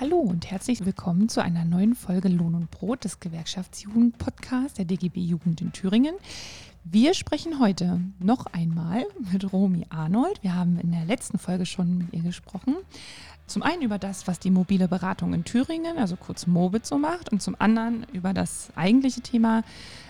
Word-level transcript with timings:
Hallo 0.00 0.18
und 0.18 0.48
herzlich 0.48 0.86
willkommen 0.86 1.28
zu 1.28 1.42
einer 1.42 1.64
neuen 1.64 1.96
Folge 1.96 2.28
Lohn 2.28 2.54
und 2.54 2.70
Brot 2.70 3.02
des 3.02 3.18
Gewerkschaftsjugend-Podcasts 3.18 4.74
der 4.74 4.84
DGB 4.84 5.18
Jugend 5.18 5.60
in 5.60 5.72
Thüringen. 5.72 6.14
Wir 6.84 7.14
sprechen 7.14 7.58
heute 7.58 8.00
noch 8.20 8.46
einmal 8.46 9.04
mit 9.32 9.52
Romy 9.52 9.86
Arnold. 9.88 10.40
Wir 10.44 10.54
haben 10.54 10.78
in 10.78 10.92
der 10.92 11.04
letzten 11.04 11.38
Folge 11.38 11.66
schon 11.66 11.98
mit 11.98 12.12
ihr 12.12 12.22
gesprochen. 12.22 12.76
Zum 13.48 13.64
einen 13.64 13.82
über 13.82 13.98
das, 13.98 14.28
was 14.28 14.38
die 14.38 14.52
mobile 14.52 14.86
Beratung 14.86 15.34
in 15.34 15.42
Thüringen, 15.42 15.98
also 15.98 16.14
kurz 16.14 16.46
Mobit, 16.46 16.86
so 16.86 16.96
macht, 16.96 17.32
und 17.32 17.42
zum 17.42 17.56
anderen 17.58 18.06
über 18.12 18.32
das 18.32 18.68
eigentliche 18.76 19.22
Thema 19.22 19.64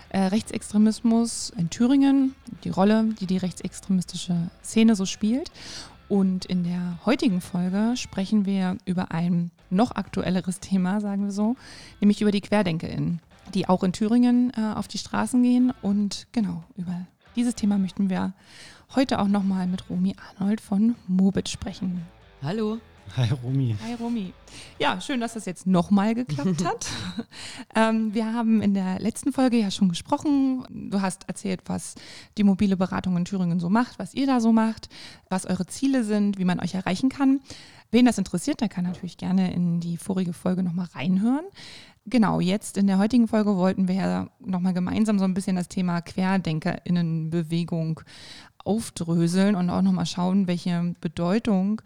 äh, 0.09 0.19
Rechtsextremismus 0.19 1.51
in 1.57 1.71
Thüringen, 1.71 2.35
die 2.63 2.69
Rolle, 2.69 3.05
die 3.19 3.25
die 3.25 3.37
rechtsextremistische 3.37 4.51
Szene 4.63 4.95
so 4.95 5.07
spielt. 5.07 5.49
Und 6.09 6.45
in 6.45 6.63
der 6.63 6.99
heutigen 7.05 7.39
Folge 7.39 7.93
sprechen 7.95 8.45
wir 8.45 8.77
über 8.85 9.11
ein 9.11 9.51
noch 9.69 9.91
aktuelleres 9.91 10.59
Thema, 10.59 10.99
sagen 11.01 11.23
wir 11.23 11.31
so, 11.31 11.55
nämlich 12.01 12.21
über 12.21 12.31
die 12.31 12.41
QuerdenkerInnen, 12.41 13.21
die 13.53 13.69
auch 13.69 13.83
in 13.83 13.93
Thüringen 13.93 14.51
äh, 14.57 14.73
auf 14.75 14.87
die 14.87 14.97
Straßen 14.97 15.41
gehen. 15.43 15.71
Und 15.83 16.27
genau, 16.31 16.63
über 16.75 17.05
dieses 17.35 17.53
Thema 17.53 17.77
möchten 17.77 18.09
wir 18.09 18.33
heute 18.95 19.19
auch 19.19 19.27
nochmal 19.27 19.67
mit 19.67 19.87
Romy 19.87 20.15
Arnold 20.35 20.61
von 20.61 20.95
Mobit 21.07 21.47
sprechen. 21.47 22.01
Hallo. 22.41 22.79
Hi 23.15 23.29
Romy. 23.43 23.75
Hi 23.83 23.93
Romy. 23.95 24.33
Ja, 24.77 25.01
schön, 25.01 25.19
dass 25.19 25.33
das 25.33 25.45
jetzt 25.45 25.65
nochmal 25.65 26.15
geklappt 26.15 26.63
hat. 26.63 26.87
ähm, 27.75 28.13
wir 28.13 28.33
haben 28.33 28.61
in 28.61 28.73
der 28.73 28.99
letzten 28.99 29.33
Folge 29.33 29.57
ja 29.57 29.71
schon 29.71 29.89
gesprochen. 29.89 30.65
Du 30.69 31.01
hast 31.01 31.27
erzählt, 31.27 31.61
was 31.65 31.95
die 32.37 32.43
mobile 32.43 32.77
Beratung 32.77 33.17
in 33.17 33.25
Thüringen 33.25 33.59
so 33.59 33.69
macht, 33.69 33.99
was 33.99 34.13
ihr 34.13 34.27
da 34.27 34.39
so 34.39 34.51
macht, 34.51 34.89
was 35.29 35.45
eure 35.45 35.65
Ziele 35.65 36.03
sind, 36.03 36.37
wie 36.37 36.45
man 36.45 36.59
euch 36.59 36.75
erreichen 36.75 37.09
kann. 37.09 37.41
Wen 37.91 38.05
das 38.05 38.19
interessiert, 38.19 38.61
der 38.61 38.69
kann 38.69 38.83
natürlich 38.83 39.17
gerne 39.17 39.53
in 39.53 39.79
die 39.79 39.97
vorige 39.97 40.33
Folge 40.33 40.61
nochmal 40.61 40.87
reinhören. 40.93 41.45
Genau, 42.05 42.39
jetzt 42.39 42.77
in 42.77 42.87
der 42.87 42.97
heutigen 42.97 43.27
Folge 43.27 43.57
wollten 43.57 43.87
wir 43.87 43.95
ja 43.95 44.27
nochmal 44.39 44.73
gemeinsam 44.73 45.19
so 45.19 45.25
ein 45.25 45.33
bisschen 45.33 45.55
das 45.55 45.67
Thema 45.67 46.01
QuerdenkerInnenbewegung 46.01 48.01
aufdröseln 48.63 49.55
und 49.55 49.69
auch 49.69 49.81
nochmal 49.81 50.05
schauen, 50.05 50.47
welche 50.47 50.95
Bedeutung 51.01 51.81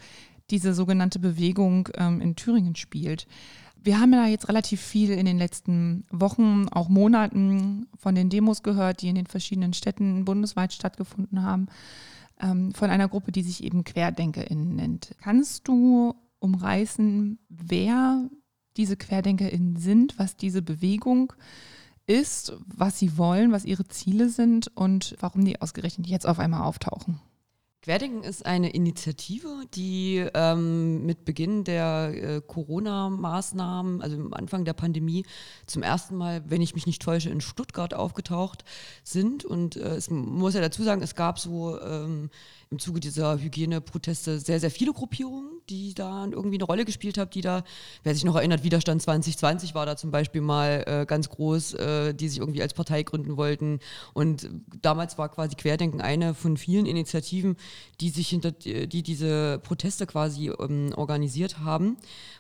diese 0.50 0.74
sogenannte 0.74 1.20
Bewegung 1.20 1.90
ähm, 1.96 2.22
in 2.22 2.36
Thüringen 2.36 2.76
spielt. 2.76 3.28
Wir 3.76 4.00
haben 4.00 4.14
ja 4.14 4.28
jetzt 4.28 4.48
relativ 4.48 4.82
viel 4.82 5.12
in 5.12 5.26
den 5.26 5.38
letzten 5.38 6.06
Wochen, 6.10 6.68
auch 6.70 6.88
Monaten 6.88 7.88
von 7.98 8.16
den 8.16 8.30
Demos 8.30 8.64
gehört, 8.64 9.02
die 9.02 9.10
in 9.10 9.16
den 9.16 9.28
verschiedenen 9.28 9.74
Städten 9.74 10.24
bundesweit 10.24 10.72
stattgefunden 10.72 11.44
haben, 11.44 11.68
ähm, 12.40 12.74
von 12.74 12.90
einer 12.90 13.10
Gruppe, 13.10 13.32
die 13.32 13.44
sich 13.44 13.64
eben 13.64 13.84
QuerdenkerInnen 13.84 14.76
nennt. 14.76 15.16
Kannst 15.22 15.68
du 15.68 16.16
umreißen, 16.40 17.40
wer 17.50 18.30
diese 18.78 18.98
QuerdenkerInnen 18.98 19.76
sind, 19.76 20.18
was 20.18 20.36
diese 20.36 20.62
Bewegung 20.62 21.34
ist, 22.06 22.54
was 22.66 23.00
sie 23.00 23.18
wollen, 23.18 23.52
was 23.52 23.66
ihre 23.66 23.88
Ziele 23.88 24.30
sind 24.30 24.68
und 24.76 25.16
warum 25.20 25.46
die 25.46 25.62
ausgerechnet 25.62 26.08
jetzt 26.08 26.28
auf 26.28 26.40
einmal 26.40 26.64
auftauchen? 26.64 27.20
Querdenken 27.84 28.24
ist 28.24 28.46
eine 28.46 28.70
Initiative, 28.70 29.66
die 29.74 30.26
ähm, 30.34 31.06
mit 31.06 31.26
Beginn 31.26 31.66
der 31.66 32.14
äh, 32.14 32.42
Corona-Maßnahmen, 32.42 34.02
also 34.02 34.16
am 34.16 34.34
Anfang 34.34 34.64
der 34.64 34.72
Pandemie, 34.72 35.26
zum 35.68 35.84
ersten 35.84 36.16
Mal, 36.16 36.44
wenn 36.48 36.62
ich 36.62 36.76
mich 36.76 36.86
nicht 36.86 37.02
täusche, 37.02 37.30
in 37.30 37.42
Stuttgart 37.42 37.94
aufgetaucht 37.94 38.64
sind. 39.04 39.44
Und 39.44 39.76
äh, 39.76 39.96
es 39.96 40.10
muss 40.10 40.54
ja 40.54 40.62
dazu 40.62 40.82
sagen, 40.82 41.02
es 41.02 41.14
gab 41.14 41.40
so 41.40 41.78
ähm, 41.82 42.30
im 42.74 42.80
Zuge 42.80 43.00
dieser 43.00 43.40
Hygieneproteste 43.40 44.40
sehr, 44.40 44.60
sehr 44.60 44.72
viele 44.72 44.94
Gruppierungen, 44.94 45.62
die 45.70 45.94
da 45.94 46.26
irgendwie 46.26 46.58
eine 46.58 46.64
Rolle 46.64 46.86
gespielt 46.86 47.20
haben, 47.20 47.30
die 47.30 47.42
da, 47.42 47.64
wer 48.04 48.16
sich 48.16 48.26
noch 48.26 48.36
erinnert, 48.36 48.64
Widerstand 48.64 49.02
2020 49.02 49.76
war 49.76 49.86
da 49.86 49.96
zum 49.96 50.10
Beispiel 50.10 50.42
mal 50.42 50.84
äh, 50.88 51.06
ganz 51.06 51.30
groß, 51.30 51.76
äh, 51.76 52.14
die 52.14 52.28
sich 52.28 52.40
irgendwie 52.40 52.64
als 52.64 52.74
Partei 52.74 53.04
gründen 53.04 53.38
wollten. 53.38 53.80
Und 54.14 54.50
damals 54.82 55.20
war 55.20 55.30
quasi 55.30 55.56
Querdenken 55.56 56.02
eine 56.02 56.34
von 56.34 56.58
vielen 56.58 56.88
Initiativen, 56.88 57.58
die 58.02 58.10
sich 58.10 58.28
hinter, 58.30 58.52
die 58.52 59.04
diese 59.04 59.60
Proteste 59.60 60.08
quasi 60.08 60.50
ähm, 60.50 60.94
organisiert 60.96 61.60
haben 61.60 61.98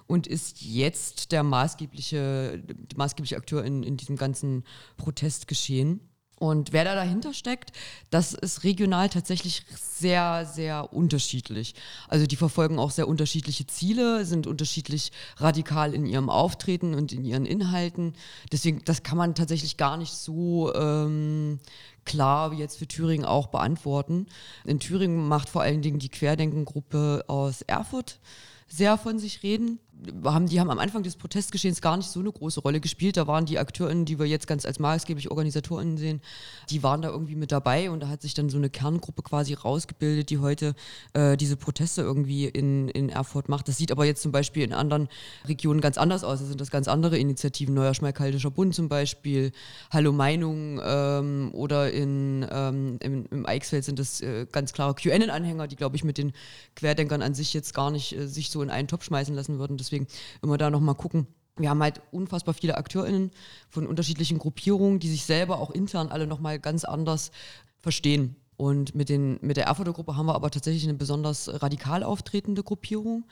und 0.08 0.26
ist 0.26 0.62
jetzt 0.62 1.32
der 1.32 1.44
maßgebliche, 1.44 2.64
maßgebliche 2.96 3.38
Akteur 3.38 3.64
in, 3.64 3.84
in 3.84 3.98
diesem 3.98 4.16
ganzen 4.16 4.64
Protestgeschehen. 4.98 6.00
Und 6.44 6.74
wer 6.74 6.84
da 6.84 6.94
dahinter 6.94 7.34
steckt, 7.34 7.72
das 8.10 8.34
ist 8.34 8.66
regional 8.66 9.08
tatsächlich 9.08 9.66
sehr, 9.78 10.46
sehr 10.46 10.92
unterschiedlich. 10.92 11.74
Also 12.10 12.28
die 12.28 12.36
verfolgen 12.36 12.80
auch 12.80 12.92
sehr 12.92 13.08
unterschiedliche 13.08 13.66
Ziele, 13.66 14.26
sind 14.26 14.46
unterschiedlich 14.46 15.14
radikal 15.38 15.94
in 15.94 16.06
ihrem 16.06 16.30
Auftreten 16.30 16.96
und 16.96 17.14
in 17.14 17.24
ihren 17.24 17.46
Inhalten. 17.46 18.14
Deswegen, 18.52 18.82
das 18.84 19.04
kann 19.04 19.18
man 19.18 19.36
tatsächlich 19.36 19.78
gar 19.78 19.96
nicht 19.96 20.12
so 20.12 20.76
ähm, 20.76 21.60
klar 22.04 22.52
wie 22.52 22.58
jetzt 22.58 22.78
für 22.78 22.90
Thüringen 22.90 23.24
auch 23.26 23.48
beantworten. 23.48 24.26
In 24.66 24.82
Thüringen 24.82 25.26
macht 25.26 25.48
vor 25.48 25.62
allen 25.62 25.82
Dingen 25.82 26.00
die 26.00 26.10
Querdenkengruppe 26.10 27.24
aus 27.30 27.62
Erfurt 27.62 28.20
sehr 28.68 28.98
von 28.98 29.18
sich 29.18 29.44
reden 29.44 29.80
haben, 30.26 30.48
die 30.48 30.60
haben 30.60 30.70
am 30.70 30.80
Anfang 30.80 31.04
des 31.04 31.16
Protestgeschehens 31.16 31.82
gar 31.82 31.98
nicht 31.98 32.10
so 32.10 32.20
eine 32.20 32.32
große 32.32 32.60
Rolle 32.62 32.80
gespielt. 32.80 33.18
Da 33.18 33.28
waren 33.28 33.46
die 33.46 33.60
AkteurInnen, 33.60 34.06
die 34.06 34.20
wir 34.20 34.26
jetzt 34.26 34.48
ganz 34.48 34.66
als 34.66 34.80
maßgeblich 34.80 35.32
OrganisatorInnen 35.32 35.98
sehen, 35.98 36.22
die 36.70 36.84
waren 36.84 37.02
da 37.02 37.10
irgendwie 37.10 37.36
mit 37.36 37.52
dabei 37.52 37.92
und 37.92 38.02
da 38.02 38.08
hat 38.08 38.22
sich 38.22 38.34
dann 38.34 38.50
so 38.50 38.58
eine 38.58 38.70
Kerngruppe 38.70 39.22
quasi 39.22 39.54
rausgebildet, 39.54 40.30
die 40.30 40.40
heute 40.40 40.76
äh, 41.14 41.38
diese 41.38 41.58
Proteste 41.58 42.02
irgendwie 42.02 42.46
in, 42.46 42.88
in 42.90 43.10
Erfurt 43.10 43.50
macht. 43.50 43.68
Das 43.68 43.78
sieht 43.78 43.92
aber 43.92 44.06
jetzt 44.06 44.22
zum 44.22 44.32
Beispiel 44.32 44.64
in 44.64 44.74
anderen 44.74 45.10
Regionen 45.48 45.82
ganz 45.82 45.98
anders 45.98 46.24
aus. 46.24 46.40
Da 46.40 46.46
sind 46.46 46.60
das 46.60 46.72
ganz 46.72 46.88
andere 46.88 47.18
Initiativen, 47.18 47.74
Neuer 47.74 47.94
Schmalkaldischer 47.94 48.52
Bund 48.52 48.76
zum 48.76 48.90
Beispiel, 48.90 49.52
Hallo 49.92 50.12
Meinung 50.12 50.82
ähm, 50.84 51.52
oder 51.54 51.92
in, 51.92 52.46
ähm, 52.52 52.98
im, 53.02 53.26
im 53.30 53.46
Eichsfeld 53.46 53.86
sind 53.86 54.00
das 54.00 54.22
äh, 54.22 54.46
ganz 54.52 54.74
klare 54.74 54.96
QN-Anhänger, 54.96 55.68
die, 55.68 55.76
glaube 55.76 55.96
ich, 55.96 56.04
mit 56.04 56.18
den 56.18 56.34
Querdenkern 56.76 57.22
an 57.22 57.34
sich 57.34 57.54
jetzt 57.54 57.74
gar 57.74 57.92
nicht 57.92 58.18
äh, 58.18 58.28
sich 58.28 58.50
so 58.50 58.62
in 58.62 58.70
einen 58.70 58.88
Topf 58.88 59.04
schmeißen 59.04 59.36
lassen 59.36 59.60
würden. 59.60 59.78
Deswegen 59.78 59.93
Deswegen 59.94 60.08
immer 60.42 60.58
da 60.58 60.70
nochmal 60.70 60.96
gucken. 60.96 61.28
Wir 61.58 61.70
haben 61.70 61.84
halt 61.84 62.02
unfassbar 62.12 62.56
viele 62.56 62.78
AkteurInnen 62.78 63.30
von 63.70 63.86
unterschiedlichen 63.86 64.40
Gruppierungen, 64.40 65.00
die 65.00 65.10
sich 65.10 65.24
selber 65.24 65.60
auch 65.60 65.70
intern 65.70 66.10
alle 66.10 66.26
nochmal 66.26 66.60
ganz 66.60 66.84
anders 66.84 67.32
verstehen. 67.80 68.36
Und 68.58 68.96
mit, 68.96 69.10
den, 69.10 69.38
mit 69.42 69.58
der 69.58 69.66
Erfurter 69.66 69.94
Gruppe 69.94 70.16
haben 70.16 70.26
wir 70.26 70.36
aber 70.36 70.50
tatsächlich 70.50 70.84
eine 70.84 70.94
besonders 70.94 71.62
radikal 71.62 72.04
auftretende 72.04 72.64
Gruppierung. 72.64 73.26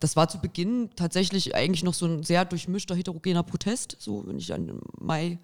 Das 0.00 0.16
war 0.16 0.28
zu 0.28 0.38
Beginn 0.38 0.90
tatsächlich 0.96 1.54
eigentlich 1.54 1.82
noch 1.82 1.94
so 1.94 2.06
ein 2.06 2.22
sehr 2.22 2.44
durchmischter, 2.44 2.94
heterogener 2.94 3.42
Protest, 3.42 3.96
so 3.98 4.26
wenn 4.26 4.38
ich 4.38 4.54
an 4.54 4.80
Mai 4.98 5.38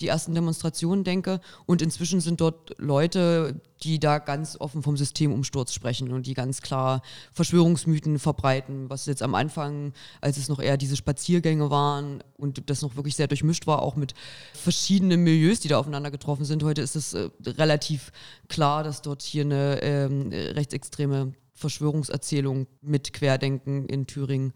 die 0.00 0.08
ersten 0.08 0.34
Demonstrationen 0.34 1.04
denke. 1.04 1.40
Und 1.66 1.82
inzwischen 1.82 2.20
sind 2.20 2.40
dort 2.40 2.74
Leute, 2.78 3.60
die 3.82 3.98
da 3.98 4.18
ganz 4.18 4.56
offen 4.58 4.82
vom 4.82 4.96
Systemumsturz 4.96 5.72
sprechen 5.72 6.12
und 6.12 6.26
die 6.26 6.34
ganz 6.34 6.62
klar 6.62 7.02
Verschwörungsmythen 7.32 8.18
verbreiten, 8.18 8.90
was 8.90 9.06
jetzt 9.06 9.22
am 9.22 9.34
Anfang, 9.34 9.92
als 10.20 10.36
es 10.36 10.48
noch 10.48 10.60
eher 10.60 10.76
diese 10.76 10.96
Spaziergänge 10.96 11.70
waren 11.70 12.22
und 12.36 12.70
das 12.70 12.82
noch 12.82 12.96
wirklich 12.96 13.16
sehr 13.16 13.28
durchmischt 13.28 13.66
war, 13.66 13.82
auch 13.82 13.96
mit 13.96 14.14
verschiedenen 14.54 15.22
Milieus, 15.22 15.60
die 15.60 15.68
da 15.68 15.78
aufeinander 15.78 16.10
getroffen 16.10 16.44
sind. 16.44 16.62
Heute 16.62 16.82
ist 16.82 16.96
es 16.96 17.14
äh, 17.14 17.28
relativ 17.46 18.12
klar, 18.48 18.82
dass 18.84 19.02
dort 19.02 19.22
hier 19.22 19.44
eine 19.44 19.80
ähm, 19.82 20.30
rechtsextreme 20.32 21.34
Verschwörungserzählung 21.54 22.68
mit 22.80 23.12
Querdenken 23.12 23.86
in 23.86 24.06
Thüringen 24.06 24.52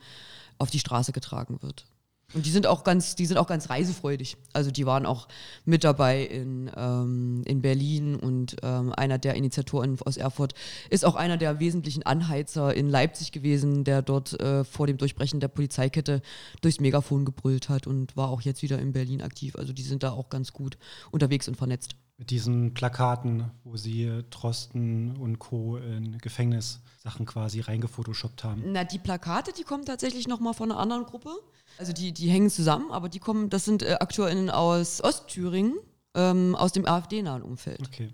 auf 0.58 0.70
die 0.70 0.78
Straße 0.78 1.12
getragen 1.12 1.60
wird. 1.60 1.86
Und 2.34 2.46
die 2.46 2.50
sind 2.50 2.66
auch 2.66 2.84
ganz, 2.84 3.14
die 3.14 3.26
sind 3.26 3.36
auch 3.36 3.46
ganz 3.46 3.68
reisefreudig. 3.68 4.36
Also 4.52 4.70
die 4.70 4.86
waren 4.86 5.06
auch 5.06 5.28
mit 5.64 5.84
dabei 5.84 6.22
in, 6.22 6.70
ähm, 6.76 7.42
in 7.44 7.62
Berlin 7.62 8.16
und 8.16 8.56
ähm, 8.62 8.92
einer 8.96 9.18
der 9.18 9.34
Initiatoren 9.34 9.98
aus 10.04 10.16
Erfurt 10.16 10.54
ist 10.90 11.04
auch 11.04 11.14
einer 11.14 11.36
der 11.36 11.60
wesentlichen 11.60 12.04
Anheizer 12.04 12.74
in 12.74 12.88
Leipzig 12.88 13.32
gewesen, 13.32 13.84
der 13.84 14.02
dort 14.02 14.38
äh, 14.40 14.64
vor 14.64 14.86
dem 14.86 14.98
Durchbrechen 14.98 15.40
der 15.40 15.48
Polizeikette 15.48 16.22
durchs 16.60 16.80
Megafon 16.80 17.24
gebrüllt 17.24 17.68
hat 17.68 17.86
und 17.86 18.16
war 18.16 18.30
auch 18.30 18.40
jetzt 18.42 18.62
wieder 18.62 18.78
in 18.78 18.92
Berlin 18.92 19.22
aktiv. 19.22 19.56
Also 19.56 19.72
die 19.72 19.82
sind 19.82 20.02
da 20.02 20.12
auch 20.12 20.28
ganz 20.28 20.52
gut 20.52 20.78
unterwegs 21.10 21.48
und 21.48 21.56
vernetzt. 21.56 21.96
Mit 22.18 22.30
diesen 22.30 22.74
Plakaten, 22.74 23.50
wo 23.64 23.76
sie 23.76 24.22
Trosten 24.30 25.16
und 25.16 25.38
Co. 25.38 25.76
in 25.76 26.18
Gefängnissachen 26.18 27.26
quasi 27.26 27.60
reingefotoshoppt 27.60 28.44
haben. 28.44 28.62
Na, 28.66 28.84
die 28.84 28.98
Plakate, 28.98 29.52
die 29.52 29.64
kommen 29.64 29.84
tatsächlich 29.84 30.28
nochmal 30.28 30.54
von 30.54 30.70
einer 30.70 30.78
anderen 30.78 31.04
Gruppe. 31.04 31.30
Also 31.78 31.92
die, 31.92 32.12
die 32.12 32.28
hängen 32.28 32.50
zusammen, 32.50 32.90
aber 32.92 33.08
die 33.08 33.18
kommen, 33.18 33.50
das 33.50 33.64
sind 33.64 33.82
äh, 33.82 33.96
AkteurInnen 33.98 34.50
aus 34.50 35.02
Ostthüringen, 35.02 35.74
ähm, 36.14 36.54
aus 36.54 36.72
dem 36.72 36.86
AfD-nahen 36.86 37.42
Umfeld. 37.42 37.80
Okay. 37.86 38.10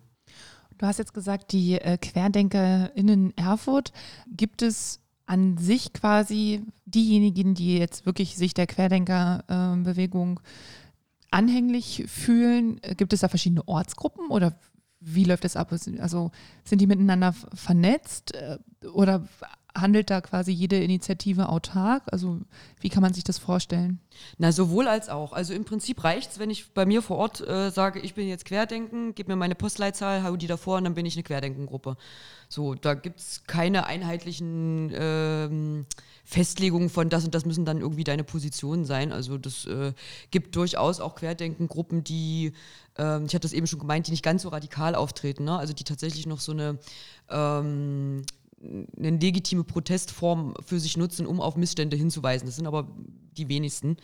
Du 0.78 0.86
hast 0.86 0.98
jetzt 0.98 1.12
gesagt, 1.12 1.52
die 1.52 1.74
äh, 1.74 1.98
QuerdenkerInnen 1.98 3.36
Erfurt. 3.36 3.92
Gibt 4.28 4.62
es 4.62 5.00
an 5.26 5.58
sich 5.58 5.92
quasi 5.92 6.62
diejenigen, 6.86 7.54
die 7.54 7.76
jetzt 7.76 8.06
wirklich 8.06 8.36
sich 8.36 8.54
der 8.54 8.66
Querdenkerbewegung 8.66 10.38
äh, 10.40 10.42
anhänglich 11.30 12.04
fühlen? 12.06 12.80
Gibt 12.96 13.12
es 13.12 13.20
da 13.20 13.28
verschiedene 13.28 13.66
Ortsgruppen 13.66 14.28
oder 14.30 14.58
wie 15.00 15.24
läuft 15.24 15.44
das 15.44 15.56
ab? 15.56 15.72
Also 16.00 16.30
sind 16.64 16.80
die 16.80 16.86
miteinander 16.86 17.32
vernetzt 17.54 18.34
äh, 18.34 18.58
oder 18.92 19.28
handelt 19.80 20.10
da 20.10 20.20
quasi 20.20 20.52
jede 20.52 20.76
Initiative 20.76 21.48
autark? 21.48 22.02
Also 22.06 22.40
wie 22.80 22.88
kann 22.88 23.02
man 23.02 23.14
sich 23.14 23.24
das 23.24 23.38
vorstellen? 23.38 24.00
Na, 24.36 24.52
sowohl 24.52 24.88
als 24.88 25.08
auch. 25.08 25.32
Also 25.32 25.54
im 25.54 25.64
Prinzip 25.64 26.02
reicht 26.04 26.32
es, 26.32 26.38
wenn 26.38 26.50
ich 26.50 26.72
bei 26.72 26.86
mir 26.86 27.02
vor 27.02 27.18
Ort 27.18 27.40
äh, 27.46 27.70
sage, 27.70 28.00
ich 28.00 28.14
bin 28.14 28.28
jetzt 28.28 28.44
Querdenken, 28.44 29.14
gib 29.14 29.28
mir 29.28 29.36
meine 29.36 29.54
Postleitzahl, 29.54 30.22
hau 30.24 30.36
die 30.36 30.46
davor 30.46 30.78
und 30.78 30.84
dann 30.84 30.94
bin 30.94 31.06
ich 31.06 31.14
eine 31.14 31.22
Querdenkengruppe. 31.22 31.96
So, 32.48 32.74
da 32.74 32.94
gibt 32.94 33.20
es 33.20 33.42
keine 33.46 33.86
einheitlichen 33.86 34.90
ähm, 34.94 35.86
Festlegungen 36.24 36.90
von 36.90 37.08
das 37.08 37.24
und 37.24 37.34
das 37.34 37.44
müssen 37.44 37.64
dann 37.64 37.80
irgendwie 37.80 38.04
deine 38.04 38.24
Positionen 38.24 38.84
sein. 38.84 39.12
Also 39.12 39.38
das 39.38 39.66
äh, 39.66 39.92
gibt 40.30 40.56
durchaus 40.56 41.00
auch 41.00 41.14
Querdenkengruppen, 41.14 42.04
die, 42.04 42.52
ähm, 42.96 43.26
ich 43.26 43.34
hatte 43.34 43.40
das 43.40 43.52
eben 43.52 43.66
schon 43.66 43.78
gemeint, 43.78 44.06
die 44.06 44.10
nicht 44.10 44.24
ganz 44.24 44.42
so 44.42 44.48
radikal 44.48 44.94
auftreten, 44.94 45.44
ne? 45.44 45.58
also 45.58 45.72
die 45.72 45.84
tatsächlich 45.84 46.26
noch 46.26 46.40
so 46.40 46.52
eine 46.52 46.78
ähm, 47.30 48.24
eine 48.62 49.10
legitime 49.10 49.64
Protestform 49.64 50.54
für 50.64 50.80
sich 50.80 50.96
nutzen, 50.96 51.26
um 51.26 51.40
auf 51.40 51.56
Missstände 51.56 51.96
hinzuweisen. 51.96 52.46
Das 52.46 52.56
sind 52.56 52.66
aber 52.66 52.88
die 53.38 53.48
wenigsten. 53.48 53.96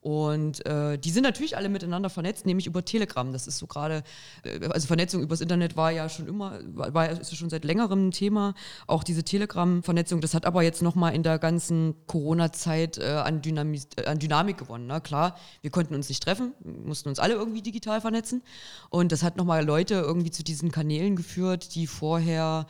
Und 0.00 0.66
äh, 0.66 0.98
die 0.98 1.10
sind 1.10 1.22
natürlich 1.22 1.56
alle 1.56 1.68
miteinander 1.68 2.10
vernetzt, 2.10 2.44
nämlich 2.44 2.66
über 2.66 2.84
Telegram. 2.84 3.32
Das 3.32 3.46
ist 3.46 3.58
so 3.58 3.68
gerade, 3.68 4.02
äh, 4.42 4.66
also 4.66 4.88
Vernetzung 4.88 5.22
übers 5.22 5.40
Internet 5.40 5.76
war 5.76 5.92
ja 5.92 6.08
schon 6.08 6.26
immer, 6.26 6.58
war, 6.74 7.08
ist 7.08 7.36
schon 7.36 7.50
seit 7.50 7.64
längerem 7.64 8.08
ein 8.08 8.10
Thema. 8.10 8.54
Auch 8.88 9.04
diese 9.04 9.22
Telegram-Vernetzung, 9.22 10.20
das 10.20 10.34
hat 10.34 10.44
aber 10.44 10.64
jetzt 10.64 10.82
nochmal 10.82 11.14
in 11.14 11.22
der 11.22 11.38
ganzen 11.38 11.94
Corona-Zeit 12.08 12.98
äh, 12.98 13.22
an, 13.24 13.40
äh, 13.44 14.04
an, 14.06 14.18
Dynamik 14.18 14.58
gewonnen. 14.58 14.88
Ne? 14.88 15.00
Klar, 15.00 15.36
wir 15.60 15.70
konnten 15.70 15.94
uns 15.94 16.08
nicht 16.08 16.24
treffen, 16.24 16.52
mussten 16.84 17.08
uns 17.08 17.20
alle 17.20 17.34
irgendwie 17.34 17.62
digital 17.62 18.00
vernetzen. 18.00 18.42
Und 18.90 19.12
das 19.12 19.22
hat 19.22 19.36
nochmal 19.36 19.64
Leute 19.64 19.94
irgendwie 19.94 20.32
zu 20.32 20.42
diesen 20.42 20.72
Kanälen 20.72 21.14
geführt, 21.14 21.76
die 21.76 21.86
vorher 21.86 22.66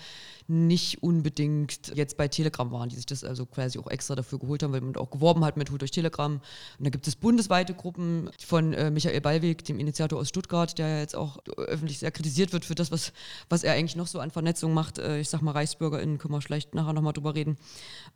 nicht 0.49 1.03
unbedingt 1.03 1.93
jetzt 1.95 2.17
bei 2.17 2.29
Telegram 2.29 2.71
waren, 2.71 2.89
die 2.89 2.97
sich 2.97 3.07
das 3.07 3.25
also 3.25 3.47
quasi 3.47 3.79
auch 3.79 3.89
extra 3.89 4.15
dafür 4.15 4.39
geholt 4.39 4.63
haben, 4.63 4.73
weil 4.73 4.81
man 4.81 4.97
auch 4.97 5.11
geworben 5.11 5.45
hat 5.45 5.57
mit 5.57 5.71
Holt 5.71 5.81
durch 5.81 5.91
Telegram. 5.91 6.35
Und 6.35 6.85
da 6.85 6.91
gibt 6.91 7.07
es 7.07 7.17
bundesweite 7.17 7.75
Gruppen 7.75 8.31
von 8.45 8.73
äh, 8.73 8.91
Michael 8.91 9.21
Ballweg, 9.21 9.65
dem 9.65 9.79
Initiator 9.79 10.19
aus 10.19 10.29
Stuttgart, 10.29 10.77
der 10.79 11.01
jetzt 11.01 11.17
auch 11.17 11.39
öffentlich 11.57 11.99
sehr 11.99 12.11
kritisiert 12.11 12.53
wird 12.53 12.65
für 12.65 12.75
das, 12.75 12.91
was, 12.91 13.13
was 13.49 13.65
er 13.65 13.73
eigentlich 13.73 13.97
noch 13.97 14.07
so 14.07 14.21
an 14.21 14.31
Vernetzung 14.31 14.75
macht. 14.75 14.99
Äh, 14.99 15.21
ich 15.21 15.29
sag 15.29 15.43
mal, 15.43 15.53
ReichsbürgerInnen 15.53 16.19
können 16.19 16.35
wir 16.35 16.41
vielleicht 16.41 16.75
nachher 16.75 16.93
nochmal 16.93 17.13
drüber 17.13 17.35
reden. 17.35 17.57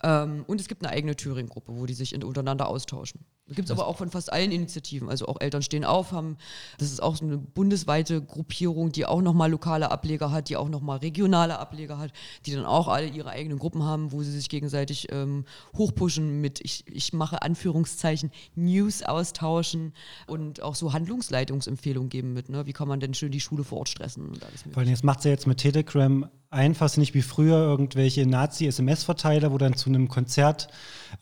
Ähm, 0.03 0.45
und 0.47 0.61
es 0.61 0.69
gibt 0.69 0.85
eine 0.85 0.93
eigene 0.93 1.17
Thüringen-Gruppe, 1.17 1.73
wo 1.77 1.87
die 1.87 1.95
sich 1.95 2.15
in, 2.15 2.25
untereinander 2.25 2.69
austauschen. 2.69 3.21
Gibt 3.49 3.67
es 3.67 3.71
aber 3.71 3.87
auch 3.87 3.97
von 3.97 4.11
fast 4.11 4.33
allen 4.33 4.51
Initiativen. 4.51 5.09
Also 5.09 5.27
auch 5.27 5.41
Eltern 5.41 5.63
stehen 5.63 5.85
auf, 5.85 6.11
haben, 6.11 6.37
das 6.79 6.91
ist 6.91 7.01
auch 7.01 7.15
so 7.15 7.25
eine 7.25 7.39
bundesweite 7.39 8.21
Gruppierung, 8.21 8.91
die 8.91 9.07
auch 9.07 9.23
nochmal 9.23 9.51
lokale 9.51 9.93
Ableger 9.93 10.33
hat, 10.33 10.49
die 10.49 10.57
auch 10.57 10.69
nochmal 10.69 10.99
regionale 10.99 11.61
Ableger 11.61 11.99
hat, 11.99 12.13
die 12.45 12.53
dann 12.53 12.65
auch 12.65 12.89
alle 12.89 13.07
ihre 13.07 13.31
eigenen 13.31 13.61
Gruppen 13.61 13.85
haben, 13.85 14.11
wo 14.11 14.23
sie 14.25 14.33
sich 14.33 14.49
gegenseitig 14.49 15.13
ähm, 15.13 15.45
hochpushen 15.77 16.41
mit, 16.41 16.61
ich, 16.65 16.85
ich 16.89 17.13
mache 17.13 17.43
Anführungszeichen, 17.43 18.33
News 18.57 19.05
austauschen 19.05 19.93
und 20.27 20.61
auch 20.61 20.75
so 20.75 20.93
Handlungsleitungsempfehlungen 20.93 22.09
geben 22.09 22.33
mit, 22.33 22.49
ne? 22.49 22.67
wie 22.67 22.73
kann 22.73 22.89
man 22.89 22.99
denn 22.99 23.15
schön 23.15 23.31
die 23.31 23.41
Schule 23.41 23.63
vor 23.63 23.79
Ort 23.79 23.91
stressen 23.91 24.27
und 24.27 24.43
alles 24.45 24.63
Vor 24.63 24.79
allem, 24.79 24.91
das 24.91 25.05
macht 25.05 25.23
sie 25.23 25.29
ja 25.29 25.35
jetzt 25.35 25.47
mit 25.47 25.59
Telegram 25.59 26.29
einfach, 26.51 26.97
nicht 26.97 27.15
wie 27.15 27.23
früher 27.23 27.57
irgendwelche 27.57 28.27
Nazi-SMS-Verteiler, 28.27 29.53
wo 29.53 29.59
dann 29.59 29.75
zu 29.75 29.91
einem 29.91 30.09
Konzert 30.09 30.69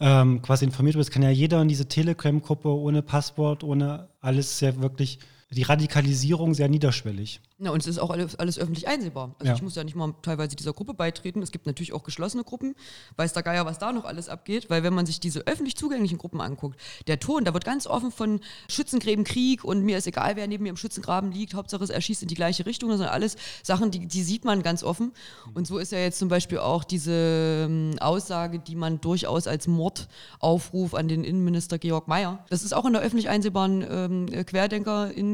ähm, 0.00 0.43
quasi 0.43 0.65
informiert 0.65 0.97
wird. 0.97 1.06
Das 1.06 1.12
kann 1.12 1.23
ja 1.23 1.31
jeder 1.31 1.61
in 1.62 1.69
diese 1.69 1.88
Telegram-Gruppe 1.88 2.69
ohne 2.69 3.03
Passwort, 3.03 3.65
ohne 3.65 4.09
alles 4.21 4.59
sehr 4.59 4.81
wirklich 4.81 5.19
die 5.50 5.62
Radikalisierung 5.62 6.55
sehr 6.55 6.69
niederschwellig. 6.69 7.41
Ja, 7.58 7.70
und 7.70 7.81
es 7.81 7.87
ist 7.87 7.99
auch 7.99 8.11
alles, 8.11 8.35
alles 8.37 8.58
öffentlich 8.58 8.88
einsehbar. 8.88 9.37
Also 9.38 9.50
ja. 9.50 9.55
ich 9.55 9.62
muss 9.62 9.76
ja 9.76 9.85
nicht 9.85 9.94
mal 9.94 10.12
teilweise 10.23 10.56
dieser 10.56 10.73
Gruppe 10.73 10.93
beitreten. 10.93 11.41
Es 11.41 11.52
gibt 11.52 11.67
natürlich 11.67 11.93
auch 11.93 12.02
geschlossene 12.02 12.43
Gruppen. 12.43 12.75
Weiß 13.17 13.32
der 13.32 13.43
Geier, 13.43 13.64
was 13.64 13.79
da 13.79 13.93
noch 13.93 14.05
alles 14.05 14.29
abgeht. 14.29 14.70
Weil 14.70 14.82
wenn 14.82 14.93
man 14.93 15.06
sich 15.06 15.20
diese 15.20 15.46
öffentlich 15.46 15.76
zugänglichen 15.76 16.19
Gruppen 16.19 16.41
anguckt, 16.41 16.81
der 17.06 17.20
Ton, 17.20 17.44
da 17.44 17.55
wird 17.55 17.64
ganz 17.64 17.87
offen 17.87 18.11
von 18.11 18.41
Schützengräben 18.69 19.25
Krieg 19.25 19.64
und 19.64 19.85
mir 19.85 19.99
ist 19.99 20.06
egal, 20.06 20.35
wer 20.37 20.49
neben 20.49 20.64
mir 20.64 20.70
im 20.70 20.76
Schützengraben 20.76 21.31
liegt. 21.31 21.55
Hauptsache 21.55 21.85
es 21.85 21.90
erschießt 21.90 22.23
in 22.23 22.29
die 22.29 22.35
gleiche 22.35 22.67
Richtung. 22.67 22.90
Das 22.90 22.99
sind 22.99 23.08
alles 23.08 23.37
Sachen, 23.62 23.90
die, 23.90 24.06
die 24.06 24.23
sieht 24.23 24.44
man 24.44 24.62
ganz 24.62 24.82
offen. 24.82 25.12
Und 25.55 25.67
so 25.67 25.79
ist 25.79 25.93
ja 25.93 25.99
jetzt 25.99 26.19
zum 26.19 26.29
Beispiel 26.29 26.58
auch 26.58 26.82
diese 26.82 27.67
ähm, 27.67 27.94
Aussage, 28.00 28.58
die 28.58 28.75
man 28.75 29.00
durchaus 29.00 29.47
als 29.47 29.69
Mordaufruf 29.69 30.94
an 30.94 31.06
den 31.06 31.23
Innenminister 31.23 31.79
Georg 31.79 32.08
Mayer. 32.08 32.44
Das 32.50 32.64
ist 32.64 32.73
auch 32.73 32.85
in 32.85 32.94
der 32.94 33.02
öffentlich 33.02 33.29
einsehbaren 33.29 33.85
ähm, 33.88 34.26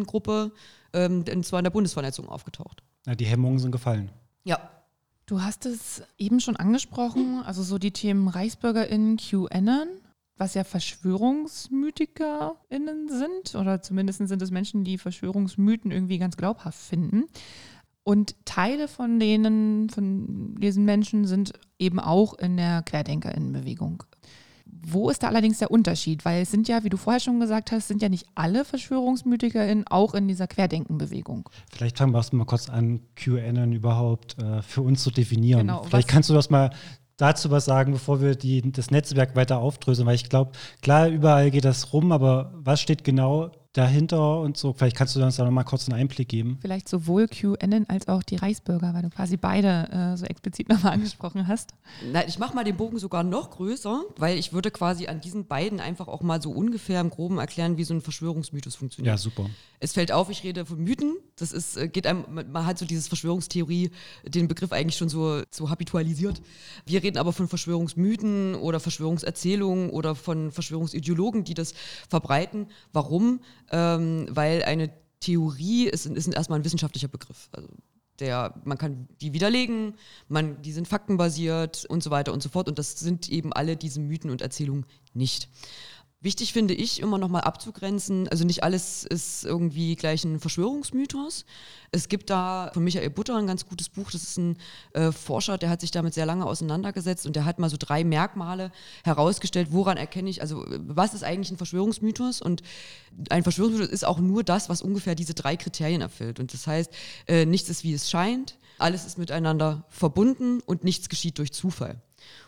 Querdenker-Gruppe 0.07 0.53
ähm, 0.93 1.25
und 1.33 1.47
zwar 1.47 1.61
in 1.61 1.65
der 1.65 1.71
Bundesvernetzung 1.71 2.29
aufgetaucht. 2.29 2.83
Ja, 3.07 3.15
die 3.15 3.27
Hemmungen 3.27 3.59
sind 3.59 3.73
gefallen. 3.73 4.11
Ja. 4.45 4.59
Du 5.27 5.43
hast 5.43 5.65
es 5.65 6.03
eben 6.19 6.41
schon 6.41 6.57
angesprochen, 6.57 7.41
also 7.45 7.63
so 7.63 7.79
die 7.79 7.93
Themen 7.93 8.27
ReichsbürgerInnen, 8.27 9.17
QAnon, 9.17 9.87
was 10.37 10.55
ja 10.55 10.65
VerschwörungsmythikerInnen 10.65 13.09
sind, 13.09 13.55
oder 13.55 13.81
zumindest 13.81 14.27
sind 14.27 14.43
es 14.43 14.51
Menschen, 14.51 14.83
die 14.83 14.99
Verschwörungsmythen 14.99 15.93
irgendwie 15.93 16.19
ganz 16.19 16.37
glaubhaft 16.37 16.81
finden. 16.81 17.27
Und 18.03 18.35
Teile 18.45 18.89
von 18.89 19.21
denen, 19.21 19.89
von 19.89 20.57
diesen 20.57 20.85
Menschen 20.85 21.27
sind 21.27 21.53
eben 21.79 22.01
auch 22.01 22.35
in 22.35 22.57
der 22.57 22.83
QuerdenkerInnenbewegung 22.83 24.03
wo 24.83 25.11
ist 25.11 25.23
da 25.23 25.29
allerdings 25.29 25.59
der 25.59 25.71
Unterschied? 25.71 26.25
Weil 26.25 26.43
es 26.43 26.51
sind 26.51 26.69
ja, 26.69 26.85
wie 26.85 26.89
du 26.89 26.97
vorher 26.97 27.21
schon 27.21 27.41
gesagt 27.41 27.73
hast, 27.73 27.89
sind 27.89 28.03
ja 28.03 28.09
nicht 28.09 28.27
alle 28.35 28.65
VerschwörungsmythikerInnen 28.65 29.87
auch 29.87 30.15
in 30.15 30.29
dieser 30.29 30.47
Querdenkenbewegung. 30.47 31.49
Vielleicht 31.71 31.99
fangen 31.99 32.13
wir 32.13 32.25
mal 32.33 32.45
kurz 32.45 32.69
an, 32.69 33.01
QAnon 33.17 33.73
überhaupt 33.73 34.39
äh, 34.39 34.63
für 34.63 34.83
uns 34.83 35.03
zu 35.03 35.11
definieren. 35.11 35.67
Genau, 35.67 35.83
Vielleicht 35.85 36.09
kannst 36.09 36.31
du 36.31 36.35
das 36.35 36.51
mal 36.51 36.71
dazu 37.17 37.51
was 37.51 37.67
sagen, 37.67 37.93
bevor 37.93 38.21
wir 38.21 38.35
die, 38.35 38.73
das 38.73 38.91
Netzwerk 38.91 39.37
weiter 39.37 39.59
aufdröseln, 39.59 40.07
weil 40.07 40.15
ich 40.15 40.29
glaube, 40.29 40.53
klar, 40.81 41.09
überall 41.09 41.51
geht 41.51 41.65
das 41.65 41.93
rum, 41.93 42.13
aber 42.13 42.53
was 42.55 42.81
steht 42.81 43.05
genau 43.05 43.51
dahinter 43.73 44.41
und 44.41 44.57
so. 44.57 44.73
Vielleicht 44.73 44.97
kannst 44.97 45.15
du 45.15 45.23
uns 45.23 45.37
da 45.37 45.45
nochmal 45.45 45.65
kurz 45.65 45.89
einen 45.89 46.01
Einblick 46.01 46.29
geben. 46.29 46.59
Vielleicht 46.61 46.89
sowohl 46.89 47.29
QAnon 47.29 47.87
als 47.89 48.09
auch 48.09 48.25
die 48.25 48.35
Reichsbürger, 48.35 48.95
weil 48.95 49.03
du 49.03 49.11
quasi 49.11 49.37
beide 49.37 49.89
äh, 49.93 50.17
so 50.17 50.25
explizit 50.27 50.69
nochmal 50.69 50.95
angesprochen 50.95 51.47
hast. 51.47 51.75
Na, 52.13 52.27
ich 52.27 52.39
mache 52.41 52.55
mal 52.55 52.65
den 52.65 52.77
Bogen 52.77 52.99
sogar 52.99 53.23
noch 53.23 53.51
größer, 53.51 54.03
weil 54.17 54.39
ich 54.39 54.53
würde 54.53 54.73
quasi 54.73 55.07
an 55.07 55.21
diesen 55.21 55.47
beiden 55.47 55.79
einfach 55.79 56.09
auch 56.09 56.23
mal 56.23 56.43
so 56.43 56.51
ungefähr 56.51 57.01
im 57.01 57.11
Groben 57.11 57.39
erklären, 57.39 57.77
wie 57.77 57.85
so 57.85 57.95
ein 57.95 58.01
Verschwörungsmythos 58.01 58.75
funktioniert. 58.75 59.13
Ja, 59.13 59.19
super. 59.19 59.49
Es 59.79 59.93
fällt 59.93 60.11
auf, 60.11 60.31
ich 60.31 60.43
rede 60.43 60.67
von 60.67 60.79
Mythen. 60.83 61.17
Das 61.37 61.53
ist, 61.53 61.77
äh, 61.77 61.89
geht 61.89 62.09
einem, 62.09 62.25
man 62.29 62.67
hat 62.67 62.77
so 62.77 62.85
dieses 62.85 63.07
Verschwörungstheorie, 63.07 63.93
den 64.25 64.49
Begriff 64.49 64.73
eigentlich 64.73 64.97
schon 64.97 65.09
so, 65.09 65.43
so 65.51 65.71
habitualisiert. 65.71 66.43
Wir 66.87 67.05
reden 67.05 67.19
aber 67.19 67.33
von 67.33 67.47
Verschwörungsmythen 67.47 68.57
oder 68.57 68.81
Verschwörungserzählungen 68.81 69.91
oder 69.91 70.17
von 70.17 70.51
Verschwörungsideologen, 70.51 71.45
die 71.45 71.55
das 71.55 71.73
verbreiten. 72.09 72.67
Warum? 72.93 73.41
Ähm, 73.71 74.27
weil 74.31 74.63
eine 74.63 74.91
Theorie 75.21 75.87
ist, 75.87 76.07
ist 76.07 76.29
erstmal 76.29 76.59
ein 76.59 76.65
wissenschaftlicher 76.65 77.09
Begriff. 77.09 77.49
Also 77.53 77.69
der, 78.21 78.55
man 78.65 78.79
kann 78.79 79.09
die 79.21 79.33
widerlegen, 79.33 79.95
man, 80.29 80.61
die 80.63 80.73
sind 80.73 80.89
faktenbasiert 80.89 81.87
und 81.87 82.03
so 82.03 82.11
weiter 82.11 82.33
und 82.33 82.43
so 82.43 82.49
fort. 82.49 82.69
Und 82.69 82.79
das 82.79 82.99
sind 82.99 83.29
eben 83.29 83.53
alle 83.53 83.77
diese 83.77 84.01
Mythen 84.01 84.31
und 84.31 84.43
Erzählungen 84.43 84.87
nicht. 85.15 85.49
Wichtig 86.23 86.53
finde 86.53 86.75
ich 86.75 87.01
immer 87.01 87.17
nochmal 87.17 87.41
abzugrenzen, 87.43 88.29
also 88.29 88.45
nicht 88.45 88.63
alles 88.63 89.05
ist 89.05 89.43
irgendwie 89.47 89.97
gleich 89.97 90.23
ein 90.23 90.39
Verschwörungsmythos. 90.39 91.47
Es 91.93 92.09
gibt 92.09 92.29
da 92.29 92.71
von 92.75 92.85
Michael 92.85 93.09
Butter 93.09 93.37
ein 93.37 93.47
ganz 93.47 93.65
gutes 93.65 93.89
Buch, 93.89 94.11
das 94.11 94.23
ist 94.25 94.37
ein 94.37 94.59
äh, 94.93 95.13
Forscher, 95.13 95.57
der 95.57 95.71
hat 95.71 95.81
sich 95.81 95.93
damit 95.93 96.13
sehr 96.13 96.27
lange 96.27 96.45
auseinandergesetzt 96.45 97.25
und 97.25 97.37
der 97.37 97.47
hat 97.47 97.59
mal 97.59 97.71
so 97.71 97.79
drei 97.79 98.05
Merkmale 98.05 98.71
herausgestellt, 99.03 99.69
woran 99.71 99.97
erkenne 99.97 100.29
ich, 100.29 100.43
also 100.43 100.67
was 100.69 101.15
ist 101.15 101.25
eigentlich 101.25 101.53
ein 101.53 101.57
Verschwörungsmythos 101.57 102.43
und 102.43 102.63
ein 103.31 103.43
Verschwörungsmythos 103.43 103.91
ist 103.91 104.05
auch 104.05 104.19
nur 104.19 104.45
das, 104.45 104.69
was 104.69 104.83
ungefähr 104.83 105.15
diese 105.15 105.33
drei 105.33 105.57
Kriterien 105.57 106.03
erfüllt. 106.03 106.39
Und 106.39 106.53
das 106.53 106.67
heißt, 106.67 106.93
äh, 107.29 107.47
nichts 107.47 107.71
ist 107.71 107.83
wie 107.83 107.95
es 107.95 108.11
scheint, 108.11 108.59
alles 108.77 109.07
ist 109.07 109.17
miteinander 109.17 109.87
verbunden 109.89 110.61
und 110.67 110.85
nichts 110.85 111.09
geschieht 111.09 111.39
durch 111.39 111.55
Zufall. 111.55 112.03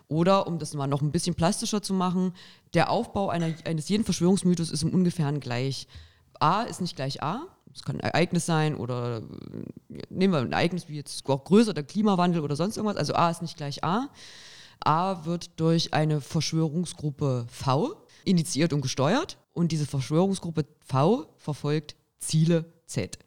Oder, 0.09 0.47
um 0.47 0.59
das 0.59 0.75
mal 0.75 0.87
noch 0.87 1.03
ein 1.03 1.13
bisschen 1.13 1.35
plastischer 1.35 1.83
zu 1.83 1.95
machen, 1.95 2.35
der 2.75 2.91
Aufbau 2.91 3.29
einer, 3.29 3.55
eines 3.65 3.89
jeden 3.89 4.05
Verschwörungsmythos 4.05 4.71
ist 4.71 4.83
im 4.83 4.91
Ungefähren 4.91 5.41
gleich. 5.41 5.87
A 6.41 6.63
ist 6.63 6.81
nicht 6.81 6.97
gleich 6.97 7.23
A. 7.23 7.47
Es 7.75 7.83
kann 7.83 7.97
ein 7.97 8.01
Ereignis 8.01 8.45
sein 8.47 8.77
oder 8.77 9.19
äh, 9.19 10.03
nehmen 10.11 10.33
wir 10.33 10.41
ein 10.41 10.53
Ereignis 10.53 10.89
wie 10.89 10.97
jetzt 10.97 11.29
auch 11.29 11.45
größer, 11.45 11.73
der 11.73 11.85
Klimawandel 11.85 12.43
oder 12.43 12.57
sonst 12.57 12.77
irgendwas. 12.77 12.99
Also 12.99 13.15
A 13.15 13.31
ist 13.31 13.43
nicht 13.43 13.57
gleich 13.57 13.83
A. 13.83 14.09
A 14.85 15.25
wird 15.25 15.59
durch 15.61 15.95
eine 15.95 16.21
Verschwörungsgruppe 16.21 17.47
V 17.49 18.05
initiiert 18.25 18.73
und 18.73 18.81
gesteuert 18.81 19.39
und 19.53 19.73
diese 19.73 19.87
Verschwörungsgruppe 19.87 20.67
V 20.81 21.27
verfolgt 21.39 21.97
Ziele 22.19 22.67
Z. 22.87 23.19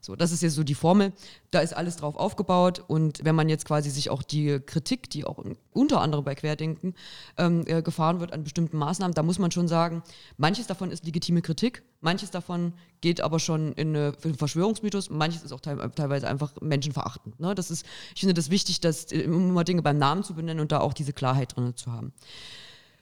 So, 0.00 0.16
das 0.16 0.32
ist 0.32 0.42
jetzt 0.42 0.54
so 0.54 0.64
die 0.64 0.74
Formel. 0.74 1.12
Da 1.50 1.60
ist 1.60 1.76
alles 1.76 1.96
drauf 1.96 2.16
aufgebaut 2.16 2.82
und 2.86 3.22
wenn 3.24 3.34
man 3.34 3.48
jetzt 3.48 3.66
quasi 3.66 3.90
sich 3.90 4.08
auch 4.08 4.22
die 4.22 4.58
Kritik, 4.60 5.10
die 5.10 5.24
auch 5.24 5.44
unter 5.72 6.00
anderem 6.00 6.24
bei 6.24 6.34
Querdenken 6.34 6.94
ähm, 7.36 7.64
äh, 7.66 7.82
gefahren 7.82 8.20
wird 8.20 8.32
an 8.32 8.42
bestimmten 8.42 8.78
Maßnahmen, 8.78 9.14
da 9.14 9.22
muss 9.22 9.38
man 9.38 9.50
schon 9.50 9.68
sagen, 9.68 10.02
manches 10.38 10.66
davon 10.66 10.90
ist 10.90 11.04
legitime 11.04 11.42
Kritik, 11.42 11.82
manches 12.00 12.30
davon 12.30 12.72
geht 13.02 13.20
aber 13.20 13.38
schon 13.38 13.72
in, 13.74 13.88
eine, 13.88 14.08
in 14.22 14.30
einen 14.30 14.34
Verschwörungsmythos, 14.36 15.10
manches 15.10 15.42
ist 15.42 15.52
auch 15.52 15.60
te 15.60 15.76
teilweise 15.94 16.28
einfach 16.28 16.52
menschenverachtend. 16.60 17.38
Ne? 17.38 17.54
Das 17.54 17.70
ist, 17.70 17.84
ich 18.14 18.20
finde 18.20 18.34
das 18.34 18.50
wichtig, 18.50 18.80
dass 18.80 19.12
äh, 19.12 19.20
immer 19.20 19.64
Dinge 19.64 19.82
beim 19.82 19.98
Namen 19.98 20.22
zu 20.22 20.34
benennen 20.34 20.60
und 20.60 20.72
da 20.72 20.80
auch 20.80 20.94
diese 20.94 21.12
Klarheit 21.12 21.56
drin 21.56 21.76
zu 21.76 21.92
haben. 21.92 22.12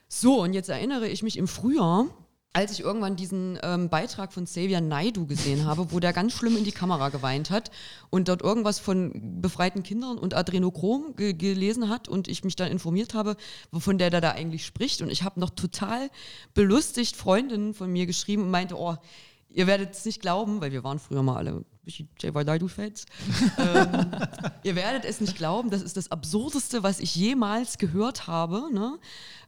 So, 0.09 0.41
und 0.41 0.53
jetzt 0.53 0.69
erinnere 0.69 1.07
ich 1.07 1.23
mich 1.23 1.37
im 1.37 1.47
Frühjahr, 1.47 2.07
als 2.51 2.71
ich 2.71 2.79
irgendwann 2.81 3.15
diesen 3.15 3.59
ähm, 3.61 3.89
Beitrag 3.89 4.33
von 4.33 4.45
Xavier 4.45 4.81
Naidu 4.81 5.27
gesehen 5.27 5.65
habe, 5.65 5.91
wo 5.91 5.99
der 5.99 6.13
ganz 6.13 6.33
schlimm 6.33 6.57
in 6.57 6.63
die 6.63 6.71
Kamera 6.71 7.09
geweint 7.09 7.51
hat 7.51 7.69
und 8.09 8.27
dort 8.27 8.41
irgendwas 8.41 8.79
von 8.79 9.39
befreiten 9.41 9.83
Kindern 9.83 10.17
und 10.17 10.33
Adrenochrom 10.33 11.15
ge 11.15 11.33
gelesen 11.33 11.89
hat 11.89 12.07
und 12.07 12.27
ich 12.27 12.43
mich 12.43 12.55
dann 12.55 12.71
informiert 12.71 13.13
habe, 13.13 13.35
wovon 13.71 13.99
der 13.99 14.09
da, 14.09 14.19
da 14.19 14.31
eigentlich 14.31 14.65
spricht. 14.65 15.01
Und 15.03 15.11
ich 15.11 15.23
habe 15.23 15.39
noch 15.39 15.51
total 15.51 16.09
belustigt 16.55 17.15
Freundinnen 17.15 17.75
von 17.75 17.91
mir 17.91 18.07
geschrieben 18.07 18.43
und 18.43 18.51
meinte, 18.51 18.75
oh, 18.75 18.95
ihr 19.49 19.67
werdet 19.67 19.93
es 19.93 20.05
nicht 20.05 20.21
glauben, 20.21 20.59
weil 20.59 20.71
wir 20.71 20.83
waren 20.83 20.99
früher 20.99 21.21
mal 21.21 21.37
alle 21.37 21.65
J.Y. 21.85 22.45
Naidu-Fans. 22.45 23.05
ähm, 23.57 24.11
ihr 24.63 24.75
werdet 24.75 25.05
es 25.05 25.21
nicht 25.21 25.35
glauben, 25.35 25.69
das 25.69 25.81
ist 25.81 25.97
das 25.97 26.11
Absurdeste, 26.11 26.83
was 26.83 26.99
ich 26.99 27.15
jemals 27.15 27.77
gehört 27.77 28.27
habe. 28.27 28.69
Ne? 28.71 28.99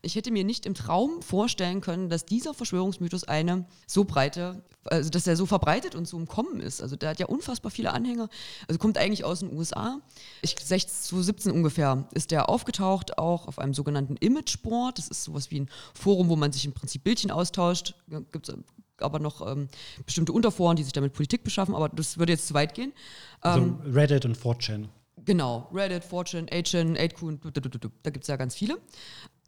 Ich 0.04 0.16
hätte 0.16 0.32
mir 0.32 0.44
nicht 0.44 0.66
im 0.66 0.74
Traum 0.74 1.22
vorstellen 1.22 1.82
können, 1.82 2.10
dass 2.10 2.26
dieser 2.26 2.54
Verschwörungsmythos 2.54 3.26
eine 3.26 3.66
so 3.86 4.04
breite, 4.04 4.64
also 4.86 5.10
dass 5.10 5.28
er 5.28 5.36
so 5.36 5.46
verbreitet 5.46 5.94
und 5.94 6.08
so 6.08 6.18
im 6.18 6.28
Kommen 6.28 6.60
ist. 6.60 6.82
Also 6.82 6.96
der 6.96 7.10
hat 7.10 7.20
ja 7.20 7.28
unfassbar 7.28 7.72
viele 7.72 7.94
Anhänger. 7.94 8.30
Also 8.68 8.80
kommt 8.80 8.98
eigentlich 8.98 9.24
aus 9.24 9.42
den 9.42 9.56
USA. 9.56 10.00
Ich, 10.42 10.56
2017 10.56 11.52
ungefähr 11.52 12.08
ist 12.14 12.32
der 12.32 12.50
aufgetaucht, 12.50 13.18
auch 13.18 13.48
auf 13.48 13.60
einem 13.60 13.74
sogenannten 13.74 14.16
Imageboard. 14.18 14.98
Das 14.98 15.08
ist 15.08 15.24
sowas 15.24 15.52
wie 15.52 15.62
ein 15.62 15.70
Forum, 15.94 16.30
wo 16.30 16.36
man 16.36 16.52
sich 16.52 16.66
im 16.66 16.74
Prinzip 16.74 17.04
Bildchen 17.04 17.30
austauscht. 17.30 17.94
Gibt 18.32 18.50
es 18.50 18.56
aber 18.98 19.20
noch 19.20 19.46
ähm, 19.46 19.68
bestimmte 20.06 20.32
Unterforen, 20.32 20.76
die 20.76 20.84
sich 20.84 20.94
damit 20.94 21.14
Politik 21.14 21.44
beschaffen, 21.44 21.76
aber 21.76 21.90
das 21.90 22.18
würde 22.18 22.34
jetzt 22.34 22.48
zu 22.48 22.54
weit 22.54 22.74
gehen. 22.74 22.94
Also 23.42 23.60
ähm, 23.60 23.80
also 23.84 23.98
Reddit 23.98 24.26
und 24.26 24.38
4chan. 24.38 24.88
Genau, 25.24 25.70
Reddit, 25.72 26.04
4chan, 26.04 26.50
8chan, 26.50 26.98
8kun, 26.98 27.92
da 28.02 28.10
gibt 28.10 28.24
es 28.24 28.28
ja 28.28 28.38
ganz 28.38 28.56
viele. 28.56 28.80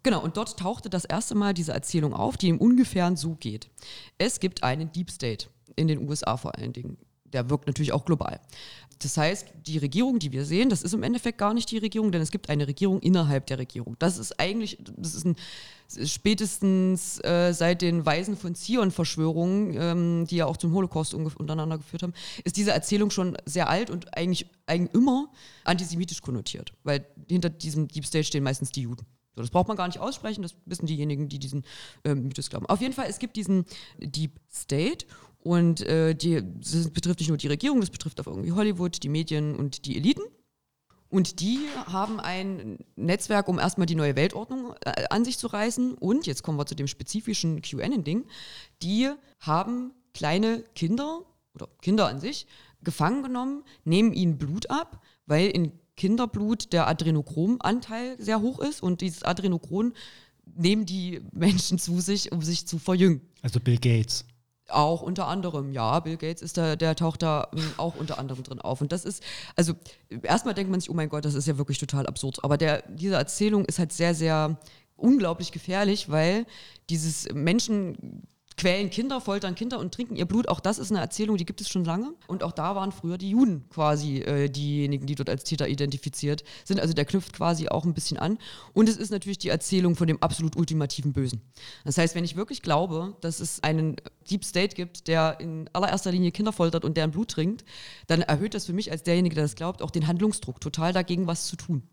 Genau, 0.04 0.22
und 0.22 0.36
dort 0.36 0.60
tauchte 0.60 0.90
das 0.90 1.06
erste 1.06 1.34
Mal 1.34 1.54
diese 1.54 1.72
Erzählung 1.72 2.14
auf, 2.14 2.36
die 2.36 2.50
im 2.50 2.60
Ungefähren 2.60 3.16
so 3.16 3.36
geht. 3.36 3.70
Es 4.18 4.40
gibt 4.42 4.62
einen 4.62 4.92
Deep 4.92 5.10
State, 5.10 5.48
in 5.78 5.88
den 5.88 6.08
USA 6.08 6.36
vor 6.36 6.58
allen 6.58 6.74
Dingen. 6.74 6.98
Der 7.26 7.50
wirkt 7.50 7.66
natürlich 7.68 7.94
auch 7.94 8.06
global. 8.06 8.40
Das 9.02 9.18
heißt, 9.18 9.48
die 9.66 9.78
Regierung, 9.78 10.20
die 10.20 10.32
wir 10.32 10.46
sehen, 10.46 10.70
das 10.70 10.84
ist 10.84 10.94
im 10.94 11.04
Endeffekt 11.04 11.38
gar 11.38 11.54
nicht 11.54 11.72
die 11.72 11.78
Regierung, 11.78 12.12
denn 12.12 12.22
es 12.22 12.32
gibt 12.32 12.50
eine 12.50 12.68
Regierung 12.68 13.00
innerhalb 13.00 13.48
der 13.48 13.58
Regierung. 13.58 13.96
Das 13.98 14.18
ist 14.18 14.40
eigentlich, 14.40 14.78
das 14.98 15.16
ist 15.16 15.26
ein 15.26 15.36
spätestens 16.06 17.24
äh, 17.24 17.54
seit 17.54 17.82
den 17.82 18.06
Weisen 18.06 18.38
von 18.38 18.56
Zion-Verschwörungen, 18.56 19.76
ähm, 19.78 20.28
die 20.28 20.38
ja 20.38 20.46
auch 20.46 20.58
zum 20.58 20.74
Holocaust 20.74 21.14
untereinander 21.14 21.78
geführt 21.78 22.04
haben, 22.04 22.14
ist 22.44 22.58
diese 22.58 22.72
Erzählung 22.72 23.10
schon 23.10 23.38
sehr 23.46 23.70
alt 23.70 23.90
und 23.90 24.16
eigentlich, 24.18 24.50
eigentlich 24.66 24.94
immer 24.94 25.32
antisemitisch 25.64 26.22
konnotiert, 26.22 26.74
weil 26.84 27.06
hinter 27.30 27.50
diesem 27.50 27.88
Deep 27.88 28.06
State 28.06 28.26
stehen 28.26 28.44
meistens 28.44 28.72
die 28.72 28.82
Juden. 28.82 29.06
So, 29.36 29.42
das 29.42 29.50
braucht 29.50 29.68
man 29.68 29.78
gar 29.78 29.88
nicht 29.88 30.00
aussprechen, 30.00 30.42
das 30.42 30.56
wissen 30.66 30.86
diejenigen, 30.86 31.28
die 31.30 31.40
diesen 31.40 31.64
ähm, 32.04 32.24
Mythos 32.24 32.50
glauben. 32.50 32.66
Auf 32.68 32.82
jeden 32.82 32.94
Fall, 32.94 33.08
es 33.10 33.20
gibt 33.20 33.36
diesen 33.36 33.66
Deep 34.00 34.40
State 34.52 35.06
und 35.40 35.82
äh, 35.82 36.14
die, 36.14 36.42
das 36.60 36.90
betrifft 36.92 37.20
nicht 37.20 37.30
nur 37.30 37.38
die 37.38 37.48
Regierung, 37.48 37.80
das 37.80 37.90
betrifft 37.90 38.20
auch 38.22 38.28
irgendwie 38.28 38.52
Hollywood, 38.52 39.02
die 39.04 39.10
Medien 39.10 39.56
und 39.56 39.86
die 39.86 39.98
Eliten. 39.98 40.24
Und 41.10 41.42
die 41.42 41.60
haben 41.86 42.20
ein 42.20 42.80
Netzwerk, 42.96 43.48
um 43.48 43.60
erstmal 43.60 43.86
die 43.86 43.94
neue 43.94 44.16
Weltordnung 44.16 44.74
äh, 44.84 45.06
an 45.12 45.24
sich 45.24 45.38
zu 45.38 45.46
reißen. 45.46 45.94
Und 45.94 46.26
jetzt 46.26 46.42
kommen 46.42 46.58
wir 46.58 46.66
zu 46.66 46.74
dem 46.74 46.88
spezifischen 46.88 47.62
QAnon-Ding. 47.62 48.26
Die 48.82 49.12
haben 49.40 49.92
kleine 50.16 50.64
Kinder 50.74 51.22
oder 51.54 51.68
Kinder 51.82 52.08
an 52.08 52.20
sich 52.20 52.48
gefangen 52.84 53.22
genommen, 53.22 53.64
nehmen 53.84 54.12
ihnen 54.12 54.38
Blut 54.38 54.70
ab, 54.70 55.02
weil 55.26 55.50
in 55.50 55.72
Kinderblut 55.96 56.74
der 56.74 56.88
Adrenochromanteil 56.88 58.16
sehr 58.20 58.42
hoch 58.42 58.60
ist 58.60 58.82
und 58.82 59.02
dieses 59.02 59.24
Adrenochrom 59.24 59.94
nehmen 60.56 60.86
die 60.86 61.22
Menschen 61.32 61.80
zu 61.80 62.00
sich, 62.02 62.32
um 62.32 62.42
sich 62.42 62.68
zu 62.68 62.80
verjüngen. 62.80 63.22
Also 63.42 63.60
Bill 63.60 63.78
Gates. 63.78 64.26
Auch 64.70 65.02
unter 65.02 65.28
anderem, 65.28 65.72
ja, 65.72 66.00
Bill 66.00 66.18
Gates 66.18 66.42
ist 66.42 66.58
da, 66.58 66.76
der 66.76 66.96
taucht 66.96 67.22
da 67.22 67.50
ähm, 67.54 67.72
auch 67.78 67.96
unter 67.96 68.18
anderem 68.18 68.44
drin 68.44 68.60
auf. 68.60 68.82
Und 68.82 68.92
das 68.92 69.06
ist, 69.06 69.22
also 69.56 69.74
erstmal 70.24 70.54
denkt 70.54 70.72
man 70.72 70.80
sich, 70.80 70.90
oh 70.90 70.94
mein 70.94 71.10
Gott, 71.10 71.26
das 71.26 71.34
ist 71.34 71.48
ja 71.48 71.58
wirklich 71.58 71.78
total 71.78 72.08
absurd. 72.08 72.44
Aber 72.44 72.58
der, 72.58 72.84
diese 72.90 73.16
Erzählung 73.16 73.66
ist 73.66 73.78
halt 73.80 73.92
sehr, 73.92 74.16
sehr 74.16 74.58
unglaublich 74.96 75.52
gefährlich, 75.52 76.10
weil 76.10 76.46
dieses 76.90 77.32
Menschen 77.34 78.24
quälen 78.58 78.90
Kinder, 78.90 79.22
foltern 79.22 79.56
Kinder 79.56 79.80
und 79.80 79.94
trinken 79.94 80.16
ihr 80.16 80.26
Blut. 80.26 80.48
Auch 80.48 80.60
das 80.60 80.80
ist 80.80 80.92
eine 80.92 81.00
Erzählung, 81.00 81.38
die 81.38 81.46
gibt 81.46 81.62
es 81.62 81.70
schon 81.70 81.86
lange. 81.86 82.14
Und 82.28 82.44
auch 82.44 82.52
da 82.52 82.76
waren 82.76 82.92
früher 82.92 83.18
die 83.18 83.30
Juden 83.30 83.66
quasi 83.70 84.20
äh, 84.20 84.50
diejenigen, 84.50 85.06
die 85.06 85.16
dort 85.16 85.30
als 85.30 85.44
Täter 85.44 85.68
identifiziert 85.68 86.44
sind. 86.64 86.80
Also 86.80 86.94
der 86.94 87.06
knüpft 87.06 87.34
quasi 87.34 87.70
auch 87.70 87.86
ein 87.86 87.94
bisschen 87.94 88.18
an. 88.18 88.38
Und 88.74 88.90
es 88.90 88.98
ist 88.98 89.12
natürlich 89.12 89.38
die 89.38 89.50
Erzählung 89.50 89.96
von 89.96 90.08
dem 90.08 90.22
absolut 90.22 90.56
ultimativen 90.56 91.14
Bösen. 91.14 91.42
Das 91.84 91.98
heißt, 91.98 92.16
wenn 92.16 92.24
ich 92.24 92.36
wirklich 92.36 92.62
glaube, 92.62 93.16
dass 93.22 93.40
es 93.40 93.62
einen 93.64 93.98
Deep 94.30 94.46
State 94.46 94.76
gibt, 94.76 95.08
der 95.08 95.40
in 95.40 95.70
allererster 95.74 96.12
Linie 96.12 96.32
Kinder 96.32 96.54
foltert 96.54 96.86
und 96.86 96.98
deren 96.98 97.12
Blut 97.12 97.32
trinkt, 97.32 97.66
dann 98.08 98.22
erhöht 98.22 98.54
das 98.54 98.66
für 98.66 98.74
mich 98.74 98.92
als 98.92 99.04
derjenige, 99.04 99.36
der 99.36 99.46
das 99.46 99.56
glaubt, 99.56 99.82
auch 99.82 99.92
den 99.92 100.08
Handlungsdruck, 100.08 100.62
total 100.62 100.94
dagegen 100.94 101.28
was 101.28 101.48
zu 101.48 101.56
tun. 101.56 101.84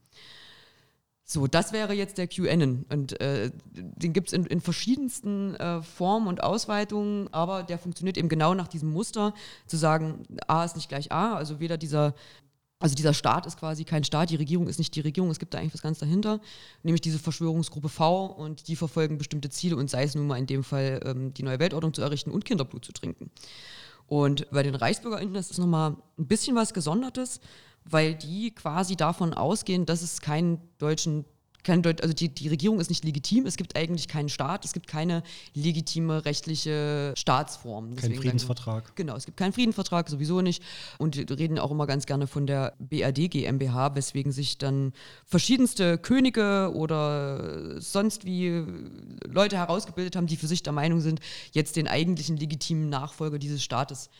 So, 1.32 1.46
das 1.46 1.72
wäre 1.72 1.92
jetzt 1.92 2.18
der 2.18 2.26
QAnon. 2.26 2.84
Und 2.88 3.20
äh, 3.20 3.52
den 3.72 4.12
gibt 4.12 4.28
es 4.28 4.32
in, 4.32 4.46
in, 4.46 4.60
verschiedensten 4.60 5.54
äh, 5.54 5.80
Formen 5.80 6.26
und 6.26 6.42
Ausweitungen, 6.42 7.32
aber 7.32 7.62
der 7.62 7.78
funktioniert 7.78 8.18
eben 8.18 8.28
genau 8.28 8.52
nach 8.54 8.66
diesem 8.66 8.90
Muster, 8.90 9.32
zu 9.68 9.76
sagen, 9.76 10.25
A 10.49 10.64
ist 10.64 10.75
nicht 10.75 10.88
gleich 10.88 11.12
A, 11.12 11.37
also 11.37 11.60
weder 11.60 11.78
dieser, 11.78 12.16
also 12.80 12.96
dieser 12.96 13.14
Staat 13.14 13.46
ist 13.46 13.60
quasi 13.60 13.84
kein 13.84 14.02
Staat, 14.02 14.30
die 14.30 14.37
Regierung 14.37 14.66
ist 14.66 14.78
nicht 14.78 14.92
die 14.96 15.02
Regierung, 15.02 15.30
es 15.30 15.38
gibt 15.38 15.54
da 15.54 15.58
eigentlich 15.58 15.75
was 15.75 15.82
ganz 15.82 16.00
dahinter, 16.00 16.40
nämlich 16.82 17.00
diese 17.00 17.20
Verschwörungsgruppe 17.20 17.90
V 17.90 18.26
und 18.26 18.66
die 18.66 18.75
verfolgen 18.75 19.16
bestimmte 19.16 19.50
Ziele 19.50 19.76
und 19.76 19.88
sei 19.88 20.02
es 20.02 20.16
nun 20.16 20.26
mal 20.26 20.37
in 20.37 20.46
dem 20.46 20.64
Fall 20.64 21.00
ähm, 21.04 21.32
die 21.32 21.44
neue 21.44 21.60
Weltordnung 21.60 21.94
zu 21.94 22.02
errichten 22.02 22.32
und 22.32 22.44
Kinderblut 22.44 22.84
zu 22.84 22.90
trinken. 22.90 23.30
Und 24.08 24.50
bei 24.50 24.64
den 24.64 24.75
ReichsbürgerInnen 24.75 25.37
ist 25.37 25.50
das 25.50 25.58
nochmal 25.58 25.94
ein 26.18 26.26
bisschen 26.26 26.56
was 26.56 26.75
Gesondertes, 26.75 27.40
weil 27.84 28.14
die 28.14 28.52
quasi 28.52 28.96
davon 28.96 29.34
ausgehen, 29.34 29.87
dass 29.87 30.02
es 30.02 30.20
keinen 30.20 30.60
deutschen 30.78 31.25
kein 31.62 31.82
Deut 31.82 32.02
also 32.02 32.14
die, 32.14 32.28
die 32.28 32.49
Regierung 32.49 32.80
ist 32.80 32.90
nicht 32.90 33.04
legitim, 33.04 33.46
es 33.46 33.56
gibt 33.56 33.76
eigentlich 33.76 34.08
keinen 34.08 34.28
Staat, 34.28 34.64
es 34.64 34.72
gibt 34.72 34.87
keine 34.87 35.22
legitime 35.54 36.25
rechtliche 36.25 37.12
Staatsform. 37.16 37.94
Deswegen 37.94 38.14
kein 38.14 38.22
Friedensvertrag. 38.22 38.88
Wir, 38.88 38.94
genau, 38.94 39.16
es 39.16 39.26
gibt 39.26 39.37
keinen 39.37 39.52
Friedensvertrag, 39.52 40.08
sowieso 40.08 40.40
nicht. 40.40 40.62
Und 40.99 41.16
wir 41.16 41.38
reden 41.38 41.58
auch 41.58 41.70
immer 41.70 41.87
ganz 41.87 42.06
gerne 42.06 42.26
von 42.26 42.46
der 42.46 42.75
BRD 42.78 43.30
GmbH, 43.30 43.94
weswegen 43.94 44.32
sich 44.32 44.58
dann 44.58 44.92
verschiedenste 45.25 45.99
Könige 45.99 46.72
oder 46.75 47.80
sonst 47.80 48.25
wie 48.25 48.64
Leute 49.26 49.56
herausgebildet 49.56 50.16
haben, 50.16 50.26
die 50.26 50.37
für 50.37 50.46
sich 50.46 50.62
der 50.62 50.72
Meinung 50.72 51.00
sind, 51.00 51.20
jetzt 51.52 51.76
den 51.76 51.88
eigentlichen 51.88 52.37
legitimen 52.37 52.88
Nachfolger 52.88 53.38
dieses 53.38 53.62
Staates 53.62 54.10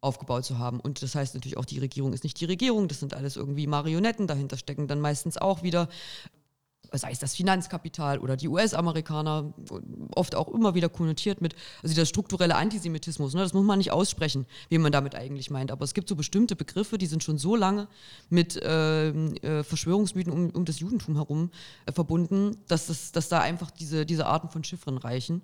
aufgebaut 0.00 0.44
zu 0.44 0.58
haben. 0.58 0.80
Und 0.80 1.02
das 1.02 1.14
heißt 1.14 1.34
natürlich 1.34 1.56
auch, 1.56 1.64
die 1.64 1.78
Regierung 1.78 2.12
ist 2.12 2.24
nicht 2.24 2.40
die 2.40 2.46
Regierung, 2.46 2.88
das 2.88 3.00
sind 3.00 3.14
alles 3.14 3.36
irgendwie 3.36 3.66
Marionetten, 3.66 4.26
dahinter 4.26 4.56
stecken 4.56 4.88
dann 4.88 5.00
meistens 5.00 5.36
auch 5.36 5.62
wieder 5.62 5.88
sei 6.92 7.10
es 7.10 7.18
das 7.18 7.34
Finanzkapital 7.34 8.18
oder 8.18 8.36
die 8.36 8.48
US-Amerikaner, 8.48 9.52
oft 10.14 10.34
auch 10.34 10.48
immer 10.48 10.74
wieder 10.74 10.88
konnotiert 10.88 11.40
mit, 11.40 11.54
also 11.82 11.94
der 11.94 12.04
strukturelle 12.04 12.56
Antisemitismus, 12.56 13.34
ne, 13.34 13.40
das 13.40 13.52
muss 13.52 13.64
man 13.64 13.78
nicht 13.78 13.92
aussprechen, 13.92 14.46
wie 14.68 14.78
man 14.78 14.92
damit 14.92 15.14
eigentlich 15.14 15.50
meint, 15.50 15.70
aber 15.70 15.84
es 15.84 15.94
gibt 15.94 16.08
so 16.08 16.16
bestimmte 16.16 16.56
Begriffe, 16.56 16.98
die 16.98 17.06
sind 17.06 17.22
schon 17.22 17.38
so 17.38 17.56
lange 17.56 17.88
mit 18.28 18.56
äh, 18.56 19.10
äh, 19.10 19.62
Verschwörungsmythen 19.62 20.32
um, 20.32 20.50
um, 20.50 20.64
das 20.64 20.80
Judentum 20.80 21.16
herum 21.16 21.50
äh, 21.86 21.92
verbunden, 21.92 22.56
dass, 22.68 22.86
das, 22.86 23.12
dass 23.12 23.28
da 23.28 23.40
einfach 23.40 23.70
diese, 23.70 24.06
diese 24.06 24.26
Arten 24.26 24.48
von 24.48 24.64
Chiffren 24.64 24.98
reichen. 24.98 25.42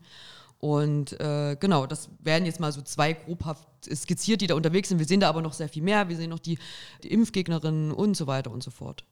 Und 0.59 1.19
äh, 1.21 1.57
genau, 1.59 1.87
das 1.87 2.09
werden 2.21 2.47
jetzt 2.47 2.61
mal 2.61 2.73
so 2.73 2.81
zwei 2.83 3.13
grobhaft 3.13 3.67
skizziert, 3.95 4.41
die 4.41 4.47
da 4.47 4.55
unterwegs 4.55 4.89
sind. 4.89 4.99
Wir 4.99 5.07
sehen 5.07 5.21
da 5.21 5.29
aber 5.29 5.43
noch 5.43 5.53
sehr 5.53 5.69
viel 5.69 5.83
mehr. 5.83 6.09
Wir 6.09 6.17
sehen 6.17 6.31
noch 6.31 6.39
die, 6.39 6.59
die 7.03 7.13
Impfgegnerinnen 7.13 7.93
und 7.93 8.17
so 8.17 8.27
weiter 8.27 8.51
und 8.51 8.63
so 8.63 8.71
fort. 8.71 9.05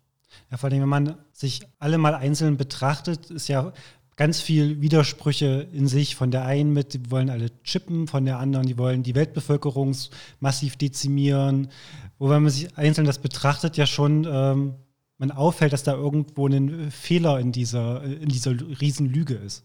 Ja, 0.50 0.56
vor 0.56 0.70
allem, 0.70 0.80
wenn 0.80 0.88
man 0.88 1.18
sich 1.32 1.60
alle 1.78 1.98
mal 1.98 2.14
einzeln 2.14 2.56
betrachtet, 2.56 3.30
ist 3.30 3.48
ja 3.48 3.72
ganz 4.16 4.40
viel 4.40 4.80
Widersprüche 4.80 5.68
in 5.72 5.86
sich. 5.86 6.16
Von 6.16 6.30
der 6.30 6.44
einen 6.44 6.72
mit, 6.72 6.94
die 6.94 7.10
wollen 7.10 7.30
alle 7.30 7.50
chippen, 7.62 8.06
von 8.08 8.24
der 8.24 8.38
anderen, 8.38 8.66
die 8.66 8.78
wollen 8.78 9.02
die 9.02 9.14
Weltbevölkerung 9.14 9.94
massiv 10.40 10.76
dezimieren. 10.76 11.68
Wo 12.18 12.30
wenn 12.30 12.42
man 12.42 12.50
sich 12.50 12.76
einzeln 12.76 13.06
das 13.06 13.18
betrachtet, 13.18 13.76
ja 13.76 13.86
schon 13.86 14.26
ähm, 14.30 14.74
man 15.18 15.30
auffällt, 15.30 15.72
dass 15.72 15.82
da 15.82 15.94
irgendwo 15.94 16.46
ein 16.46 16.90
Fehler 16.90 17.38
in 17.38 17.52
dieser, 17.52 18.02
in 18.02 18.28
dieser 18.28 18.52
Riesenlüge 18.80 19.34
ist. 19.34 19.64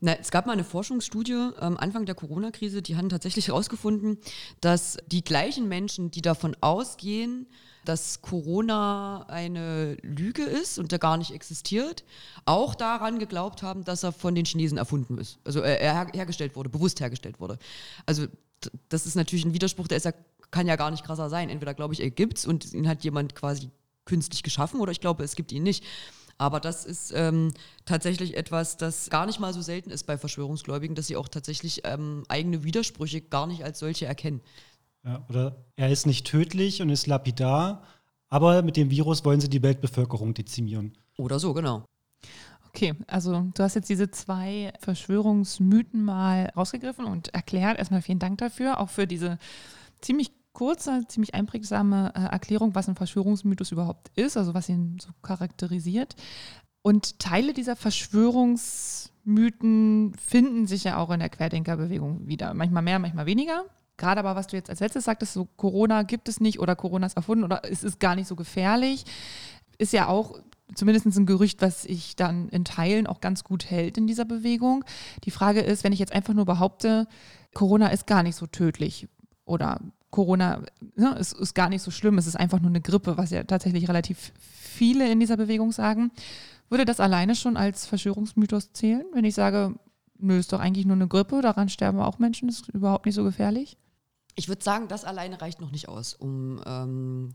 Na, 0.00 0.14
es 0.14 0.30
gab 0.30 0.46
mal 0.46 0.54
eine 0.54 0.64
Forschungsstudie 0.64 1.52
am 1.58 1.74
ähm, 1.74 1.76
Anfang 1.76 2.06
der 2.06 2.14
Corona-Krise, 2.14 2.80
die 2.80 2.96
haben 2.96 3.10
tatsächlich 3.10 3.48
herausgefunden, 3.48 4.18
dass 4.60 4.96
die 5.06 5.22
gleichen 5.22 5.68
Menschen, 5.68 6.10
die 6.10 6.22
davon 6.22 6.56
ausgehen, 6.62 7.46
dass 7.84 8.22
Corona 8.22 9.26
eine 9.28 9.96
Lüge 10.02 10.42
ist 10.42 10.78
und 10.78 10.92
der 10.92 10.98
gar 10.98 11.16
nicht 11.16 11.32
existiert, 11.32 12.04
auch 12.44 12.74
daran 12.74 13.18
geglaubt 13.18 13.62
haben, 13.62 13.84
dass 13.84 14.02
er 14.02 14.12
von 14.12 14.34
den 14.34 14.44
Chinesen 14.44 14.78
erfunden 14.78 15.18
ist. 15.18 15.38
Also 15.44 15.60
äh, 15.60 15.78
er 15.78 16.06
hergestellt 16.12 16.56
wurde, 16.56 16.70
bewusst 16.70 17.00
hergestellt 17.00 17.40
wurde. 17.40 17.58
Also 18.06 18.26
das 18.88 19.06
ist 19.06 19.16
natürlich 19.16 19.44
ein 19.44 19.54
Widerspruch, 19.54 19.88
der 19.88 19.98
ist 19.98 20.04
ja, 20.04 20.12
kann 20.50 20.66
ja 20.66 20.76
gar 20.76 20.90
nicht 20.90 21.04
krasser 21.04 21.28
sein. 21.30 21.50
Entweder 21.50 21.74
glaube 21.74 21.94
ich, 21.94 22.00
er 22.00 22.10
gibt 22.10 22.38
es 22.38 22.46
und 22.46 22.72
ihn 22.72 22.88
hat 22.88 23.04
jemand 23.04 23.34
quasi 23.34 23.70
künstlich 24.04 24.42
geschaffen 24.42 24.80
oder 24.80 24.92
ich 24.92 25.00
glaube, 25.00 25.22
es 25.22 25.36
gibt 25.36 25.52
ihn 25.52 25.62
nicht. 25.62 25.84
Aber 26.40 26.58
das 26.58 26.86
ist 26.86 27.12
ähm, 27.14 27.52
tatsächlich 27.84 28.34
etwas, 28.34 28.78
das 28.78 29.10
gar 29.10 29.26
nicht 29.26 29.40
mal 29.40 29.52
so 29.52 29.60
selten 29.60 29.90
ist 29.90 30.04
bei 30.04 30.16
Verschwörungsgläubigen, 30.16 30.96
dass 30.96 31.06
sie 31.06 31.16
auch 31.16 31.28
tatsächlich 31.28 31.82
ähm, 31.84 32.24
eigene 32.28 32.64
Widersprüche 32.64 33.20
gar 33.20 33.46
nicht 33.46 33.62
als 33.62 33.78
solche 33.78 34.06
erkennen. 34.06 34.40
Ja, 35.04 35.22
oder 35.28 35.66
er 35.76 35.90
ist 35.90 36.06
nicht 36.06 36.26
tödlich 36.26 36.80
und 36.80 36.88
ist 36.88 37.06
lapidar, 37.06 37.82
aber 38.30 38.62
mit 38.62 38.78
dem 38.78 38.90
Virus 38.90 39.22
wollen 39.26 39.42
sie 39.42 39.50
die 39.50 39.62
Weltbevölkerung 39.62 40.32
dezimieren. 40.32 40.96
Oder 41.18 41.38
so, 41.38 41.52
genau. 41.52 41.84
Okay, 42.68 42.94
also 43.06 43.50
du 43.52 43.62
hast 43.62 43.74
jetzt 43.74 43.90
diese 43.90 44.10
zwei 44.10 44.72
Verschwörungsmythen 44.80 46.02
mal 46.02 46.50
rausgegriffen 46.56 47.04
und 47.04 47.34
erklärt. 47.34 47.78
Erstmal 47.78 48.00
vielen 48.00 48.18
Dank 48.18 48.38
dafür, 48.38 48.80
auch 48.80 48.88
für 48.88 49.06
diese 49.06 49.38
ziemlich 50.00 50.32
kurze, 50.52 51.06
ziemlich 51.08 51.34
einprägsame 51.34 52.12
äh, 52.14 52.32
Erklärung, 52.32 52.74
was 52.74 52.88
ein 52.88 52.96
Verschwörungsmythos 52.96 53.72
überhaupt 53.72 54.10
ist, 54.16 54.36
also 54.36 54.52
was 54.54 54.68
ihn 54.68 54.98
so 55.00 55.10
charakterisiert. 55.22 56.14
Und 56.82 57.18
Teile 57.18 57.52
dieser 57.52 57.76
Verschwörungsmythen 57.76 60.14
finden 60.14 60.66
sich 60.66 60.84
ja 60.84 60.96
auch 60.96 61.10
in 61.10 61.20
der 61.20 61.28
Querdenkerbewegung 61.28 62.26
wieder. 62.26 62.54
Manchmal 62.54 62.82
mehr, 62.82 62.98
manchmal 62.98 63.26
weniger. 63.26 63.64
Gerade 63.98 64.20
aber, 64.20 64.34
was 64.34 64.46
du 64.46 64.56
jetzt 64.56 64.70
als 64.70 64.80
letztes 64.80 65.04
sagtest, 65.04 65.34
so 65.34 65.46
Corona 65.56 66.04
gibt 66.04 66.26
es 66.28 66.40
nicht 66.40 66.58
oder 66.58 66.74
Corona 66.74 67.04
ist 67.06 67.16
erfunden 67.16 67.44
oder 67.44 67.60
es 67.70 67.84
ist 67.84 68.00
gar 68.00 68.14
nicht 68.14 68.28
so 68.28 68.34
gefährlich, 68.34 69.04
ist 69.76 69.92
ja 69.92 70.08
auch 70.08 70.40
zumindest 70.74 71.04
ein 71.06 71.26
Gerücht, 71.26 71.60
was 71.60 71.82
sich 71.82 72.16
dann 72.16 72.48
in 72.48 72.64
Teilen 72.64 73.06
auch 73.06 73.20
ganz 73.20 73.44
gut 73.44 73.70
hält 73.70 73.98
in 73.98 74.06
dieser 74.06 74.24
Bewegung. 74.24 74.86
Die 75.24 75.30
Frage 75.30 75.60
ist, 75.60 75.84
wenn 75.84 75.92
ich 75.92 75.98
jetzt 75.98 76.14
einfach 76.14 76.32
nur 76.32 76.46
behaupte, 76.46 77.06
Corona 77.52 77.88
ist 77.88 78.06
gar 78.06 78.22
nicht 78.22 78.36
so 78.36 78.46
tödlich 78.46 79.06
oder 79.44 79.82
Corona 80.10 80.62
ne, 80.96 81.16
ist, 81.18 81.32
ist 81.34 81.54
gar 81.54 81.68
nicht 81.68 81.82
so 81.82 81.90
schlimm, 81.90 82.18
es 82.18 82.26
ist 82.26 82.36
einfach 82.36 82.60
nur 82.60 82.70
eine 82.70 82.80
Grippe, 82.80 83.16
was 83.16 83.30
ja 83.30 83.44
tatsächlich 83.44 83.88
relativ 83.88 84.32
viele 84.38 85.10
in 85.10 85.20
dieser 85.20 85.36
Bewegung 85.36 85.72
sagen. 85.72 86.10
Würde 86.68 86.84
das 86.84 87.00
alleine 87.00 87.34
schon 87.34 87.56
als 87.56 87.86
Verschwörungsmythos 87.86 88.72
zählen, 88.72 89.04
wenn 89.12 89.24
ich 89.24 89.34
sage, 89.34 89.74
nö, 90.18 90.38
ist 90.38 90.52
doch 90.52 90.60
eigentlich 90.60 90.86
nur 90.86 90.96
eine 90.96 91.08
Grippe, 91.08 91.40
daran 91.42 91.68
sterben 91.68 92.00
auch 92.00 92.18
Menschen, 92.18 92.48
ist 92.48 92.68
überhaupt 92.68 93.06
nicht 93.06 93.14
so 93.14 93.24
gefährlich? 93.24 93.76
Ich 94.36 94.48
würde 94.48 94.62
sagen, 94.62 94.88
das 94.88 95.04
alleine 95.04 95.40
reicht 95.40 95.60
noch 95.60 95.72
nicht 95.72 95.88
aus, 95.88 96.14
um 96.14 96.60
ähm, 96.64 97.34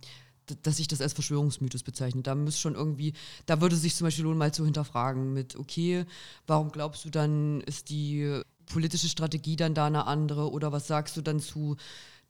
dass 0.64 0.80
ich 0.80 0.88
das 0.88 1.02
als 1.02 1.14
Verschwörungsmythos 1.14 1.84
bezeichne. 1.84 2.22
Da 2.22 2.36
müsste 2.36 2.62
schon 2.62 2.76
irgendwie, 2.76 3.14
da 3.46 3.62
würde 3.62 3.76
sich 3.76 3.96
zum 3.96 4.06
Beispiel 4.06 4.26
lohnen, 4.26 4.38
mal 4.38 4.54
zu 4.54 4.64
hinterfragen 4.64 5.34
mit, 5.34 5.56
okay, 5.56 6.06
warum 6.48 6.72
glaubst 6.72 7.04
du 7.06 7.10
dann, 7.10 7.62
ist 7.62 7.90
die 7.90 8.42
politische 8.68 9.10
Strategie 9.10 9.56
dann 9.56 9.74
da 9.74 9.88
eine 9.88 10.08
andere 10.08 10.52
oder 10.52 10.72
was 10.72 10.88
sagst 10.88 11.18
du 11.18 11.22
dann 11.22 11.40
zu 11.40 11.78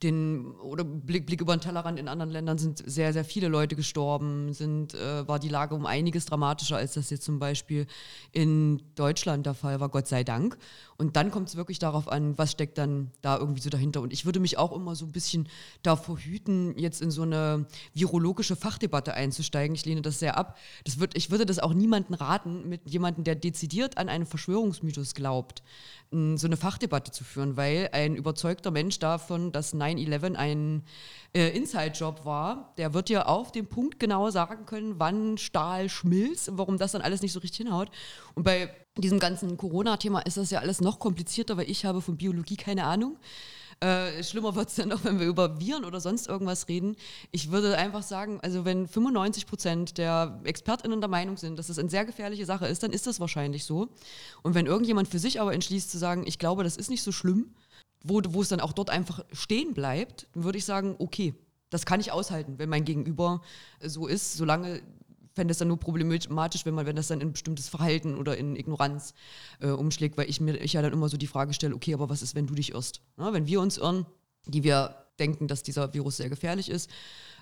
den 0.02 0.52
oder 0.56 0.84
Blick, 0.84 1.26
Blick 1.26 1.40
über 1.40 1.56
den 1.56 1.60
Tellerrand 1.60 1.98
in 1.98 2.08
anderen 2.08 2.30
Ländern 2.30 2.58
sind 2.58 2.82
sehr, 2.84 3.12
sehr 3.12 3.24
viele 3.24 3.48
Leute 3.48 3.76
gestorben, 3.76 4.52
sind, 4.52 4.94
äh, 4.94 5.26
war 5.26 5.38
die 5.38 5.48
Lage 5.48 5.74
um 5.74 5.86
einiges 5.86 6.26
dramatischer, 6.26 6.76
als 6.76 6.94
das 6.94 7.10
jetzt 7.10 7.24
zum 7.24 7.38
Beispiel 7.38 7.86
in 8.32 8.82
Deutschland 8.94 9.46
der 9.46 9.54
Fall 9.54 9.80
war, 9.80 9.88
Gott 9.88 10.06
sei 10.06 10.22
Dank. 10.22 10.58
Und 10.98 11.16
dann 11.16 11.30
kommt 11.30 11.48
es 11.48 11.56
wirklich 11.56 11.78
darauf 11.78 12.08
an, 12.08 12.38
was 12.38 12.52
steckt 12.52 12.78
dann 12.78 13.10
da 13.20 13.36
irgendwie 13.36 13.60
so 13.60 13.70
dahinter. 13.70 14.00
Und 14.00 14.12
ich 14.12 14.24
würde 14.24 14.40
mich 14.40 14.56
auch 14.58 14.72
immer 14.72 14.94
so 14.94 15.04
ein 15.04 15.12
bisschen 15.12 15.48
davor 15.82 16.18
hüten, 16.18 16.78
jetzt 16.78 17.02
in 17.02 17.10
so 17.10 17.22
eine 17.22 17.66
virologische 17.92 18.56
Fachdebatte 18.56 19.14
einzusteigen. 19.14 19.74
Ich 19.74 19.84
lehne 19.84 20.02
das 20.02 20.18
sehr 20.18 20.36
ab. 20.36 20.56
Das 20.84 20.98
wird, 20.98 21.16
ich 21.16 21.30
würde 21.30 21.44
das 21.44 21.58
auch 21.58 21.74
niemandem 21.74 22.14
raten, 22.14 22.68
mit 22.68 22.88
jemandem, 22.88 23.24
der 23.24 23.34
dezidiert 23.34 23.98
an 23.98 24.08
einen 24.08 24.26
Verschwörungsmythos 24.26 25.14
glaubt, 25.14 25.62
so 26.10 26.46
eine 26.46 26.56
Fachdebatte 26.56 27.10
zu 27.10 27.24
führen, 27.24 27.56
weil 27.56 27.90
ein 27.92 28.14
überzeugter 28.14 28.70
Mensch 28.70 28.98
davon, 28.98 29.50
dass 29.50 29.74
9-11 29.74 30.36
ein 30.36 30.82
äh, 31.34 31.48
Inside-Job 31.48 32.24
war, 32.24 32.74
der 32.78 32.94
wird 32.94 33.10
ja 33.10 33.26
auf 33.26 33.50
den 33.50 33.66
Punkt 33.66 33.98
genau 33.98 34.30
sagen 34.30 34.66
können, 34.66 34.94
wann 34.98 35.36
Stahl 35.36 35.88
schmilzt 35.88 36.48
und 36.48 36.58
warum 36.58 36.78
das 36.78 36.92
dann 36.92 37.02
alles 37.02 37.22
nicht 37.22 37.32
so 37.32 37.40
richtig 37.40 37.66
hinhaut. 37.66 37.90
Und 38.34 38.44
bei 38.44 38.70
diesem 39.02 39.18
ganzen 39.18 39.56
Corona-Thema 39.56 40.20
ist 40.20 40.36
das 40.36 40.50
ja 40.50 40.60
alles 40.60 40.80
noch 40.80 40.98
komplizierter, 40.98 41.56
weil 41.56 41.70
ich 41.70 41.84
habe 41.84 42.00
von 42.00 42.16
Biologie 42.16 42.56
keine 42.56 42.84
Ahnung. 42.84 43.16
Äh, 43.80 44.24
schlimmer 44.24 44.54
wird 44.54 44.70
es 44.70 44.76
dann 44.76 44.90
auch, 44.90 45.04
wenn 45.04 45.20
wir 45.20 45.26
über 45.26 45.60
Viren 45.60 45.84
oder 45.84 46.00
sonst 46.00 46.28
irgendwas 46.28 46.66
reden. 46.68 46.96
Ich 47.30 47.50
würde 47.50 47.76
einfach 47.76 48.02
sagen, 48.02 48.40
also 48.42 48.64
wenn 48.64 48.88
95 48.88 49.46
Prozent 49.46 49.98
der 49.98 50.40
ExpertInnen 50.44 51.00
der 51.00 51.10
Meinung 51.10 51.36
sind, 51.36 51.58
dass 51.58 51.68
es 51.68 51.78
eine 51.78 51.90
sehr 51.90 52.06
gefährliche 52.06 52.46
Sache 52.46 52.66
ist, 52.66 52.82
dann 52.82 52.92
ist 52.92 53.06
das 53.06 53.20
wahrscheinlich 53.20 53.64
so. 53.64 53.88
Und 54.42 54.54
wenn 54.54 54.64
irgendjemand 54.64 55.08
für 55.08 55.18
sich 55.18 55.40
aber 55.42 55.52
entschließt 55.52 55.90
zu 55.90 55.98
sagen, 55.98 56.24
ich 56.26 56.38
glaube, 56.38 56.64
das 56.64 56.78
ist 56.78 56.88
nicht 56.88 57.02
so 57.02 57.12
schlimm, 57.12 57.54
wo, 58.02 58.22
wo 58.28 58.40
es 58.40 58.48
dann 58.48 58.60
auch 58.60 58.72
dort 58.72 58.88
einfach 58.88 59.22
stehen 59.32 59.74
bleibt, 59.74 60.26
dann 60.32 60.44
würde 60.44 60.56
ich 60.56 60.64
sagen, 60.64 60.96
okay, 60.98 61.34
das 61.68 61.84
kann 61.84 62.00
ich 62.00 62.12
aushalten, 62.12 62.58
wenn 62.58 62.70
mein 62.70 62.84
Gegenüber 62.84 63.42
so 63.82 64.06
ist, 64.06 64.34
solange 64.34 64.80
fände 65.36 65.52
es 65.52 65.58
dann 65.58 65.68
nur 65.68 65.78
problematisch, 65.78 66.64
wenn 66.64 66.74
man, 66.74 66.86
wenn 66.86 66.96
das 66.96 67.08
dann 67.08 67.20
in 67.20 67.32
bestimmtes 67.32 67.68
Verhalten 67.68 68.16
oder 68.16 68.36
in 68.36 68.56
Ignoranz 68.56 69.14
äh, 69.60 69.68
umschlägt, 69.68 70.16
weil 70.16 70.28
ich 70.28 70.40
mir 70.40 70.56
ich 70.56 70.72
ja 70.72 70.82
dann 70.82 70.94
immer 70.94 71.08
so 71.08 71.18
die 71.18 71.26
Frage 71.26 71.52
stelle, 71.52 71.74
okay, 71.74 71.94
aber 71.94 72.08
was 72.08 72.22
ist, 72.22 72.34
wenn 72.34 72.46
du 72.46 72.54
dich 72.54 72.72
irrst? 72.72 73.02
Na, 73.16 73.32
wenn 73.32 73.46
wir 73.46 73.60
uns 73.60 73.76
irren, 73.76 74.06
die 74.46 74.64
wir 74.64 74.96
denken, 75.18 75.46
dass 75.46 75.62
dieser 75.62 75.92
Virus 75.94 76.16
sehr 76.16 76.30
gefährlich 76.30 76.70
ist 76.70 76.90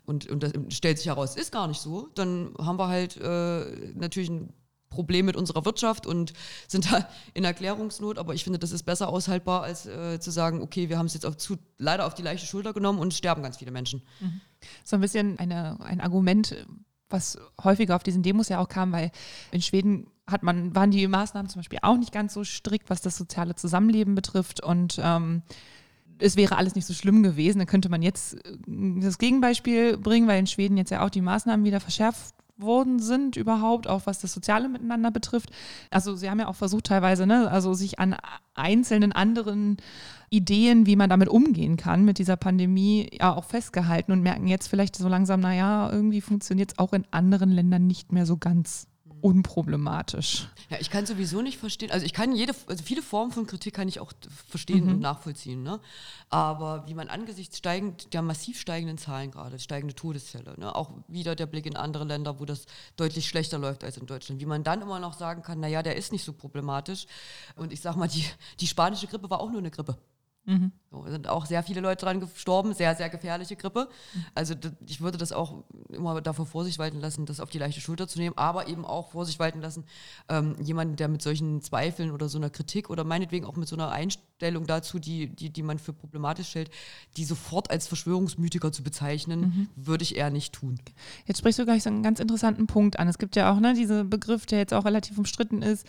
und, 0.05 0.29
und 0.29 0.43
das 0.43 0.53
stellt 0.71 0.99
sich 0.99 1.07
heraus, 1.07 1.37
ist 1.37 1.53
gar 1.53 1.69
nicht 1.69 1.81
so, 1.81 2.09
dann 2.15 2.55
haben 2.59 2.79
wir 2.79 2.89
halt 2.89 3.17
äh, 3.17 3.93
natürlich 3.95 4.29
ein 4.29 4.53
Problem 4.91 5.27
mit 5.27 5.37
unserer 5.37 5.65
Wirtschaft 5.65 6.07
und 6.07 6.33
sind 6.69 6.91
da 6.91 7.09
in 7.33 7.45
Erklärungsnot, 7.45 8.19
aber 8.19 8.35
ich 8.35 8.43
finde, 8.43 8.59
das 8.59 8.73
ist 8.73 8.83
besser 8.83 9.09
aushaltbar, 9.09 9.63
als 9.63 9.87
äh, 9.87 10.19
zu 10.19 10.33
sagen, 10.33 10.63
okay, 10.63 10.89
wir 10.89 10.99
haben 10.99 11.07
es 11.07 11.15
jetzt 11.15 11.27
auf 11.27 11.37
zu, 11.37 11.59
leider 11.79 12.07
auf 12.07 12.15
die 12.15 12.23
leichte 12.23 12.47
Schulter 12.47 12.73
genommen 12.73 12.99
und 12.99 13.15
sterben 13.15 13.43
ganz 13.43 13.59
viele 13.59 13.71
Menschen. 13.71 14.03
Mhm. 14.19 14.41
So 14.83 14.97
ein 14.97 15.01
bisschen 15.01 15.39
eine, 15.39 15.81
ein 15.81 16.01
Argument, 16.01 16.57
was 17.11 17.39
häufiger 17.63 17.97
auf 17.97 18.03
diesen 18.03 18.23
Demos 18.23 18.49
ja 18.49 18.59
auch 18.59 18.69
kam, 18.69 18.93
weil 18.93 19.11
in 19.51 19.63
Schweden 19.63 20.09
hat 20.27 20.43
man, 20.43 20.75
waren 20.75 20.91
die 20.91 21.07
Maßnahmen 21.07 21.49
zum 21.49 21.61
Beispiel 21.61 21.81
auch 21.83 21.97
nicht 21.97 22.13
ganz 22.13 22.35
so 22.35 22.45
strikt, 22.45 22.91
was 22.91 23.03
das 23.03 23.17
soziale 23.17 23.55
Zusammenleben 23.55 24.15
betrifft 24.15 24.63
und 24.63 24.99
ähm, 25.03 25.43
es 26.19 26.37
wäre 26.37 26.57
alles 26.57 26.75
nicht 26.75 26.87
so 26.87 26.95
schlimm 26.95 27.23
gewesen. 27.23 27.59
Dann 27.59 27.67
könnte 27.67 27.89
man 27.89 28.01
jetzt 28.01 28.35
äh, 28.47 28.57
das 29.01 29.19
Gegenbeispiel 29.19 29.99
bringen, 29.99 30.29
weil 30.29 30.39
in 30.39 30.47
Schweden 30.47 30.77
jetzt 30.77 30.91
ja 30.91 31.05
auch 31.05 31.11
die 31.11 31.21
Maßnahmen 31.21 31.65
wieder 31.65 31.81
verschärft 31.81 32.35
worden 32.57 33.01
sind 33.01 33.37
überhaupt, 33.37 33.89
auch 33.89 34.03
was 34.07 34.21
das 34.21 34.33
soziale 34.33 34.69
Miteinander 34.69 35.11
betrifft. 35.11 35.51
Also 35.91 36.15
sie 36.15 36.31
haben 36.31 36.41
ja 36.41 36.49
auch 36.49 36.55
versucht 36.55 36.87
teilweise, 36.87 37.27
ne, 37.27 37.51
also 37.51 37.75
sich 37.75 37.99
an 37.99 38.17
einzelnen 38.55 39.13
anderen 39.13 39.77
Ideen, 40.31 40.87
wie 40.87 40.97
man 40.97 41.11
damit 41.11 41.29
umgehen 41.29 41.77
kann 41.77 42.05
mit 42.05 42.19
dieser 42.19 42.37
Pandemie, 42.37 43.11
ja 43.13 43.35
auch 43.35 43.45
festgehalten 43.45 44.13
und 44.13 44.23
merken 44.23 44.47
jetzt 44.47 44.69
vielleicht 44.69 44.97
so 44.97 45.09
langsam, 45.09 45.41
naja, 45.41 45.91
irgendwie 45.91 46.21
funktioniert 46.21 46.73
es 46.73 46.79
auch 46.79 46.93
in 46.93 47.05
anderen 47.11 47.51
Ländern 47.51 47.87
nicht 47.87 48.13
mehr 48.13 48.27
so 48.27 48.37
ganz 48.37 48.87
unproblematisch. 49.25 50.49
Ja, 50.69 50.77
ich 50.81 50.91
kann 50.91 51.07
sowieso 51.07 51.41
nicht 51.41 51.57
verstehen, 51.57 51.91
also 51.91 52.05
ich 52.05 52.13
kann 52.13 52.37
jede, 52.37 52.55
also 52.67 52.85
viele 52.85 53.01
Formen 53.01 53.33
von 53.33 53.47
Kritik 53.47 53.73
kann 53.73 53.89
ich 53.89 53.99
auch 53.99 54.13
verstehen 54.51 54.85
mhm. 54.85 54.91
und 54.91 55.01
nachvollziehen, 55.01 55.63
ne? 55.63 55.81
aber 56.29 56.87
wie 56.87 56.93
man 56.93 57.09
angesichts 57.09 57.57
steigend, 57.57 58.13
der 58.13 58.21
massiv 58.21 58.61
steigenden 58.61 58.99
Zahlen 58.99 59.31
gerade, 59.31 59.59
steigende 59.59 59.95
Todesfälle, 59.95 60.55
ne? 60.59 60.77
auch 60.77 60.91
wieder 61.09 61.35
der 61.37 61.47
Blick 61.47 61.65
in 61.65 61.75
andere 61.75 62.05
Länder, 62.05 62.39
wo 62.39 62.45
das 62.45 62.67
deutlich 62.97 63.27
schlechter 63.27 63.59
läuft 63.59 63.83
als 63.83 63.97
in 63.97 64.05
Deutschland, 64.05 64.43
wie 64.43 64.47
man 64.47 64.63
dann 64.63 64.83
immer 64.83 65.01
noch 65.01 65.15
sagen 65.15 65.41
kann, 65.43 65.59
naja, 65.59 65.83
der 65.83 65.97
ist 65.97 66.13
nicht 66.13 66.25
so 66.25 66.35
problematisch 66.35 67.07
und 67.57 67.73
ich 67.73 67.81
sag 67.81 67.97
mal, 67.97 68.09
die, 68.09 68.27
die 68.61 68.67
spanische 68.67 69.07
Grippe 69.07 69.31
war 69.31 69.41
auch 69.41 69.51
nur 69.51 69.61
eine 69.61 69.71
Grippe. 69.71 69.97
Mhm. 70.47 70.73
So, 70.91 71.05
sind 71.09 71.29
auch 71.29 71.47
sehr 71.47 71.63
viele 71.63 71.81
Leute 71.81 72.05
dran 72.05 72.21
gestorben, 72.21 72.75
sehr, 72.75 72.95
sehr 72.95 73.09
gefährliche 73.09 73.57
Grippe. 73.57 73.89
Also 74.35 74.55
ich 74.87 75.01
würde 75.01 75.19
das 75.19 75.33
auch 75.33 75.65
immer 75.89 76.21
davor 76.21 76.47
Vorsicht 76.47 76.79
walten 76.79 77.01
lassen, 77.01 77.27
das 77.27 77.41
auf 77.41 77.51
die 77.51 77.59
leichte 77.59 77.81
Schulter 77.81 78.07
zu 78.07 78.19
nehmen, 78.19 78.37
aber 78.37 78.69
eben 78.69 78.85
auch 78.85 79.11
Vorsicht 79.11 79.39
walten 79.39 79.61
lassen, 79.61 79.85
ähm, 80.29 80.57
jemanden, 80.61 80.97
der 80.97 81.09
mit 81.09 81.23
solchen 81.23 81.63
Zweifeln 81.63 82.11
oder 82.11 82.29
so 82.29 82.39
einer 82.39 82.51
Kritik 82.51 82.91
oder 82.91 83.05
meinetwegen 83.05 83.47
auch 83.47 83.57
mit 83.57 83.69
so 83.69 83.77
einer 83.77 83.91
Einstellung 83.91 84.67
dazu, 84.67 84.99
die, 84.99 85.35
die, 85.35 85.51
die 85.51 85.63
man 85.63 85.79
für 85.79 85.93
problematisch 85.93 86.55
hält, 86.55 86.71
die 87.17 87.25
sofort 87.25 87.71
als 87.71 87.89
Verschwörungsmythiker 87.89 88.71
zu 88.71 88.83
bezeichnen, 88.83 89.41
mhm. 89.41 89.69
würde 89.77 90.03
ich 90.03 90.17
eher 90.17 90.31
nicht 90.31 90.53
tun. 90.53 90.79
Jetzt 91.27 91.39
sprichst 91.39 91.59
du 91.59 91.65
gleich 91.65 91.83
so 91.83 91.91
einen 91.91 92.03
ganz 92.03 92.21
interessanten 92.21 92.67
Punkt 92.67 92.99
an. 92.99 93.09
Es 93.09 93.19
gibt 93.19 93.35
ja 93.37 93.53
auch 93.53 93.59
ne, 93.59 93.75
diesen 93.75 94.11
Begriff, 94.11 94.47
der 94.47 94.59
jetzt 94.59 94.75
auch 94.75 94.85
relativ 94.85 95.19
umstritten 95.19 95.63
ist, 95.63 95.87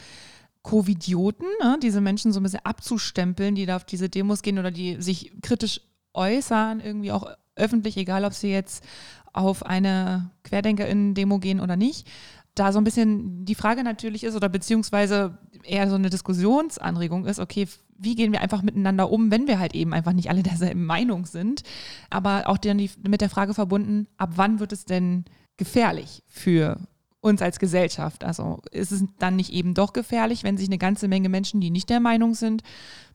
Covidioten, 0.65 1.45
ne, 1.61 1.77
diese 1.79 2.01
Menschen 2.01 2.33
so 2.33 2.39
ein 2.39 2.43
bisschen 2.43 2.65
abzustempeln, 2.65 3.53
die 3.53 3.67
da 3.67 3.75
auf 3.75 3.83
diese 3.83 4.09
Demos 4.09 4.41
gehen 4.41 4.57
oder 4.57 4.71
die 4.71 4.99
sich 4.99 5.31
kritisch 5.43 5.79
äußern, 6.15 6.79
irgendwie 6.79 7.11
auch 7.11 7.27
öffentlich, 7.55 7.97
egal 7.97 8.25
ob 8.25 8.33
sie 8.33 8.49
jetzt 8.49 8.83
auf 9.31 9.63
eine 9.63 10.31
Querdenkerinnen-Demo 10.43 11.37
gehen 11.37 11.59
oder 11.59 11.75
nicht. 11.75 12.07
da 12.55 12.71
so 12.71 12.79
ein 12.79 12.83
bisschen 12.83 13.45
die 13.45 13.53
Frage 13.53 13.83
natürlich 13.83 14.23
ist 14.23 14.35
oder 14.35 14.49
beziehungsweise 14.49 15.37
eher 15.63 15.87
so 15.87 15.95
eine 15.95 16.09
Diskussionsanregung 16.09 17.25
ist, 17.25 17.39
okay, 17.39 17.67
wie 17.97 18.15
gehen 18.15 18.31
wir 18.31 18.41
einfach 18.41 18.63
miteinander 18.63 19.11
um, 19.11 19.29
wenn 19.29 19.45
wir 19.45 19.59
halt 19.59 19.75
eben 19.75 19.93
einfach 19.93 20.13
nicht 20.13 20.29
alle 20.31 20.41
derselben 20.41 20.85
Meinung 20.85 21.27
sind, 21.27 21.61
aber 22.09 22.47
auch 22.47 22.57
die, 22.57 22.89
mit 23.07 23.21
der 23.21 23.29
Frage 23.29 23.53
verbunden, 23.53 24.07
ab 24.17 24.31
wann 24.35 24.59
wird 24.59 24.71
es 24.71 24.85
denn 24.85 25.25
gefährlich 25.57 26.23
für 26.27 26.79
uns 27.25 27.41
als 27.41 27.57
Gesellschaft. 27.59 28.23
Also 28.23 28.61
ist 28.71 28.91
es 28.91 29.03
dann 29.17 29.35
nicht 29.35 29.51
eben 29.51 29.73
doch 29.73 29.93
gefährlich, 29.93 30.43
wenn 30.43 30.57
sich 30.57 30.67
eine 30.67 30.77
ganze 30.77 31.07
Menge 31.07 31.27
Menschen, 31.27 31.59
die 31.59 31.71
nicht 31.71 31.89
der 31.89 31.99
Meinung 31.99 32.35
sind, 32.35 32.61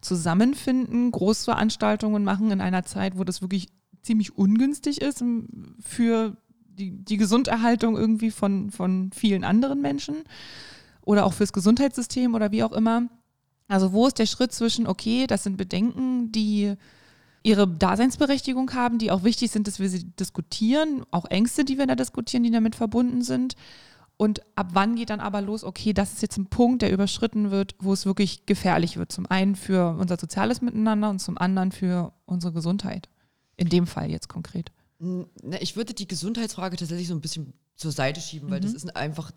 zusammenfinden, 0.01 1.13
Großveranstaltungen 1.13 2.25
machen 2.25 2.51
in 2.51 2.61
einer 2.61 2.85
Zeit, 2.85 3.17
wo 3.17 3.25
das 3.25 3.41
wirklich 3.41 3.69
ziemlich 4.03 4.37
ungünstig 4.37 5.01
ist 5.01 5.23
für 5.79 6.37
die, 6.57 6.91
die 6.91 7.17
Gesunderhaltung 7.19 7.97
irgendwie 7.97 8.33
von, 8.33 8.71
von 8.71 9.11
vielen 9.15 9.45
anderen 9.45 9.81
Menschen 9.81 10.17
oder 11.03 11.25
auch 11.25 11.33
fürs 11.33 11.53
Gesundheitssystem 11.53 12.35
oder 12.35 12.51
wie 12.51 12.65
auch 12.65 12.73
immer. 12.73 13.09
Also 13.69 13.93
wo 13.93 14.09
ist 14.09 14.19
der 14.19 14.27
Schritt 14.27 14.53
zwischen, 14.53 14.89
okay, 14.89 15.29
das 15.29 15.45
sind 15.45 15.57
Bedenken, 15.57 16.33
die 16.33 16.75
ihre 17.43 17.69
Daseinsberechtigung 17.69 18.75
haben, 18.75 18.99
die 18.99 19.11
auch 19.11 19.23
wichtig 19.23 19.51
sind, 19.53 19.69
dass 19.69 19.79
wir 19.79 19.89
sie 19.89 20.05
diskutieren, 20.05 21.05
auch 21.13 21.27
Ängste, 21.27 21.65
die 21.65 21.79
wir 21.79 21.87
da 21.87 21.95
diskutieren, 21.95 22.43
die 22.43 22.51
damit 22.51 22.75
verbunden 22.75 23.23
sind. 23.23 23.55
Und 24.21 24.43
ab 24.55 24.73
wann 24.75 24.97
geht 24.97 25.09
dann 25.09 25.21
aber 25.21 25.41
los, 25.41 25.65
okay, 25.65 25.95
das 25.95 26.13
ist 26.13 26.21
jetzt 26.21 26.37
ein 26.37 26.45
Punkt, 26.45 26.83
der 26.83 26.93
überschritten 26.93 27.51
wird, 27.51 27.75
wo 27.79 27.95
es 27.95 28.05
wirklich 28.05 28.45
gefährlich 28.45 28.99
wird. 28.99 29.11
Zum 29.11 29.25
einen 29.25 29.57
für 29.57 29.97
unser 29.99 30.19
soziales 30.19 30.61
Miteinander 30.61 31.09
und 31.09 31.21
zum 31.21 31.39
anderen 31.39 31.73
für 31.73 32.13
unsere 32.27 32.53
Gesundheit. 32.53 33.09
In 33.57 33.71
dem 33.71 33.87
Fall 33.87 34.11
jetzt 34.11 34.29
konkret. 34.29 34.73
Ich 35.61 35.75
würde 35.75 35.95
die 35.95 36.07
Gesundheitsfrage 36.07 36.77
tatsächlich 36.77 37.09
so 37.09 37.15
ein 37.15 37.23
bisschen 37.23 37.55
zur 37.77 37.93
Seite 37.93 38.21
schieben, 38.21 38.51
weil 38.51 38.61
mhm. 38.61 38.65
das 38.65 38.75
ist 38.75 38.95
einfach 38.95 39.33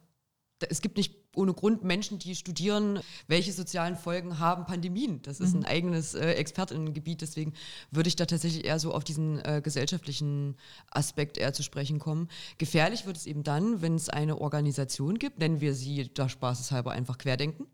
es 0.69 0.81
gibt 0.81 0.97
nicht 0.97 1.15
ohne 1.35 1.53
Grund 1.53 1.83
Menschen, 1.83 2.19
die 2.19 2.35
studieren, 2.35 2.99
welche 3.27 3.51
sozialen 3.51 3.95
Folgen 3.95 4.39
haben 4.39 4.65
Pandemien. 4.65 5.21
Das 5.23 5.39
ist 5.39 5.53
mhm. 5.53 5.61
ein 5.61 5.65
eigenes 5.65 6.13
äh, 6.13 6.31
Expertinnengebiet. 6.33 7.21
Deswegen 7.21 7.53
würde 7.91 8.07
ich 8.07 8.15
da 8.15 8.25
tatsächlich 8.25 8.65
eher 8.65 8.79
so 8.79 8.93
auf 8.93 9.03
diesen 9.03 9.43
äh, 9.43 9.61
gesellschaftlichen 9.63 10.55
Aspekt 10.91 11.37
eher 11.37 11.53
zu 11.53 11.63
sprechen 11.63 11.99
kommen. 11.99 12.29
Gefährlich 12.57 13.05
wird 13.05 13.17
es 13.17 13.25
eben 13.25 13.43
dann, 13.43 13.81
wenn 13.81 13.95
es 13.95 14.09
eine 14.09 14.39
Organisation 14.39 15.17
gibt, 15.17 15.39
nennen 15.39 15.61
wir 15.61 15.73
sie 15.73 16.11
da 16.13 16.29
spaßeshalber 16.29 16.91
einfach 16.91 17.17
Querdenken, 17.17 17.67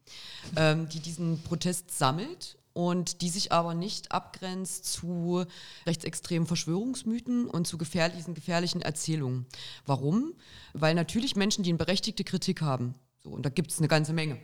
ähm, 0.55 0.87
die 0.89 0.99
diesen 0.99 1.41
Protest 1.43 1.97
sammelt 1.97 2.57
und 2.79 3.19
die 3.19 3.27
sich 3.27 3.51
aber 3.51 3.73
nicht 3.73 4.13
abgrenzt 4.13 4.85
zu 4.85 5.43
rechtsextremen 5.85 6.47
Verschwörungsmythen 6.47 7.45
und 7.49 7.67
zu 7.67 7.77
gefährlichen, 7.77 8.35
gefährlichen 8.35 8.81
Erzählungen. 8.81 9.47
Warum? 9.85 10.33
Weil 10.71 10.95
natürlich 10.95 11.35
Menschen, 11.35 11.65
die 11.65 11.71
eine 11.71 11.77
berechtigte 11.77 12.23
Kritik 12.23 12.61
haben, 12.61 12.95
so, 13.21 13.31
und 13.31 13.45
da 13.45 13.49
gibt 13.49 13.71
es 13.71 13.79
eine 13.79 13.89
ganze 13.89 14.13
Menge, 14.13 14.39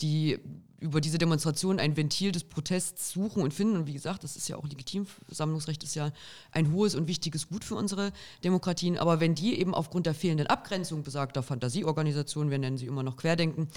die 0.00 0.38
über 0.82 1.00
diese 1.00 1.18
Demonstration 1.18 1.78
ein 1.78 1.96
Ventil 1.96 2.32
des 2.32 2.44
Protests 2.44 3.12
suchen 3.12 3.42
und 3.42 3.54
finden. 3.54 3.76
Und 3.76 3.86
wie 3.86 3.92
gesagt, 3.92 4.24
das 4.24 4.36
ist 4.36 4.48
ja 4.48 4.56
auch 4.56 4.64
legitim. 4.64 5.06
Versammlungsrecht 5.26 5.82
ist 5.84 5.94
ja 5.94 6.12
ein 6.50 6.72
hohes 6.72 6.94
und 6.94 7.06
wichtiges 7.06 7.48
Gut 7.48 7.64
für 7.64 7.76
unsere 7.76 8.12
Demokratien. 8.44 8.98
Aber 8.98 9.20
wenn 9.20 9.34
die 9.34 9.58
eben 9.58 9.74
aufgrund 9.74 10.06
der 10.06 10.14
fehlenden 10.14 10.48
Abgrenzung 10.48 11.02
besagter 11.02 11.42
Fantasieorganisationen, 11.42 12.50
wir 12.50 12.58
nennen 12.58 12.78
sie 12.78 12.86
immer 12.86 13.02
noch 13.02 13.16
Querdenken, 13.16 13.68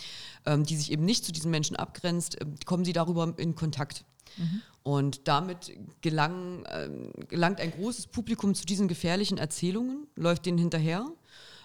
ähm, 0.45 0.65
die 0.65 0.75
sich 0.75 0.91
eben 0.91 1.05
nicht 1.05 1.23
zu 1.23 1.31
diesen 1.31 1.51
Menschen 1.51 1.75
abgrenzt, 1.75 2.41
äh, 2.41 2.45
kommen 2.65 2.83
sie 2.83 2.93
darüber 2.93 3.33
in 3.37 3.55
Kontakt. 3.55 4.03
Mhm. 4.37 4.61
Und 4.83 5.27
damit 5.27 5.71
gelang, 6.01 6.65
äh, 6.65 6.89
gelangt 7.27 7.59
ein 7.59 7.71
großes 7.71 8.07
Publikum 8.07 8.55
zu 8.55 8.65
diesen 8.65 8.87
gefährlichen 8.87 9.37
Erzählungen, 9.37 10.07
läuft 10.15 10.45
denen 10.45 10.57
hinterher 10.57 11.07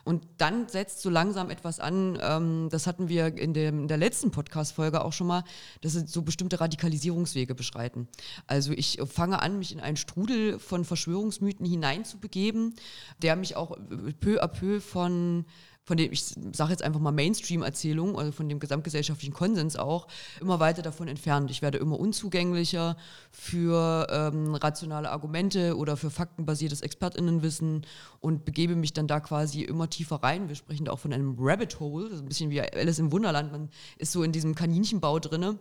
und 0.05 0.27
dann 0.39 0.69
setzt 0.69 1.03
so 1.03 1.11
langsam 1.11 1.51
etwas 1.51 1.81
an, 1.81 2.19
ähm, 2.23 2.69
das 2.71 2.87
hatten 2.87 3.09
wir 3.09 3.37
in, 3.37 3.55
dem, 3.55 3.83
in 3.83 3.89
der 3.89 3.97
letzten 3.97 4.31
Podcast-Folge 4.31 5.05
auch 5.05 5.13
schon 5.13 5.27
mal, 5.27 5.45
dass 5.81 5.93
sie 5.93 6.07
so 6.07 6.23
bestimmte 6.23 6.61
Radikalisierungswege 6.61 7.55
beschreiten. 7.55 8.09
Also 8.47 8.73
ich 8.73 8.99
fange 9.07 9.43
an, 9.43 9.59
mich 9.59 9.73
in 9.73 9.81
einen 9.81 9.97
Strudel 9.97 10.59
von 10.59 10.85
Verschwörungsmythen 10.85 11.67
hineinzubegeben, 11.67 12.75
der 13.23 13.37
mich 13.37 13.57
auch 13.57 13.77
peu 14.21 14.43
à 14.43 14.49
peu 14.49 14.81
von 14.81 15.45
von 15.91 15.97
dem, 15.97 16.13
ich 16.13 16.25
sage 16.53 16.71
jetzt 16.71 16.85
einfach 16.85 17.01
mal 17.01 17.11
Mainstream-Erzählung, 17.11 18.17
also 18.17 18.31
von 18.31 18.49
dem 18.49 18.61
gesamtgesellschaftlichen 18.61 19.35
Konsens 19.35 19.75
auch, 19.75 20.07
immer 20.41 20.61
weiter 20.61 20.83
davon 20.83 21.09
entfernt. 21.09 21.51
Ich 21.51 21.63
werde 21.63 21.79
immer 21.79 21.99
unzugänglicher 21.99 22.97
für 23.33 24.07
ähm, 24.09 24.55
rationale 24.55 25.11
Argumente 25.11 25.77
oder 25.77 25.97
für 25.97 26.11
faktenbasiertes 26.11 26.83
ExpertInnenwissen 26.83 27.85
und 28.21 28.45
begebe 28.45 28.77
mich 28.77 28.93
dann 28.93 29.09
da 29.09 29.19
quasi 29.19 29.63
immer 29.63 29.91
tiefer 29.91 30.23
rein. 30.23 30.49
Wir 30.49 30.55
sprechen 30.55 30.85
da 30.85 30.93
auch 30.93 31.01
von 31.01 31.13
einem 31.13 31.35
Rabbit 31.37 31.81
Hole, 31.81 32.05
das 32.05 32.19
ist 32.19 32.23
ein 32.23 32.29
bisschen 32.29 32.51
wie 32.51 32.61
Alice 32.61 33.01
im 33.01 33.11
Wunderland. 33.11 33.51
Man 33.51 33.69
ist 33.99 34.13
so 34.13 34.23
in 34.23 34.31
diesem 34.31 34.55
Kaninchenbau 34.55 35.19
drinne 35.19 35.59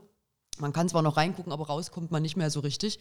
man 0.57 0.73
kann 0.73 0.89
zwar 0.89 1.01
noch 1.01 1.17
reingucken, 1.17 1.53
aber 1.53 1.67
rauskommt 1.67 2.11
man 2.11 2.21
nicht 2.21 2.35
mehr 2.35 2.49
so 2.49 2.59
richtig. 2.59 2.99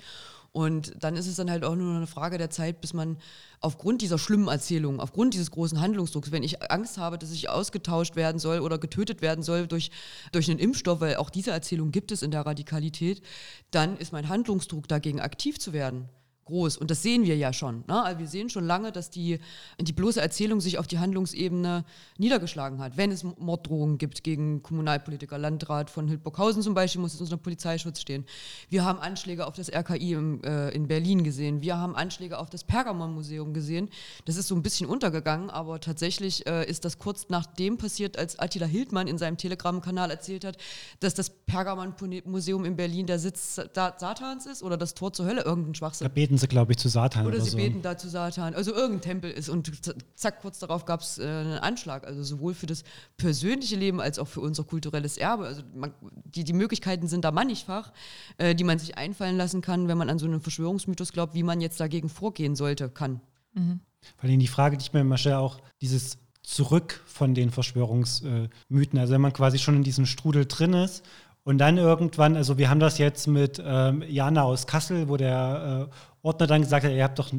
Und 0.52 0.92
dann 1.02 1.16
ist 1.16 1.26
es 1.26 1.36
dann 1.36 1.50
halt 1.50 1.64
auch 1.64 1.74
nur 1.74 1.94
eine 1.94 2.06
Frage 2.06 2.38
der 2.38 2.50
Zeit, 2.50 2.80
bis 2.80 2.94
man 2.94 3.18
aufgrund 3.60 4.00
dieser 4.00 4.18
schlimmen 4.18 4.48
Erzählung, 4.48 5.00
aufgrund 5.00 5.34
dieses 5.34 5.50
großen 5.50 5.80
Handlungsdrucks, 5.80 6.32
wenn 6.32 6.42
ich 6.42 6.70
Angst 6.70 6.96
habe, 6.96 7.18
dass 7.18 7.32
ich 7.32 7.50
ausgetauscht 7.50 8.16
werden 8.16 8.38
soll 8.38 8.60
oder 8.60 8.78
getötet 8.78 9.20
werden 9.20 9.42
soll 9.42 9.66
durch, 9.66 9.90
durch 10.32 10.48
einen 10.48 10.58
Impfstoff, 10.58 11.00
weil 11.00 11.16
auch 11.16 11.30
diese 11.30 11.50
Erzählung 11.50 11.90
gibt 11.90 12.12
es 12.12 12.22
in 12.22 12.30
der 12.30 12.46
Radikalität, 12.46 13.22
dann 13.70 13.98
ist 13.98 14.12
mein 14.12 14.28
Handlungsdruck 14.28 14.88
dagegen 14.88 15.20
aktiv 15.20 15.58
zu 15.58 15.72
werden 15.72 16.08
groß. 16.48 16.76
Und 16.78 16.90
das 16.90 17.02
sehen 17.02 17.24
wir 17.24 17.36
ja 17.36 17.52
schon. 17.52 17.84
Ne? 17.86 18.02
Also 18.02 18.18
wir 18.18 18.26
sehen 18.26 18.50
schon 18.50 18.66
lange, 18.66 18.90
dass 18.90 19.10
die, 19.10 19.38
die 19.80 19.92
bloße 19.92 20.20
Erzählung 20.20 20.60
sich 20.60 20.78
auf 20.78 20.86
die 20.86 20.98
Handlungsebene 20.98 21.84
niedergeschlagen 22.16 22.80
hat. 22.80 22.96
Wenn 22.96 23.12
es 23.12 23.22
Morddrohungen 23.22 23.98
gibt 23.98 24.24
gegen 24.24 24.62
Kommunalpolitiker, 24.62 25.38
Landrat 25.38 25.90
von 25.90 26.08
Hildburghausen 26.08 26.62
zum 26.62 26.74
Beispiel, 26.74 27.00
muss 27.00 27.14
es 27.14 27.20
unter 27.20 27.36
Polizeischutz 27.36 28.00
stehen. 28.00 28.24
Wir 28.70 28.84
haben 28.84 28.98
Anschläge 28.98 29.46
auf 29.46 29.54
das 29.54 29.70
RKI 29.72 30.14
im, 30.14 30.42
äh, 30.42 30.70
in 30.70 30.88
Berlin 30.88 31.22
gesehen. 31.22 31.62
Wir 31.62 31.76
haben 31.76 31.94
Anschläge 31.94 32.38
auf 32.38 32.50
das 32.50 32.64
Pergamon-Museum 32.64 33.52
gesehen. 33.52 33.90
Das 34.24 34.36
ist 34.36 34.48
so 34.48 34.54
ein 34.54 34.62
bisschen 34.62 34.88
untergegangen, 34.88 35.50
aber 35.50 35.80
tatsächlich 35.80 36.46
äh, 36.46 36.68
ist 36.68 36.84
das 36.84 36.98
kurz 36.98 37.28
nach 37.28 37.46
dem 37.46 37.76
passiert, 37.76 38.18
als 38.18 38.38
Attila 38.38 38.66
Hildmann 38.66 39.06
in 39.06 39.18
seinem 39.18 39.36
Telegram-Kanal 39.36 40.10
erzählt 40.10 40.44
hat, 40.44 40.56
dass 41.00 41.14
das 41.14 41.30
Pergamon-Museum 41.30 42.64
in 42.64 42.76
Berlin 42.76 43.06
der 43.06 43.18
Sitz 43.18 43.56
Satans 43.74 44.46
ist 44.46 44.62
oder 44.62 44.76
das 44.76 44.94
Tor 44.94 45.12
zur 45.12 45.26
Hölle, 45.26 45.42
irgendein 45.42 45.74
Schwachsinn. 45.74 46.06
Da 46.06 46.12
beten 46.38 46.40
sie, 46.40 46.48
glaube 46.48 46.72
ich, 46.72 46.78
zu 46.78 46.88
Satan. 46.88 47.26
Oder, 47.26 47.36
oder 47.36 47.44
sie 47.44 47.50
so. 47.50 47.56
beten 47.56 47.82
da 47.82 47.96
zu 47.96 48.08
Satan. 48.08 48.54
Also 48.54 48.72
irgendein 48.72 49.00
Tempel 49.00 49.30
ist. 49.30 49.48
Und 49.48 49.70
zack, 50.14 50.40
kurz 50.40 50.58
darauf 50.58 50.84
gab 50.84 51.00
es 51.00 51.18
äh, 51.18 51.22
einen 51.22 51.58
Anschlag. 51.58 52.06
Also 52.06 52.22
sowohl 52.22 52.54
für 52.54 52.66
das 52.66 52.84
persönliche 53.16 53.76
Leben 53.76 54.00
als 54.00 54.18
auch 54.18 54.28
für 54.28 54.40
unser 54.40 54.64
kulturelles 54.64 55.16
Erbe. 55.16 55.46
Also 55.46 55.62
man, 55.74 55.92
die, 56.24 56.44
die 56.44 56.52
Möglichkeiten 56.52 57.08
sind 57.08 57.24
da 57.24 57.30
mannigfach, 57.30 57.92
äh, 58.38 58.54
die 58.54 58.64
man 58.64 58.78
sich 58.78 58.96
einfallen 58.96 59.36
lassen 59.36 59.60
kann, 59.60 59.88
wenn 59.88 59.98
man 59.98 60.10
an 60.10 60.18
so 60.18 60.26
einen 60.26 60.40
Verschwörungsmythos 60.40 61.12
glaubt, 61.12 61.34
wie 61.34 61.42
man 61.42 61.60
jetzt 61.60 61.80
dagegen 61.80 62.08
vorgehen 62.08 62.54
sollte, 62.56 62.88
kann. 62.88 63.20
Mhm. 63.54 63.80
Vor 64.16 64.28
allem 64.28 64.38
die 64.38 64.46
Frage, 64.46 64.76
die 64.76 64.82
ich 64.82 64.92
mir 64.92 65.00
immer 65.00 65.18
stelle, 65.18 65.38
auch 65.38 65.58
dieses 65.80 66.18
zurück 66.42 67.02
von 67.04 67.34
den 67.34 67.50
Verschwörungsmythen. 67.50 68.98
Also 68.98 69.12
wenn 69.12 69.20
man 69.20 69.32
quasi 69.32 69.58
schon 69.58 69.76
in 69.76 69.82
diesem 69.82 70.06
Strudel 70.06 70.46
drin 70.46 70.72
ist 70.72 71.04
und 71.48 71.56
dann 71.56 71.78
irgendwann, 71.78 72.36
also 72.36 72.58
wir 72.58 72.68
haben 72.68 72.78
das 72.78 72.98
jetzt 72.98 73.26
mit 73.26 73.58
ähm, 73.64 74.04
Jana 74.06 74.42
aus 74.42 74.66
Kassel, 74.66 75.08
wo 75.08 75.16
der 75.16 75.88
äh, 75.88 76.26
Ordner 76.26 76.46
dann 76.46 76.60
gesagt 76.60 76.84
hat, 76.84 76.92
ihr 76.92 77.02
habt 77.02 77.18
doch 77.18 77.30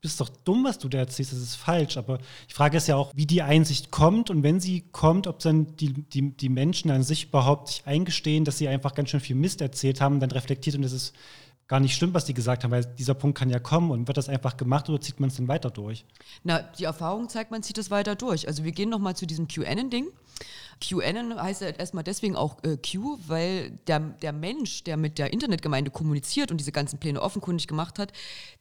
bist 0.00 0.20
doch 0.20 0.28
dumm, 0.28 0.64
was 0.64 0.78
du 0.78 0.88
da 0.88 0.98
erzählst, 0.98 1.30
das 1.30 1.38
ist 1.38 1.54
falsch. 1.54 1.96
Aber 1.96 2.18
ich 2.48 2.54
frage 2.54 2.76
es 2.76 2.88
ja 2.88 2.96
auch, 2.96 3.12
wie 3.14 3.24
die 3.24 3.42
Einsicht 3.42 3.92
kommt 3.92 4.30
und 4.30 4.42
wenn 4.42 4.58
sie 4.58 4.80
kommt, 4.90 5.28
ob 5.28 5.38
dann 5.38 5.76
die, 5.76 5.92
die, 5.92 6.36
die 6.36 6.48
Menschen 6.48 6.90
an 6.90 7.04
sich 7.04 7.26
überhaupt 7.28 7.68
sich 7.68 7.86
eingestehen, 7.86 8.44
dass 8.44 8.58
sie 8.58 8.66
einfach 8.66 8.94
ganz 8.94 9.10
schön 9.10 9.20
viel 9.20 9.36
Mist 9.36 9.60
erzählt 9.60 10.00
haben, 10.00 10.18
dann 10.18 10.32
reflektiert 10.32 10.74
und 10.74 10.82
es 10.82 10.92
ist 10.92 11.14
gar 11.68 11.80
nicht 11.80 11.94
stimmt, 11.94 12.14
was 12.14 12.24
die 12.24 12.34
gesagt 12.34 12.64
haben, 12.64 12.70
weil 12.70 12.84
dieser 12.84 13.14
Punkt 13.14 13.38
kann 13.38 13.50
ja 13.50 13.58
kommen 13.58 13.90
und 13.90 14.06
wird 14.06 14.16
das 14.16 14.28
einfach 14.28 14.56
gemacht 14.56 14.88
oder 14.88 15.00
zieht 15.00 15.18
man 15.18 15.28
es 15.28 15.36
dann 15.36 15.48
weiter 15.48 15.70
durch? 15.70 16.04
Na, 16.44 16.60
die 16.60 16.84
Erfahrung 16.84 17.28
zeigt, 17.28 17.50
man 17.50 17.62
zieht 17.62 17.78
es 17.78 17.90
weiter 17.90 18.14
durch. 18.14 18.46
Also 18.46 18.64
wir 18.64 18.72
gehen 18.72 18.88
nochmal 18.88 19.16
zu 19.16 19.26
diesem 19.26 19.48
QAnon-Ding. 19.48 20.06
QAnon 20.80 21.40
heißt 21.40 21.62
ja 21.62 21.68
erstmal 21.68 22.04
deswegen 22.04 22.36
auch 22.36 22.62
äh, 22.62 22.76
Q, 22.76 23.18
weil 23.26 23.70
der, 23.86 24.00
der 24.00 24.32
Mensch, 24.32 24.84
der 24.84 24.96
mit 24.96 25.18
der 25.18 25.32
Internetgemeinde 25.32 25.90
kommuniziert 25.90 26.50
und 26.50 26.58
diese 26.58 26.72
ganzen 26.72 26.98
Pläne 26.98 27.20
offenkundig 27.20 27.66
gemacht 27.66 27.98
hat, 27.98 28.12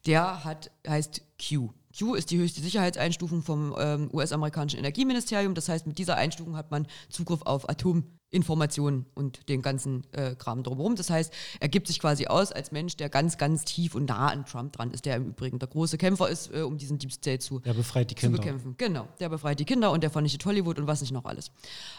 der 0.06 0.44
hat, 0.44 0.72
heißt 0.88 1.22
Q. 1.38 1.72
Q 1.98 2.16
ist 2.16 2.32
die 2.32 2.38
höchste 2.38 2.62
Sicherheitseinstufung 2.62 3.42
vom 3.42 3.76
ähm, 3.78 4.10
US-amerikanischen 4.12 4.80
Energieministerium. 4.80 5.54
Das 5.54 5.70
heißt, 5.70 5.88
mit 5.88 5.98
dieser 5.98 6.16
Einstufung 6.18 6.58
hat 6.58 6.72
man 6.72 6.88
Zugriff 7.10 7.42
auf 7.44 7.70
Atom. 7.70 8.04
Informationen 8.36 9.06
und 9.16 9.50
den 9.50 9.62
ganzen 9.62 10.06
äh, 10.12 10.36
Kram 10.36 10.62
drumherum. 10.64 10.96
Das 10.96 11.10
heißt, 11.10 11.34
er 11.60 11.70
gibt 11.70 11.88
sich 11.88 12.00
quasi 12.00 12.28
aus 12.28 12.52
als 12.52 12.72
Mensch, 12.72 12.98
der 12.98 13.10
ganz, 13.10 13.38
ganz 13.38 13.64
tief 13.64 13.96
und 13.96 14.10
nah 14.10 14.28
an 14.28 14.46
Trump 14.46 14.74
dran 14.74 14.92
ist, 14.92 15.06
der 15.06 15.16
im 15.16 15.28
Übrigen 15.30 15.58
der 15.58 15.70
große 15.70 15.98
Kämpfer 15.98 16.30
ist, 16.30 16.54
äh, 16.54 16.62
um 16.62 16.78
diesen 16.78 17.00
Deep 17.00 17.14
State 17.14 17.40
zu, 17.40 17.60
der 17.60 17.74
befreit 17.74 18.12
die 18.12 18.16
Kinder. 18.16 18.38
bekämpfen. 18.38 18.76
Genau, 18.78 19.08
der 19.20 19.30
befreit 19.30 19.60
die 19.60 19.66
Kinder 19.66 19.92
und 19.92 20.04
der 20.04 20.12
vernichtet 20.12 20.46
Hollywood 20.46 20.78
und 20.78 20.88
was 20.88 21.02
nicht 21.02 21.12
noch 21.12 21.26
alles. 21.26 21.52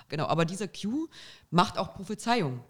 Genau, 0.09 0.27
aber 0.27 0.45
dieser 0.45 0.69
Q 0.69 1.09
macht 1.51 1.79
auch 1.79 1.95
Prophezeiungen 1.95 2.61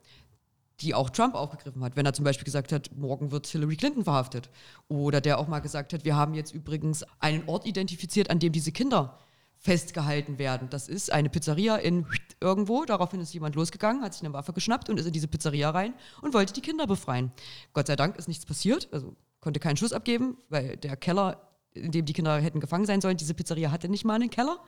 die 0.80 0.94
auch 0.94 1.10
Trump 1.10 1.34
aufgegriffen 1.34 1.82
hat, 1.82 1.96
wenn 1.96 2.04
er 2.04 2.12
zum 2.12 2.24
Beispiel 2.24 2.44
gesagt 2.44 2.70
hat, 2.70 2.90
morgen 2.96 3.30
wird 3.30 3.46
Hillary 3.46 3.76
Clinton 3.76 4.04
verhaftet. 4.04 4.50
Oder 4.88 5.20
der 5.20 5.38
auch 5.38 5.48
mal 5.48 5.60
gesagt 5.60 5.92
hat, 5.92 6.04
wir 6.04 6.16
haben 6.16 6.34
jetzt 6.34 6.52
übrigens 6.52 7.04
einen 7.18 7.48
Ort 7.48 7.66
identifiziert, 7.66 8.30
an 8.30 8.38
dem 8.38 8.52
diese 8.52 8.72
Kinder 8.72 9.18
festgehalten 9.58 10.38
werden. 10.38 10.68
Das 10.70 10.88
ist 10.88 11.12
eine 11.12 11.28
Pizzeria 11.28 11.76
in 11.76 12.06
irgendwo. 12.40 12.84
Daraufhin 12.84 13.20
ist 13.20 13.34
jemand 13.34 13.54
losgegangen, 13.54 14.02
hat 14.02 14.14
sich 14.14 14.22
eine 14.22 14.32
Waffe 14.32 14.52
geschnappt 14.52 14.88
und 14.88 14.98
ist 14.98 15.06
in 15.06 15.12
diese 15.12 15.28
Pizzeria 15.28 15.70
rein 15.70 15.94
und 16.22 16.34
wollte 16.34 16.52
die 16.52 16.60
Kinder 16.60 16.86
befreien. 16.86 17.32
Gott 17.72 17.86
sei 17.86 17.96
Dank 17.96 18.16
ist 18.16 18.28
nichts 18.28 18.46
passiert, 18.46 18.88
also 18.92 19.16
konnte 19.40 19.60
keinen 19.60 19.76
Schuss 19.76 19.92
abgeben, 19.92 20.36
weil 20.48 20.76
der 20.76 20.96
Keller, 20.96 21.40
in 21.72 21.92
dem 21.92 22.04
die 22.04 22.12
Kinder 22.12 22.38
hätten 22.38 22.60
gefangen 22.60 22.86
sein 22.86 23.00
sollen, 23.00 23.16
diese 23.16 23.34
Pizzeria 23.34 23.70
hatte 23.70 23.88
nicht 23.88 24.04
mal 24.04 24.14
einen 24.14 24.30
Keller. 24.30 24.60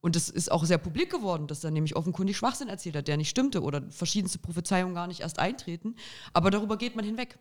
Und 0.00 0.16
es 0.16 0.28
ist 0.28 0.52
auch 0.52 0.64
sehr 0.64 0.76
publik 0.76 1.10
geworden, 1.10 1.46
dass 1.46 1.64
er 1.64 1.70
nämlich 1.70 1.96
offenkundig 1.96 2.36
Schwachsinn 2.36 2.68
erzählt 2.68 2.94
hat, 2.94 3.08
der 3.08 3.16
nicht 3.16 3.30
stimmte 3.30 3.62
oder 3.62 3.90
verschiedenste 3.90 4.38
Prophezeiungen 4.38 4.94
gar 4.94 5.06
nicht 5.06 5.20
erst 5.20 5.38
eintreten. 5.38 5.96
Aber 6.34 6.50
darüber 6.50 6.76
geht 6.76 6.94
man 6.94 7.06
hinweg. 7.06 7.38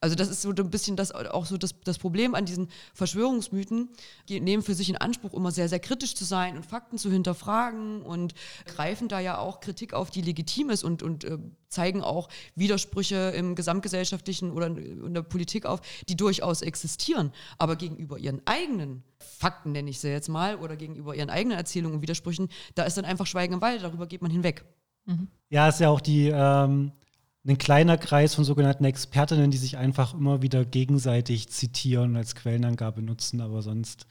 Also 0.00 0.14
das 0.14 0.28
ist 0.28 0.42
so 0.42 0.50
ein 0.50 0.70
bisschen 0.70 0.96
das, 0.96 1.12
auch 1.12 1.46
so 1.46 1.56
das, 1.56 1.74
das 1.84 1.98
Problem 1.98 2.34
an 2.34 2.44
diesen 2.44 2.68
Verschwörungsmythen. 2.94 3.88
Die 4.28 4.40
nehmen 4.40 4.62
für 4.62 4.74
sich 4.74 4.88
in 4.88 4.96
Anspruch, 4.96 5.34
immer 5.34 5.50
sehr, 5.50 5.68
sehr 5.68 5.80
kritisch 5.80 6.14
zu 6.14 6.24
sein 6.24 6.56
und 6.56 6.66
Fakten 6.66 6.98
zu 6.98 7.10
hinterfragen 7.10 8.02
und 8.02 8.34
greifen 8.66 9.08
da 9.08 9.20
ja 9.20 9.38
auch 9.38 9.60
Kritik 9.60 9.94
auf, 9.94 10.10
die 10.10 10.22
legitim 10.22 10.70
ist 10.70 10.84
und, 10.84 11.02
und 11.02 11.24
äh, 11.24 11.38
zeigen 11.68 12.02
auch 12.02 12.28
Widersprüche 12.54 13.32
im 13.36 13.54
gesamtgesellschaftlichen 13.54 14.50
oder 14.52 14.66
in 14.66 15.14
der 15.14 15.22
Politik 15.22 15.66
auf, 15.66 15.80
die 16.08 16.16
durchaus 16.16 16.62
existieren. 16.62 17.32
Aber 17.58 17.76
gegenüber 17.76 18.18
ihren 18.18 18.40
eigenen 18.46 19.02
Fakten, 19.18 19.72
nenne 19.72 19.90
ich 19.90 20.00
sie 20.00 20.08
jetzt 20.08 20.28
mal, 20.28 20.56
oder 20.56 20.76
gegenüber 20.76 21.14
ihren 21.14 21.30
eigenen 21.30 21.58
Erzählungen 21.58 21.96
und 21.96 22.02
Widersprüchen, 22.02 22.48
da 22.74 22.84
ist 22.84 22.96
dann 22.96 23.04
einfach 23.04 23.26
Schweigen 23.26 23.54
im 23.54 23.60
Wald, 23.60 23.82
darüber 23.82 24.06
geht 24.06 24.22
man 24.22 24.30
hinweg. 24.30 24.64
Mhm. 25.04 25.28
Ja, 25.50 25.68
ist 25.68 25.80
ja 25.80 25.88
auch 25.88 26.00
die 26.00 26.28
ähm 26.28 26.92
ein 27.48 27.58
kleiner 27.58 27.96
Kreis 27.96 28.34
von 28.34 28.44
sogenannten 28.44 28.84
Expertinnen, 28.84 29.50
die 29.50 29.56
sich 29.56 29.76
einfach 29.78 30.14
immer 30.14 30.42
wieder 30.42 30.64
gegenseitig 30.64 31.48
zitieren 31.48 32.10
und 32.10 32.16
als 32.16 32.34
Quellenangabe 32.34 33.02
nutzen, 33.02 33.40
aber 33.40 33.62
sonst, 33.62 34.06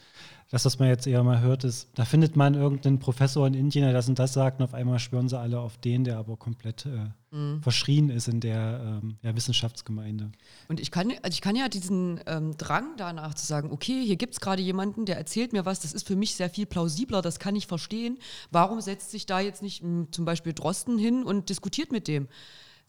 das, 0.49 0.65
was 0.65 0.79
man 0.79 0.87
jetzt 0.87 1.05
eher 1.05 1.23
mal 1.23 1.41
hört, 1.41 1.65
ist, 1.65 1.89
da 1.95 2.05
findet 2.05 2.37
man 2.37 2.53
irgendeinen 2.53 2.99
Professor 2.99 3.45
in 3.45 3.53
Indien, 3.53 3.83
der 3.83 3.93
das 3.93 4.07
und 4.07 4.17
das 4.17 4.33
sagt, 4.33 4.59
und 4.59 4.63
auf 4.63 4.73
einmal 4.73 4.97
schwören 4.97 5.27
sie 5.27 5.37
alle 5.37 5.59
auf 5.59 5.77
den, 5.77 6.05
der 6.05 6.17
aber 6.17 6.37
komplett 6.37 6.85
äh, 6.85 7.35
mhm. 7.35 7.61
verschrien 7.61 8.09
ist 8.09 8.29
in 8.29 8.39
der 8.39 9.01
ähm, 9.03 9.17
ja, 9.21 9.35
Wissenschaftsgemeinde. 9.35 10.31
Und 10.69 10.79
ich 10.79 10.89
kann, 10.89 11.11
also 11.21 11.33
ich 11.33 11.41
kann 11.41 11.57
ja 11.57 11.67
diesen 11.67 12.21
ähm, 12.27 12.55
Drang 12.57 12.95
danach 12.97 13.33
zu 13.33 13.45
sagen, 13.45 13.71
okay, 13.71 14.01
hier 14.05 14.15
gibt 14.15 14.33
es 14.33 14.39
gerade 14.39 14.61
jemanden, 14.61 15.05
der 15.05 15.17
erzählt 15.17 15.51
mir 15.51 15.65
was, 15.65 15.81
das 15.81 15.93
ist 15.93 16.07
für 16.07 16.15
mich 16.15 16.35
sehr 16.35 16.49
viel 16.49 16.65
plausibler, 16.65 17.21
das 17.21 17.39
kann 17.39 17.55
ich 17.55 17.67
verstehen. 17.67 18.17
Warum 18.49 18.79
setzt 18.79 19.11
sich 19.11 19.25
da 19.25 19.41
jetzt 19.41 19.61
nicht 19.61 19.83
m, 19.83 19.87
hm, 19.87 20.11
zum 20.11 20.23
Beispiel 20.25 20.53
Drosten 20.53 20.97
hin 20.97 21.23
und 21.23 21.49
diskutiert 21.49 21.91
mit 21.91 22.07
dem? 22.07 22.29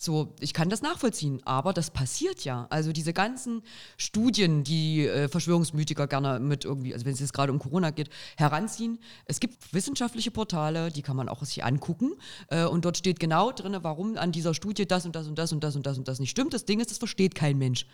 So, 0.00 0.32
ich 0.38 0.54
kann 0.54 0.70
das 0.70 0.80
nachvollziehen, 0.80 1.40
aber 1.44 1.72
das 1.72 1.90
passiert 1.90 2.44
ja. 2.44 2.68
Also 2.70 2.92
diese 2.92 3.12
ganzen 3.12 3.62
Studien, 3.96 4.62
die 4.62 5.04
äh, 5.08 5.28
Verschwörungsmythiker 5.28 6.06
gerne 6.06 6.38
mit 6.38 6.64
irgendwie, 6.64 6.94
also 6.94 7.04
wenn 7.04 7.14
es 7.14 7.18
jetzt 7.18 7.32
gerade 7.32 7.52
um 7.52 7.58
Corona 7.58 7.90
geht, 7.90 8.08
heranziehen. 8.36 9.00
Es 9.24 9.40
gibt 9.40 9.74
wissenschaftliche 9.74 10.30
Portale, 10.30 10.92
die 10.92 11.02
kann 11.02 11.16
man 11.16 11.28
auch 11.28 11.42
sich 11.42 11.64
angucken 11.64 12.12
äh, 12.46 12.64
und 12.64 12.84
dort 12.84 12.96
steht 12.96 13.18
genau 13.18 13.50
drin, 13.50 13.76
warum 13.82 14.16
an 14.16 14.30
dieser 14.30 14.54
Studie 14.54 14.86
das 14.86 15.04
und 15.04 15.16
das 15.16 15.26
und 15.26 15.36
das 15.36 15.52
und 15.52 15.64
das 15.64 15.74
und 15.74 15.84
das 15.84 15.98
und 15.98 16.06
das 16.06 16.20
nicht 16.20 16.30
stimmt. 16.30 16.54
Das 16.54 16.64
Ding 16.64 16.78
ist, 16.78 16.92
das 16.92 16.98
versteht 16.98 17.34
kein 17.34 17.58
Mensch. 17.58 17.84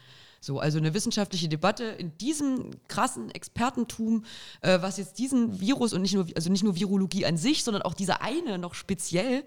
So, 0.45 0.61
also 0.61 0.77
eine 0.77 0.93
wissenschaftliche 0.93 1.49
Debatte 1.49 1.85
in 1.85 2.19
diesem 2.19 2.71
krassen 2.87 3.31
Expertentum, 3.31 4.27
äh, 4.61 4.79
was 4.83 4.99
jetzt 4.99 5.19
diesen 5.19 5.59
Virus 5.59 5.95
und 5.95 6.03
nicht 6.03 6.15
nur, 6.15 6.27
also 6.37 6.51
nicht 6.51 6.63
nur 6.63 6.77
Virologie 6.77 7.25
an 7.25 7.39
sich, 7.39 7.65
sondern 7.65 7.83
auch 7.83 7.95
diese 7.95 8.21
eine 8.21 8.59
noch 8.59 8.75
speziell, 8.75 9.45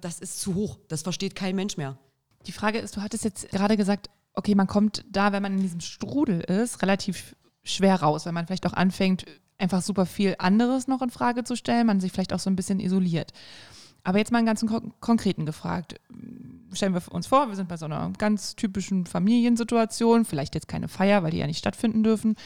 das 0.00 0.20
ist 0.20 0.40
zu 0.40 0.54
hoch. 0.54 0.78
Das 0.88 1.02
versteht 1.02 1.34
kein 1.34 1.54
Mensch 1.54 1.76
mehr. 1.76 1.98
Die 2.46 2.52
Frage 2.52 2.78
ist, 2.78 2.96
du 2.96 3.02
hattest 3.02 3.24
jetzt 3.24 3.50
gerade 3.50 3.76
gesagt, 3.76 4.08
okay, 4.32 4.54
man 4.54 4.66
kommt 4.66 5.04
da, 5.10 5.32
wenn 5.32 5.42
man 5.42 5.52
in 5.52 5.60
diesem 5.60 5.80
Strudel 5.80 6.40
ist, 6.40 6.80
relativ 6.80 7.36
schwer 7.62 7.96
raus, 7.96 8.24
wenn 8.24 8.32
man 8.32 8.46
vielleicht 8.46 8.66
auch 8.66 8.72
anfängt, 8.72 9.26
einfach 9.58 9.82
super 9.82 10.06
viel 10.06 10.34
anderes 10.38 10.88
noch 10.88 11.02
in 11.02 11.10
Frage 11.10 11.44
zu 11.44 11.56
stellen, 11.56 11.86
man 11.86 12.00
sich 12.00 12.12
vielleicht 12.12 12.32
auch 12.32 12.38
so 12.38 12.48
ein 12.48 12.56
bisschen 12.56 12.80
isoliert. 12.80 13.34
Aber 14.08 14.16
jetzt 14.16 14.32
mal 14.32 14.38
einen 14.38 14.46
ganz 14.46 14.64
konkreten 15.00 15.44
gefragt 15.44 16.00
stellen 16.72 16.94
wir 16.94 17.02
uns 17.10 17.26
vor, 17.26 17.48
wir 17.48 17.56
sind 17.56 17.68
bei 17.68 17.76
so 17.76 17.84
einer 17.84 18.10
ganz 18.16 18.56
typischen 18.56 19.04
Familiensituation, 19.04 20.24
vielleicht 20.24 20.54
jetzt 20.54 20.66
keine 20.66 20.88
Feier, 20.88 21.22
weil 21.22 21.30
die 21.30 21.38
ja 21.38 21.46
nicht 21.46 21.58
stattfinden 21.58 22.02
dürfen, 22.02 22.36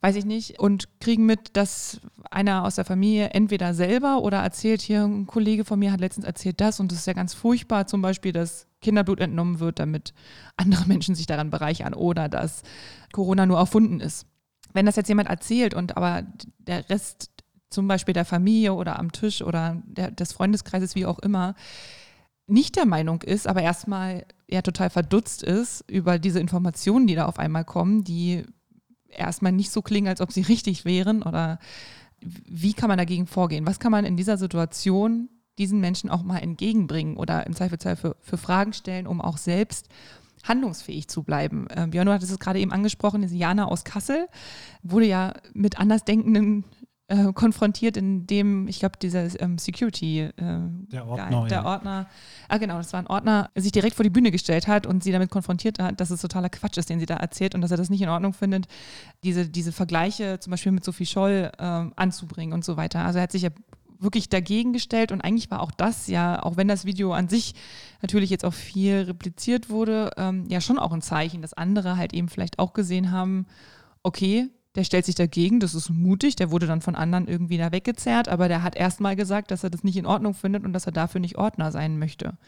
weiß 0.00 0.16
ich 0.16 0.24
nicht, 0.24 0.58
und 0.58 0.88
kriegen 1.00 1.26
mit, 1.26 1.56
dass 1.56 2.00
einer 2.30 2.64
aus 2.64 2.76
der 2.76 2.86
Familie 2.86 3.30
entweder 3.30 3.74
selber 3.74 4.22
oder 4.22 4.38
erzählt, 4.38 4.80
hier 4.80 5.04
ein 5.04 5.26
Kollege 5.26 5.64
von 5.64 5.78
mir 5.78 5.92
hat 5.92 6.00
letztens 6.00 6.24
erzählt 6.24 6.60
das 6.60 6.80
und 6.80 6.90
das 6.90 7.00
ist 7.00 7.06
ja 7.06 7.12
ganz 7.12 7.34
furchtbar, 7.34 7.86
zum 7.86 8.00
Beispiel, 8.02 8.32
dass 8.32 8.66
Kinderblut 8.80 9.20
entnommen 9.20 9.60
wird, 9.60 9.80
damit 9.80 10.14
andere 10.56 10.86
Menschen 10.86 11.14
sich 11.14 11.26
daran 11.26 11.50
bereichern 11.50 11.92
oder 11.92 12.30
dass 12.30 12.62
Corona 13.12 13.44
nur 13.44 13.58
erfunden 13.58 14.00
ist. 14.00 14.26
Wenn 14.72 14.86
das 14.86 14.96
jetzt 14.96 15.08
jemand 15.08 15.28
erzählt 15.28 15.74
und 15.74 15.96
aber 15.98 16.22
der 16.58 16.88
Rest 16.88 17.31
zum 17.72 17.88
Beispiel 17.88 18.14
der 18.14 18.24
Familie 18.24 18.74
oder 18.74 18.98
am 18.98 19.12
Tisch 19.12 19.42
oder 19.42 19.82
der, 19.84 20.10
des 20.10 20.32
Freundeskreises, 20.32 20.94
wie 20.94 21.06
auch 21.06 21.18
immer, 21.18 21.54
nicht 22.46 22.76
der 22.76 22.86
Meinung 22.86 23.22
ist, 23.22 23.46
aber 23.46 23.62
erstmal 23.62 24.26
eher 24.46 24.62
total 24.62 24.90
verdutzt 24.90 25.42
ist 25.42 25.84
über 25.88 26.18
diese 26.18 26.40
Informationen, 26.40 27.06
die 27.06 27.14
da 27.14 27.26
auf 27.26 27.38
einmal 27.38 27.64
kommen, 27.64 28.04
die 28.04 28.44
erstmal 29.08 29.52
nicht 29.52 29.70
so 29.70 29.82
klingen, 29.82 30.08
als 30.08 30.20
ob 30.20 30.32
sie 30.32 30.42
richtig 30.48 30.84
wären 30.84 31.22
oder 31.22 31.58
wie 32.20 32.72
kann 32.72 32.88
man 32.88 32.98
dagegen 32.98 33.26
vorgehen? 33.26 33.66
Was 33.66 33.80
kann 33.80 33.90
man 33.90 34.04
in 34.04 34.16
dieser 34.16 34.36
Situation 34.36 35.28
diesen 35.58 35.80
Menschen 35.80 36.08
auch 36.08 36.22
mal 36.22 36.38
entgegenbringen 36.38 37.16
oder 37.16 37.46
im 37.46 37.54
Zweifelsfall 37.54 37.96
für, 37.96 38.16
für 38.20 38.38
Fragen 38.38 38.72
stellen, 38.72 39.06
um 39.06 39.20
auch 39.20 39.36
selbst 39.36 39.88
handlungsfähig 40.44 41.08
zu 41.08 41.22
bleiben. 41.22 41.66
Äh, 41.68 41.86
Björn, 41.88 42.06
du 42.06 42.12
hattest 42.12 42.32
es 42.32 42.38
gerade 42.38 42.58
eben 42.58 42.72
angesprochen, 42.72 43.22
Jana 43.22 43.66
aus 43.66 43.84
Kassel 43.84 44.28
wurde 44.82 45.06
ja 45.06 45.34
mit 45.52 45.78
andersdenkenden 45.78 46.64
äh, 47.12 47.32
konfrontiert, 47.34 47.98
in 47.98 48.26
dem, 48.26 48.66
ich 48.68 48.78
glaube, 48.78 48.96
dieser 49.00 49.38
ähm, 49.40 49.58
Security, 49.58 50.20
äh, 50.20 50.30
der 50.36 51.06
Ordner, 51.06 51.46
der 51.46 51.58
ja. 51.58 51.64
Ordner, 51.64 52.06
ah 52.48 52.56
genau, 52.56 52.78
das 52.78 52.92
war 52.94 53.00
ein 53.00 53.06
Ordner, 53.06 53.50
sich 53.54 53.70
direkt 53.70 53.96
vor 53.96 54.02
die 54.02 54.10
Bühne 54.10 54.30
gestellt 54.30 54.66
hat 54.66 54.86
und 54.86 55.04
sie 55.04 55.12
damit 55.12 55.30
konfrontiert 55.30 55.78
hat, 55.78 56.00
dass 56.00 56.10
es 56.10 56.22
totaler 56.22 56.48
Quatsch 56.48 56.78
ist, 56.78 56.88
den 56.88 57.00
sie 57.00 57.06
da 57.06 57.16
erzählt 57.16 57.54
und 57.54 57.60
dass 57.60 57.70
er 57.70 57.76
das 57.76 57.90
nicht 57.90 58.00
in 58.00 58.08
Ordnung 58.08 58.32
findet, 58.32 58.66
diese, 59.24 59.46
diese 59.46 59.72
Vergleiche 59.72 60.40
zum 60.40 60.52
Beispiel 60.52 60.72
mit 60.72 60.84
Sophie 60.84 61.04
Scholl 61.04 61.52
äh, 61.58 61.62
anzubringen 61.62 62.54
und 62.54 62.64
so 62.64 62.78
weiter. 62.78 63.04
Also 63.04 63.18
er 63.18 63.24
hat 63.24 63.32
sich 63.32 63.42
ja 63.42 63.50
wirklich 63.98 64.30
dagegen 64.30 64.72
gestellt 64.72 65.12
und 65.12 65.20
eigentlich 65.20 65.50
war 65.50 65.60
auch 65.60 65.70
das 65.70 66.06
ja, 66.06 66.42
auch 66.42 66.56
wenn 66.56 66.66
das 66.66 66.86
Video 66.86 67.12
an 67.12 67.28
sich 67.28 67.54
natürlich 68.00 68.30
jetzt 68.30 68.46
auch 68.46 68.54
viel 68.54 69.02
repliziert 69.02 69.68
wurde, 69.68 70.12
ähm, 70.16 70.46
ja 70.48 70.62
schon 70.62 70.78
auch 70.78 70.92
ein 70.92 71.02
Zeichen, 71.02 71.42
dass 71.42 71.52
andere 71.52 71.98
halt 71.98 72.14
eben 72.14 72.30
vielleicht 72.30 72.58
auch 72.58 72.72
gesehen 72.72 73.10
haben, 73.10 73.46
okay, 74.02 74.48
der 74.74 74.84
stellt 74.84 75.04
sich 75.04 75.14
dagegen, 75.14 75.60
das 75.60 75.74
ist 75.74 75.90
mutig, 75.90 76.36
der 76.36 76.50
wurde 76.50 76.66
dann 76.66 76.80
von 76.80 76.94
anderen 76.94 77.28
irgendwie 77.28 77.58
da 77.58 77.72
weggezerrt, 77.72 78.28
aber 78.28 78.48
der 78.48 78.62
hat 78.62 78.74
erstmal 78.74 79.16
gesagt, 79.16 79.50
dass 79.50 79.64
er 79.64 79.70
das 79.70 79.84
nicht 79.84 79.96
in 79.96 80.06
Ordnung 80.06 80.34
findet 80.34 80.64
und 80.64 80.72
dass 80.72 80.86
er 80.86 80.92
dafür 80.92 81.20
nicht 81.20 81.36
Ordner 81.36 81.72
sein 81.72 81.98
möchte. 81.98 82.38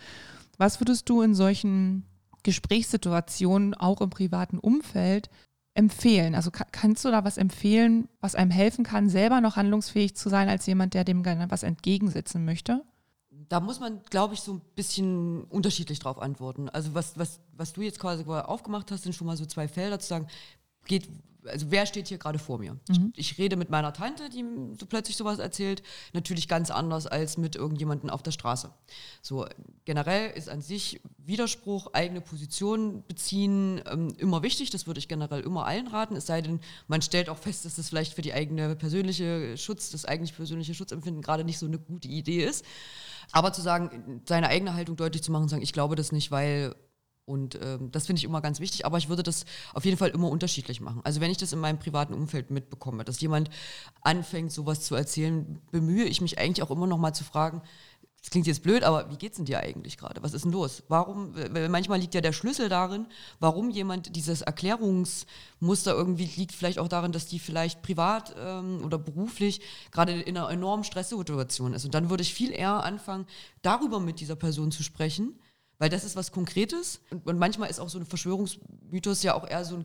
Was 0.57 0.81
würdest 0.81 1.09
du 1.09 1.21
in 1.21 1.35
solchen 1.35 2.05
Gesprächssituationen, 2.43 3.75
auch 3.75 4.01
im 4.01 4.11
privaten 4.11 4.59
Umfeld, 4.59 5.29
empfehlen? 5.75 6.35
Also 6.35 6.51
kannst 6.51 7.05
du 7.05 7.11
da 7.11 7.25
was 7.25 7.37
empfehlen, 7.37 8.09
was 8.21 8.35
einem 8.35 8.51
helfen 8.51 8.85
kann, 8.85 9.11
selber 9.11 9.41
noch 9.41 9.57
handlungsfähig 9.57 10.17
zu 10.17 10.31
sein, 10.31 10.49
als 10.49 10.67
jemand, 10.67 10.95
der 10.95 11.05
dem 11.05 11.23
gerne 11.23 11.51
was 11.51 11.63
entgegensetzen 11.63 12.45
möchte? 12.45 12.83
Da 13.49 13.61
muss 13.61 13.81
man, 13.81 14.01
glaube 14.09 14.33
ich, 14.33 14.41
so 14.41 14.55
ein 14.55 14.63
bisschen 14.75 15.45
unterschiedlich 15.45 15.99
drauf 15.99 16.19
antworten. 16.19 16.71
Also 16.71 16.95
was, 16.95 17.19
was, 17.19 17.41
was 17.53 17.75
du 17.75 17.83
jetzt 17.83 17.99
quasi 17.99 18.25
aufgemacht 18.25 18.91
hast, 18.91 19.03
sind 19.03 19.15
schon 19.15 19.27
mal 19.27 19.37
so 19.37 19.45
zwei 19.45 19.69
Felder 19.69 19.99
zu 19.99 20.09
sagen, 20.09 20.29
geht, 20.87 21.09
also 21.47 21.71
wer 21.71 21.87
steht 21.87 22.09
hier 22.09 22.19
gerade 22.19 22.39
vor 22.39 22.59
mir? 22.59 22.75
Mhm. 22.89 23.13
Ich, 23.17 23.33
ich, 23.33 23.39
rede 23.39 23.57
mit 23.57 23.71
meiner 23.71 23.93
Tante, 23.93 24.29
die 24.29 24.45
so 24.79 24.87
plötzlich 24.87 25.17
sowas 25.17 25.39
erzählt, 25.39 25.83
natürlich 26.13 26.49
ganz 26.49 26.71
anders 26.71 27.07
als 27.07 27.37
mit 27.37 27.57
irgendjemandem 27.57 28.11
auf 28.11 28.23
der 28.23 28.31
Straße. 28.31 28.71
So 29.23 29.47
generell 29.85 30.31
ist 30.31 30.49
an 30.49 30.61
sich 30.61 31.01
Widerspruch, 31.19 31.93
eigene 31.93 32.21
Position 32.21 33.05
beziehen 33.07 33.81
ähm, 33.91 34.15
immer 34.19 34.43
wichtig. 34.43 34.71
Das 34.71 34.87
würde 34.87 34.99
ich 34.99 35.09
generell 35.09 35.41
immer 35.41 35.67
allen 35.67 35.89
raten. 35.89 36.17
Es 36.17 36.27
sei 36.27 36.43
denn, 36.43 36.61
man 36.89 37.03
stellt 37.03 37.29
auch 37.29 37.39
fest, 37.39 37.65
dass 37.65 37.77
das 37.77 37.89
vielleicht 37.89 38.15
für 38.15 38.23
die 38.23 38.33
eigene 38.33 38.77
persönliche 38.77 39.57
Schutz, 39.57 39.91
das 39.91 40.05
eigentlich 40.05 40.35
persönliche 40.35 40.75
Schutzempfinden 40.75 41.23
gerade 41.23 41.45
nicht 41.45 41.59
so 41.59 41.67
eine 41.67 41.79
gute 41.79 42.09
Idee 42.09 42.45
ist. 42.45 42.65
Aber 43.33 43.53
zu 43.53 43.63
sagen, 43.63 44.23
seine 44.27 44.49
eigene 44.49 44.75
Haltung 44.75 44.97
deutlich 44.97 45.23
zu 45.23 45.33
machen, 45.33 45.49
sagen, 45.49 45.63
ich 45.63 45.73
glaube 45.73 45.97
das 45.97 46.13
nicht, 46.13 46.31
weil 46.31 46.75
und 47.27 47.59
ähm, 47.63 47.91
das 47.91 48.07
finde 48.07 48.19
ich 48.19 48.25
immer 48.25 48.41
ganz 48.41 48.61
wichtig, 48.61 48.85
aber 48.85 48.99
ich 48.99 49.09
würde 49.09 49.23
das 49.23 49.45
auf 49.73 49.85
jeden 49.85 49.97
Fall 49.97 50.11
immer 50.11 50.29
unterschiedlich 50.29 50.81
machen. 50.81 51.01
Also 51.05 51.21
wenn 51.21 51.31
ich 51.31 51.39
das 51.39 51.53
in 51.53 51.59
meinem 51.59 51.79
privaten 51.79 52.13
Umfeld 52.13 52.51
mitbekomme, 52.51 53.05
dass 53.05 53.21
jemand 53.21 53.51
anfängt, 54.03 54.53
sowas 54.53 54.83
zu 54.83 54.95
erzählen, 54.95 55.61
bemühe 55.71 56.05
ich 56.05 56.21
mich 56.21 56.39
eigentlich 56.39 56.63
auch 56.63 56.71
immer 56.71 56.87
noch 56.87 56.99
mal 56.99 57.15
zu 57.15 57.25
fragen, 57.25 57.63
das 58.25 58.31
klingt 58.31 58.47
jetzt 58.47 58.63
blöd, 58.63 58.85
aber 58.85 59.11
wie 59.11 59.19
geht's 59.19 59.37
denn 59.37 59.45
dir 59.45 59.61
eigentlich 59.61 59.99
gerade? 59.99 60.23
Was 60.23 60.33
ist 60.33 60.47
denn 60.47 60.53
los? 60.53 60.83
Warum, 60.89 61.35
manchmal 61.69 62.01
liegt 62.01 62.15
ja 62.15 62.23
der 62.23 62.33
Schlüssel 62.33 62.71
darin, 62.71 63.05
warum 63.39 63.69
jemand 63.69 64.17
dieses 64.17 64.41
Erklärungsmuster 64.41 65.93
irgendwie 65.93 66.31
liegt 66.35 66.53
vielleicht 66.53 66.79
auch 66.79 66.89
darin, 66.89 67.13
dass 67.13 67.27
die 67.27 67.39
vielleicht 67.39 67.83
privat 67.83 68.35
ähm, 68.39 68.83
oder 68.83 68.97
beruflich 68.97 69.61
gerade 69.91 70.19
in 70.23 70.39
einer 70.39 70.49
enormen 70.49 70.85
Stresssituation 70.85 71.75
ist. 71.75 71.85
Und 71.85 71.93
dann 71.93 72.09
würde 72.09 72.23
ich 72.23 72.33
viel 72.33 72.51
eher 72.51 72.83
anfangen, 72.83 73.27
darüber 73.61 74.01
mit 74.01 74.21
dieser 74.21 74.37
Person 74.37 74.73
zu 74.73 74.83
sprechen, 74.83 75.39
weil 75.79 75.91
das 75.91 76.05
ist 76.05 76.17
was 76.17 76.33
Konkretes 76.33 77.01
und, 77.11 77.27
und 77.27 77.39
manchmal 77.39 77.71
ist 77.71 77.81
auch 77.81 77.89
so 77.89 77.99
ein 77.99 78.07
Verschwörungsmythos 78.07 79.23
ja 79.23 79.35
auch 79.35 79.49
eher 79.49 79.65
so 79.65 79.77
ein 79.77 79.85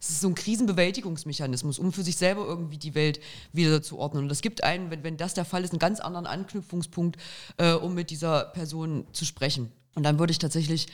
es 0.00 0.10
ist 0.10 0.20
so 0.20 0.28
ein 0.28 0.34
Krisenbewältigungsmechanismus, 0.34 1.78
um 1.78 1.92
für 1.92 2.02
sich 2.02 2.16
selber 2.16 2.44
irgendwie 2.44 2.78
die 2.78 2.94
Welt 2.94 3.20
wieder 3.52 3.80
zu 3.82 3.98
ordnen. 3.98 4.24
Und 4.24 4.30
es 4.30 4.42
gibt 4.42 4.64
einen, 4.64 4.90
wenn, 4.90 5.04
wenn 5.04 5.16
das 5.16 5.34
der 5.34 5.44
Fall 5.44 5.64
ist, 5.64 5.70
einen 5.70 5.78
ganz 5.78 6.00
anderen 6.00 6.26
Anknüpfungspunkt, 6.26 7.16
äh, 7.58 7.72
um 7.72 7.94
mit 7.94 8.10
dieser 8.10 8.46
Person 8.46 9.06
zu 9.12 9.24
sprechen. 9.24 9.72
Und 9.94 10.02
dann 10.02 10.18
würde 10.18 10.32
ich 10.32 10.38
tatsächlich 10.38 10.88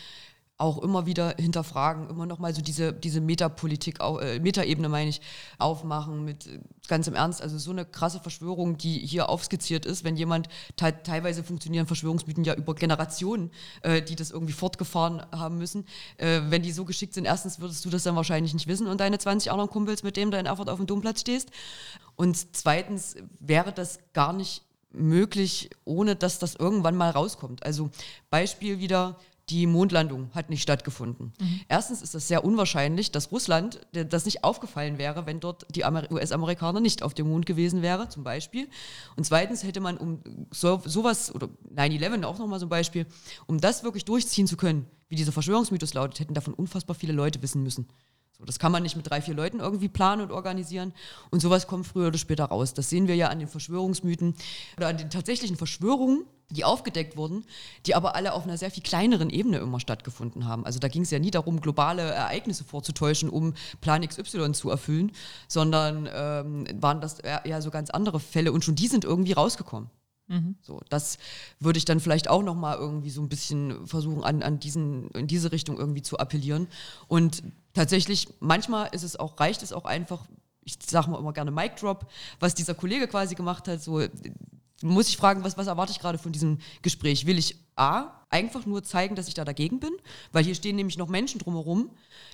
auch 0.56 0.78
immer 0.78 1.04
wieder 1.04 1.34
hinterfragen, 1.36 2.08
immer 2.08 2.26
noch 2.26 2.38
mal 2.38 2.54
so 2.54 2.62
diese, 2.62 2.92
diese 2.92 3.20
Metapolitik, 3.20 3.98
äh, 4.00 4.38
Metaebene 4.38 4.88
meine 4.88 5.10
ich, 5.10 5.20
aufmachen 5.58 6.24
mit 6.24 6.46
äh, 6.46 6.60
ganz 6.86 7.08
im 7.08 7.14
Ernst, 7.14 7.42
also 7.42 7.58
so 7.58 7.72
eine 7.72 7.84
krasse 7.84 8.20
Verschwörung, 8.20 8.78
die 8.78 8.98
hier 8.98 9.28
aufskizziert 9.28 9.84
ist, 9.84 10.04
wenn 10.04 10.16
jemand, 10.16 10.48
te 10.76 10.94
teilweise 11.02 11.42
funktionieren 11.42 11.86
Verschwörungsmythen 11.86 12.44
ja 12.44 12.54
über 12.54 12.76
Generationen, 12.76 13.50
äh, 13.82 14.00
die 14.00 14.14
das 14.14 14.30
irgendwie 14.30 14.52
fortgefahren 14.52 15.26
haben 15.32 15.58
müssen, 15.58 15.86
äh, 16.18 16.42
wenn 16.48 16.62
die 16.62 16.70
so 16.72 16.84
geschickt 16.84 17.14
sind, 17.14 17.24
erstens 17.24 17.58
würdest 17.58 17.84
du 17.84 17.90
das 17.90 18.04
dann 18.04 18.14
wahrscheinlich 18.14 18.54
nicht 18.54 18.68
wissen 18.68 18.86
und 18.86 19.00
deine 19.00 19.18
20 19.18 19.50
anderen 19.50 19.70
Kumpels, 19.70 20.04
mit 20.04 20.16
denen 20.16 20.30
du 20.30 20.38
in 20.38 20.46
Erfurt 20.46 20.70
auf 20.70 20.78
dem 20.78 20.86
Domplatz 20.86 21.20
stehst. 21.20 21.50
Und 22.14 22.54
zweitens 22.54 23.16
wäre 23.40 23.72
das 23.72 23.98
gar 24.12 24.32
nicht 24.32 24.62
möglich, 24.92 25.70
ohne 25.84 26.14
dass 26.16 26.38
das 26.38 26.54
irgendwann 26.54 26.96
mal 26.96 27.10
rauskommt. 27.10 27.64
Also 27.64 27.90
Beispiel 28.30 28.78
wieder, 28.78 29.18
die 29.50 29.66
Mondlandung 29.66 30.30
hat 30.34 30.48
nicht 30.48 30.62
stattgefunden. 30.62 31.32
Mhm. 31.38 31.60
Erstens 31.68 32.00
ist 32.02 32.14
es 32.14 32.28
sehr 32.28 32.44
unwahrscheinlich, 32.44 33.12
dass 33.12 33.30
Russland 33.30 33.80
das 33.92 34.24
nicht 34.24 34.42
aufgefallen 34.42 34.96
wäre, 34.96 35.26
wenn 35.26 35.40
dort 35.40 35.66
die 35.74 35.84
US-Amerikaner 35.84 36.80
nicht 36.80 37.02
auf 37.02 37.12
dem 37.12 37.28
Mond 37.28 37.44
gewesen 37.44 37.82
wäre, 37.82 38.08
zum 38.08 38.24
Beispiel. 38.24 38.68
Und 39.16 39.24
zweitens 39.24 39.62
hätte 39.62 39.80
man 39.80 39.98
um 39.98 40.20
so, 40.50 40.80
sowas, 40.84 41.34
oder 41.34 41.48
9-11 41.74 42.24
auch 42.24 42.38
nochmal 42.38 42.58
so 42.58 42.66
ein 42.66 42.70
Beispiel, 42.70 43.06
um 43.46 43.60
das 43.60 43.84
wirklich 43.84 44.04
durchziehen 44.04 44.46
zu 44.46 44.56
können, 44.56 44.86
wie 45.08 45.16
dieser 45.16 45.32
Verschwörungsmythos 45.32 45.92
lautet, 45.92 46.20
hätten 46.20 46.34
davon 46.34 46.54
unfassbar 46.54 46.94
viele 46.94 47.12
Leute 47.12 47.42
wissen 47.42 47.62
müssen. 47.62 47.86
So, 48.44 48.46
das 48.46 48.58
kann 48.58 48.72
man 48.72 48.82
nicht 48.82 48.94
mit 48.94 49.08
drei, 49.08 49.22
vier 49.22 49.34
Leuten 49.34 49.60
irgendwie 49.60 49.88
planen 49.88 50.20
und 50.20 50.30
organisieren. 50.30 50.92
Und 51.30 51.40
sowas 51.40 51.66
kommt 51.66 51.86
früher 51.86 52.08
oder 52.08 52.18
später 52.18 52.44
raus. 52.44 52.74
Das 52.74 52.90
sehen 52.90 53.08
wir 53.08 53.16
ja 53.16 53.28
an 53.28 53.38
den 53.38 53.48
Verschwörungsmythen 53.48 54.34
oder 54.76 54.88
an 54.88 54.98
den 54.98 55.08
tatsächlichen 55.08 55.56
Verschwörungen, 55.56 56.24
die 56.50 56.62
aufgedeckt 56.62 57.16
wurden, 57.16 57.44
die 57.86 57.94
aber 57.94 58.14
alle 58.14 58.34
auf 58.34 58.44
einer 58.44 58.58
sehr 58.58 58.70
viel 58.70 58.82
kleineren 58.82 59.30
Ebene 59.30 59.58
immer 59.58 59.80
stattgefunden 59.80 60.46
haben. 60.46 60.66
Also 60.66 60.78
da 60.78 60.88
ging 60.88 61.02
es 61.02 61.10
ja 61.10 61.18
nie 61.18 61.30
darum, 61.30 61.62
globale 61.62 62.02
Ereignisse 62.02 62.64
vorzutäuschen, 62.64 63.30
um 63.30 63.54
Plan 63.80 64.06
XY 64.06 64.52
zu 64.52 64.68
erfüllen, 64.68 65.12
sondern 65.48 66.06
ähm, 66.12 66.66
waren 66.82 67.00
das 67.00 67.20
eher 67.20 67.62
so 67.62 67.70
ganz 67.70 67.88
andere 67.88 68.20
Fälle 68.20 68.52
und 68.52 68.62
schon 68.62 68.74
die 68.74 68.88
sind 68.88 69.04
irgendwie 69.04 69.32
rausgekommen. 69.32 69.88
Mhm. 70.26 70.56
So, 70.60 70.80
das 70.88 71.18
würde 71.60 71.78
ich 71.78 71.84
dann 71.86 72.00
vielleicht 72.00 72.28
auch 72.28 72.42
noch 72.42 72.54
mal 72.54 72.76
irgendwie 72.76 73.10
so 73.10 73.22
ein 73.22 73.28
bisschen 73.28 73.86
versuchen, 73.86 74.22
an, 74.22 74.42
an 74.42 74.58
diesen, 74.58 75.10
in 75.10 75.26
diese 75.26 75.52
Richtung 75.52 75.78
irgendwie 75.78 76.02
zu 76.02 76.18
appellieren. 76.18 76.68
Und 77.08 77.42
tatsächlich, 77.74 78.28
manchmal 78.40 78.88
ist 78.92 79.02
es 79.02 79.16
auch, 79.16 79.38
reicht 79.38 79.62
es 79.62 79.72
auch 79.72 79.84
einfach, 79.84 80.26
ich 80.62 80.78
sage 80.86 81.10
mal 81.10 81.18
immer 81.18 81.32
gerne 81.32 81.50
Mic 81.50 81.74
Drop, 81.78 82.10
was 82.40 82.54
dieser 82.54 82.74
Kollege 82.74 83.06
quasi 83.08 83.34
gemacht 83.34 83.68
hat, 83.68 83.82
so 83.82 84.00
muss 84.82 85.08
ich 85.08 85.16
fragen, 85.16 85.44
was, 85.44 85.56
was 85.56 85.66
erwarte 85.66 85.92
ich 85.92 85.98
gerade 85.98 86.18
von 86.18 86.32
diesem 86.32 86.58
Gespräch? 86.82 87.26
Will 87.26 87.38
ich 87.38 87.56
A, 87.76 88.24
einfach 88.28 88.66
nur 88.66 88.82
zeigen, 88.82 89.14
dass 89.14 89.28
ich 89.28 89.34
da 89.34 89.44
dagegen 89.44 89.80
bin? 89.80 89.92
Weil 90.32 90.44
hier 90.44 90.54
stehen 90.54 90.76
nämlich 90.76 90.98
noch 90.98 91.08
Menschen 91.08 91.40
drumherum, 91.40 91.90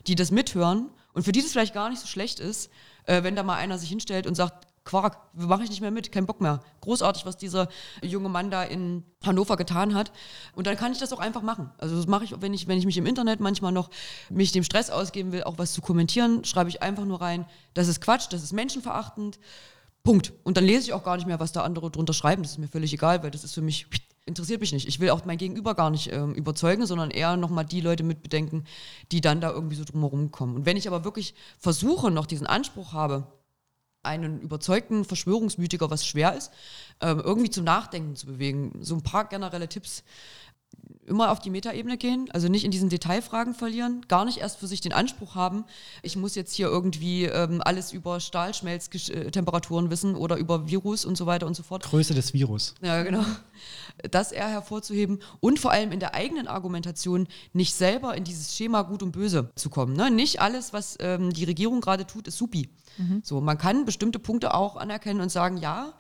die 0.07 0.15
das 0.15 0.31
mithören 0.31 0.91
und 1.13 1.23
für 1.23 1.33
die 1.33 1.43
das 1.43 1.53
vielleicht 1.53 1.75
gar 1.75 1.91
nicht 1.91 2.01
so 2.01 2.07
schlecht 2.07 2.41
ist, 2.41 2.71
äh, 3.05 3.23
wenn 3.23 3.37
da 3.37 3.43
mal 3.43 3.57
einer 3.57 3.79
sich 3.79 3.89
hinstellt 3.89 4.27
und 4.27 4.35
sagt, 4.35 4.67
Quark, 4.85 5.19
mache 5.35 5.63
ich 5.63 5.71
nicht 5.71 5.83
mehr 5.83 5.91
mit, 5.91 6.11
kein 6.11 6.27
Bock 6.27 6.41
mehr. 6.41 6.61
Großartig, 6.81 7.27
was 7.27 7.37
dieser 7.37 7.69
junge 8.03 8.29
Mann 8.29 8.51
da 8.51 8.63
in 8.63 9.05
Hannover 9.25 9.57
getan 9.57 9.95
hat. 9.95 10.11
Und 10.55 10.67
dann 10.67 10.77
kann 10.77 10.93
ich 10.93 10.99
das 10.99 11.13
auch 11.13 11.19
einfach 11.19 11.43
machen. 11.43 11.71
Also 11.79 11.97
das 11.97 12.07
mache 12.07 12.25
ich, 12.25 12.41
wenn 12.41 12.55
ich, 12.55 12.67
wenn 12.67 12.79
ich 12.79 12.87
mich 12.87 12.97
im 12.97 13.07
Internet 13.07 13.41
manchmal 13.41 13.73
noch 13.73 13.91
mich 14.31 14.53
dem 14.53 14.65
Stress 14.65 14.91
ausgeben 14.91 15.33
will, 15.33 15.45
auch 15.45 15.59
was 15.59 15.73
zu 15.73 15.83
kommentieren, 15.83 16.45
schreibe 16.45 16.71
ich 16.71 16.83
einfach 16.83 17.05
nur 17.05 17.21
rein, 17.21 17.47
das 17.75 17.89
ist 17.89 18.01
Quatsch, 18.01 18.29
das 18.31 18.43
ist 18.43 18.53
menschenverachtend. 18.53 19.39
Punkt. 20.03 20.33
Und 20.45 20.57
dann 20.57 20.65
lese 20.65 20.85
ich 20.85 20.93
auch 20.95 21.05
gar 21.05 21.17
nicht 21.17 21.27
mehr, 21.27 21.41
was 21.41 21.53
da 21.53 21.63
andere 21.63 21.91
drunter 21.91 22.15
schreiben. 22.15 22.43
Das 22.43 22.53
ist 22.53 22.59
mir 22.59 22.69
völlig 22.69 22.93
egal, 22.95 23.23
weil 23.23 23.31
das 23.31 23.45
ist 23.45 23.55
für 23.55 23.61
mich, 23.61 23.87
interessiert 24.25 24.63
mich 24.63 24.73
nicht. 24.73 24.89
Ich 24.89 24.99
will 24.99 25.11
auch 25.11 25.27
mein 25.27 25.37
Gegenüber 25.37 25.75
gar 25.75 25.91
nicht 25.91 26.11
ähm, 26.11 26.35
überzeugen, 26.35 26.87
sondern 26.87 27.11
eher 27.11 27.37
nochmal 27.37 27.67
die 27.67 27.83
Leute 27.83 28.03
mitbedenken, 28.03 28.65
die 29.13 29.21
dann 29.21 29.43
da 29.43 29.51
irgendwie 29.51 29.77
so 29.77 29.85
drumherum 29.85 30.31
kommen. 30.31 30.57
Und 30.57 30.65
wenn 30.65 30.79
ich 30.79 30.89
aber 30.89 31.05
wirklich 31.05 31.35
versuche, 31.59 32.11
noch 32.11 32.25
diesen 32.25 32.47
Anspruch 32.47 32.95
habe, 32.95 33.27
einen 34.03 34.41
überzeugten 34.41 35.05
Verschwörungsmythiker, 35.05 35.91
was 35.91 36.07
schwer 36.07 36.35
ist, 36.35 36.51
ähm, 37.01 37.21
irgendwie 37.21 37.51
zum 37.51 37.65
Nachdenken 37.65 38.17
zu 38.17 38.27
bewegen. 38.27 38.79
So 38.81 38.95
ein 38.95 39.03
paar 39.03 39.29
generelle 39.29 39.69
Tipps. 39.69 40.05
Immer 41.07 41.33
auf 41.33 41.41
die 41.41 41.51
Metaebene 41.51 41.97
gehen, 41.97 42.31
also 42.31 42.47
nicht 42.47 42.65
in 42.65 42.71
diesen 42.71 42.89
Detailfragen 42.89 43.53
verlieren, 43.53 44.07
gar 44.07 44.25
nicht 44.25 44.39
erst 44.39 44.59
für 44.61 44.69
sich 44.69 44.81
den 44.81 44.93
Anspruch 44.93 45.35
haben, 45.35 45.65
ich 46.03 46.15
muss 46.15 46.37
jetzt 46.37 46.55
hier 46.55 46.69
irgendwie 46.69 47.25
ähm, 47.25 47.61
alles 47.65 47.93
über 47.93 48.21
Stahlschmelztemperaturen 48.21 49.91
wissen 49.91 50.15
oder 50.15 50.37
über 50.37 50.69
Virus 50.69 51.05
und 51.05 51.17
so 51.17 51.27
weiter 51.27 51.49
und 51.49 51.57
so 51.57 51.65
fort. 51.65 51.83
Größe 51.83 52.15
des 52.15 52.33
Virus. 52.33 52.77
Ja, 52.81 53.03
genau. 53.03 53.25
Das 54.09 54.31
eher 54.31 54.49
hervorzuheben 54.49 55.19
und 55.41 55.59
vor 55.59 55.73
allem 55.73 55.91
in 55.91 55.99
der 55.99 56.15
eigenen 56.15 56.47
Argumentation 56.47 57.27
nicht 57.53 57.75
selber 57.75 58.17
in 58.17 58.23
dieses 58.23 58.55
Schema 58.57 58.83
Gut 58.83 59.03
und 59.03 59.11
Böse 59.11 59.51
zu 59.57 59.69
kommen. 59.69 59.95
Ne? 59.95 60.13
Nicht 60.13 60.41
alles, 60.41 60.73
was 60.73 60.97
ähm, 61.01 61.33
die 61.33 61.45
Regierung 61.45 61.81
gerade 61.81 62.07
tut, 62.07 62.29
ist 62.29 62.39
supi. 62.39 62.71
Mhm. 62.99 63.21
So, 63.25 63.41
man 63.41 63.59
kann 63.59 63.85
bestimmte 63.85 64.21
Punkte 64.21 64.55
auch 64.55 64.77
anerkennen 64.77 65.21
und 65.21 65.31
sagen, 65.31 65.57
ja, 65.57 65.95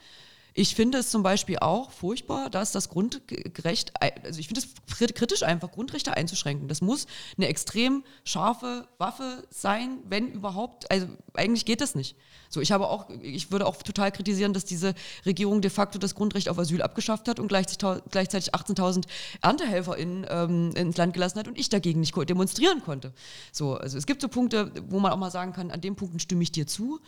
ich 0.54 0.74
finde 0.74 0.98
es 0.98 1.10
zum 1.10 1.22
Beispiel 1.22 1.58
auch 1.58 1.90
furchtbar, 1.90 2.50
dass 2.50 2.72
das 2.72 2.88
Grundrecht, 2.88 3.92
also 4.24 4.40
ich 4.40 4.48
finde 4.48 4.60
es 4.60 5.14
kritisch 5.14 5.42
einfach, 5.42 5.70
Grundrechte 5.70 6.16
einzuschränken. 6.16 6.68
Das 6.68 6.80
muss 6.80 7.06
eine 7.36 7.48
extrem 7.48 8.04
scharfe 8.24 8.88
Waffe 8.98 9.46
sein, 9.50 9.98
wenn 10.08 10.28
überhaupt. 10.32 10.90
Also 10.90 11.06
eigentlich 11.34 11.64
geht 11.64 11.80
das 11.80 11.94
nicht. 11.94 12.16
So, 12.48 12.60
ich 12.60 12.72
habe 12.72 12.88
auch, 12.88 13.08
ich 13.22 13.52
würde 13.52 13.66
auch 13.66 13.76
total 13.76 14.10
kritisieren, 14.10 14.52
dass 14.52 14.64
diese 14.64 14.94
Regierung 15.24 15.60
de 15.60 15.70
facto 15.70 15.98
das 15.98 16.16
Grundrecht 16.16 16.48
auf 16.48 16.58
Asyl 16.58 16.82
abgeschafft 16.82 17.28
hat 17.28 17.38
und 17.38 17.46
gleichzeitig 17.46 18.54
18.000 18.54 19.04
ErntehelferInnen 19.42 20.26
ähm, 20.28 20.72
ins 20.74 20.96
Land 20.96 21.14
gelassen 21.14 21.38
hat 21.38 21.46
und 21.46 21.56
ich 21.56 21.68
dagegen 21.68 22.00
nicht 22.00 22.16
demonstrieren 22.28 22.82
konnte. 22.82 23.12
So, 23.52 23.74
also 23.74 23.96
es 23.96 24.04
gibt 24.04 24.20
so 24.20 24.28
Punkte, 24.28 24.72
wo 24.88 24.98
man 24.98 25.12
auch 25.12 25.16
mal 25.16 25.30
sagen 25.30 25.52
kann, 25.52 25.70
an 25.70 25.80
den 25.80 25.94
Punkten 25.94 26.18
stimme 26.18 26.42
ich 26.42 26.50
dir 26.50 26.66
zu 26.66 27.00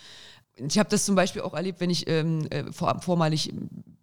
ich 0.56 0.78
habe 0.78 0.88
das 0.88 1.04
zum 1.04 1.14
Beispiel 1.14 1.42
auch 1.42 1.54
erlebt, 1.54 1.80
wenn 1.80 1.90
ich 1.90 2.08
ähm, 2.08 2.46
äh, 2.50 2.70
vor, 2.72 3.00
vormalig 3.00 3.52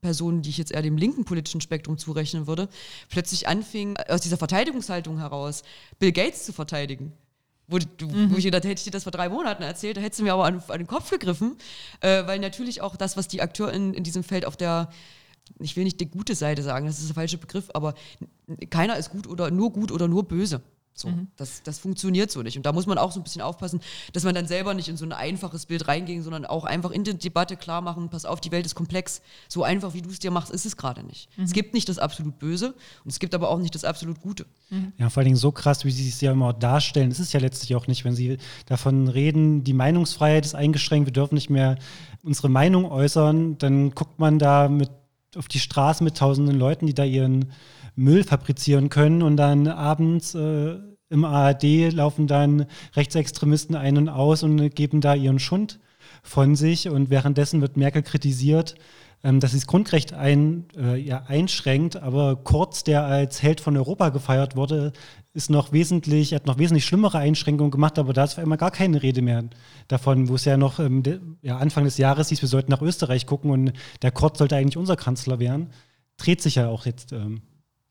Personen, 0.02 0.42
die 0.42 0.50
ich 0.50 0.58
jetzt 0.58 0.72
eher 0.72 0.82
dem 0.82 0.98
linken 0.98 1.26
politischen 1.26 1.62
Spektrum 1.62 1.98
zurechnen 1.98 2.48
würde, 2.48 2.70
plötzlich 3.10 3.48
anfingen, 3.48 3.98
aus 4.08 4.22
dieser 4.22 4.38
Verteidigungshaltung 4.38 5.20
heraus 5.20 5.64
Bill 6.00 6.12
Gates 6.12 6.46
zu 6.46 6.54
verteidigen. 6.54 7.14
Wo, 7.68 7.78
du, 7.78 8.08
mhm. 8.08 8.32
wo 8.32 8.38
ich 8.38 8.46
gedacht 8.46 8.64
hätte 8.64 8.80
ich 8.80 8.84
dir 8.84 8.92
das 8.92 9.04
vor 9.04 9.12
drei 9.12 9.30
Monaten 9.30 9.62
erzählt, 9.62 9.98
da 9.98 10.02
hättest 10.02 10.20
du 10.20 10.24
mir 10.24 10.34
aber 10.34 10.46
an, 10.46 10.64
an 10.68 10.78
den 10.80 10.88
Kopf 10.88 11.12
gegriffen, 11.12 11.56
äh, 12.02 12.26
weil 12.26 12.40
natürlich 12.40 12.82
auch 12.82 12.96
das, 12.96 13.16
was 13.16 13.28
die 13.28 13.44
Akteure 13.44 13.72
in, 13.72 13.94
in 13.94 14.04
diesem 14.04 14.24
Feld 14.24 14.46
auf 14.46 14.58
der, 14.58 14.90
ich 15.60 15.76
will 15.76 15.84
nicht 15.84 16.00
die 16.00 16.10
gute 16.10 16.34
Seite 16.34 16.64
sagen, 16.64 16.88
das 16.88 16.98
ist 16.98 17.10
der 17.10 17.16
falsche 17.16 17.38
Begriff, 17.38 17.70
aber 17.76 17.94
keiner 18.72 18.98
ist 18.98 19.12
gut 19.12 19.28
oder 19.28 19.52
nur 19.52 19.72
gut 19.72 19.92
oder 19.92 20.08
nur 20.08 20.28
böse. 20.28 20.62
So, 20.94 21.08
mhm. 21.08 21.28
das, 21.38 21.64
das 21.64 21.80
funktioniert 21.80 22.30
so 22.30 22.42
nicht. 22.42 22.58
Und 22.58 22.66
da 22.66 22.74
muss 22.74 22.86
man 22.86 22.98
auch 22.98 23.12
so 23.12 23.22
ein 23.22 23.24
bisschen 23.24 23.42
aufpassen, 23.42 23.80
dass 24.12 24.24
man 24.24 24.36
dann 24.36 24.48
selber 24.48 24.74
nicht 24.74 24.90
in 24.90 24.98
so 24.98 25.06
ein 25.06 25.14
einfaches 25.14 25.66
Bild 25.66 25.88
reinging, 25.88 26.24
sondern 26.24 26.46
auch 26.46 26.66
einfach 26.66 26.92
in 26.92 27.06
die 27.06 27.18
Debatte 27.18 27.56
klar 27.56 27.82
machen, 27.82 28.10
pass 28.10 28.26
auf, 28.26 28.42
die 28.42 28.52
Welt 28.52 28.66
ist 28.66 28.76
komplex. 28.76 29.22
So 29.48 29.64
einfach, 29.64 29.94
wie 29.94 30.02
du 30.02 30.10
es 30.10 30.20
dir 30.20 30.32
machst, 30.32 30.52
ist 30.52 30.66
es 30.66 30.76
gerade 30.76 31.04
nicht. 31.04 31.30
Mhm. 31.38 31.46
Es 31.46 31.54
gibt 31.54 31.74
nicht 31.74 31.88
das 31.88 32.00
absolut 32.00 32.38
Böse 32.38 32.76
und 33.06 33.12
es 33.12 33.20
gibt 33.20 33.34
aber 33.34 33.50
auch 33.50 33.60
nicht 33.60 33.76
das 33.76 33.86
absolut 33.86 34.20
Gute. 34.22 34.46
Mhm. 34.70 34.92
Ja, 34.98 35.10
vor 35.10 35.22
allen 35.22 35.26
Dingen 35.26 35.38
so 35.38 35.52
krass, 35.52 35.86
wie 35.86 35.92
sie 35.92 36.10
es 36.10 36.20
ja 36.20 36.34
immer 36.34 36.54
darstellen, 36.54 37.12
ist 37.12 37.20
es 37.20 37.32
ja 37.32 37.40
letztlich 37.40 37.76
auch 37.76 37.88
nicht, 37.88 38.04
wenn 38.04 38.14
sie 38.14 38.38
davon 38.66 39.08
reden, 39.08 39.64
die 39.64 39.74
Meinungsfreiheit 39.74 40.46
ist 40.46 40.56
eingeschränkt, 40.56 41.08
wir 41.08 41.14
dürfen 41.14 41.36
nicht 41.36 41.50
mehr 41.50 41.78
unsere 42.24 42.50
Meinung 42.50 42.86
äußern, 42.92 43.58
dann 43.58 43.92
guckt 43.92 44.20
man 44.20 44.38
da 44.38 44.68
mit 44.68 44.90
auf 45.36 45.48
die 45.48 45.60
Straße 45.60 46.04
mit 46.04 46.18
tausenden 46.18 46.58
Leuten, 46.58 46.88
die 46.88 46.94
da 46.94 47.04
ihren 47.04 47.52
Müll 48.00 48.24
fabrizieren 48.24 48.90
können 48.90 49.22
und 49.22 49.38
dann 49.38 49.68
abends 49.68 50.34
äh, 50.34 50.78
im 51.10 51.26
ARD 51.26 51.92
laufen 51.92 52.28
dann 52.28 52.66
Rechtsextremisten 52.96 53.76
ein 53.76 53.98
und 53.98 54.10
aus 54.10 54.44
und 54.44 54.74
geben 54.74 55.02
da 55.02 55.16
ihren 55.16 55.40
Schund 55.40 55.80
von 56.24 56.56
sich 56.56 56.88
und 56.90 57.10
währenddessen 57.10 57.62
wird 57.62 57.78
Merkel 57.78 58.02
kritisiert, 58.02 58.76
ähm, 59.22 59.42
dass 59.42 59.52
sie 59.52 59.58
das 59.58 59.68
Grundrecht 59.68 60.14
ein, 60.14 60.66
äh, 60.78 60.98
ja, 60.98 61.24
einschränkt, 61.28 61.98
aber 61.98 62.38
Kurz, 62.38 62.86
der 62.86 63.04
als 63.04 63.44
Held 63.44 63.60
von 63.60 63.76
Europa 63.76 64.10
gefeiert 64.10 64.56
wurde, 64.56 64.94
ist 65.34 65.50
noch 65.50 65.74
wesentlich, 65.74 66.34
hat 66.34 66.46
noch 66.46 66.58
wesentlich 66.58 66.86
schlimmere 66.86 67.18
Einschränkungen 67.18 67.72
gemacht, 67.72 68.00
aber 68.00 68.14
da 68.14 68.24
ist 68.24 68.34
auf 68.34 68.40
einmal 68.40 68.58
gar 68.58 68.72
keine 68.72 69.04
Rede 69.04 69.22
mehr 69.22 69.44
davon, 69.90 70.30
wo 70.30 70.36
es 70.36 70.46
ja 70.46 70.56
noch 70.56 70.80
ähm, 70.80 71.04
ja, 71.42 71.58
Anfang 71.58 71.84
des 71.84 71.98
Jahres 71.98 72.30
hieß, 72.30 72.42
wir 72.42 72.50
sollten 72.50 72.72
nach 72.72 72.82
Österreich 72.82 73.26
gucken 73.26 73.52
und 73.52 73.74
der 74.02 74.12
Kurz 74.12 74.38
sollte 74.38 74.56
eigentlich 74.56 74.78
unser 74.78 74.96
Kanzler 74.96 75.40
werden. 75.40 75.72
Dreht 76.16 76.42
sich 76.42 76.56
ja 76.56 76.70
auch 76.70 76.86
jetzt 76.86 77.12
ähm, 77.12 77.42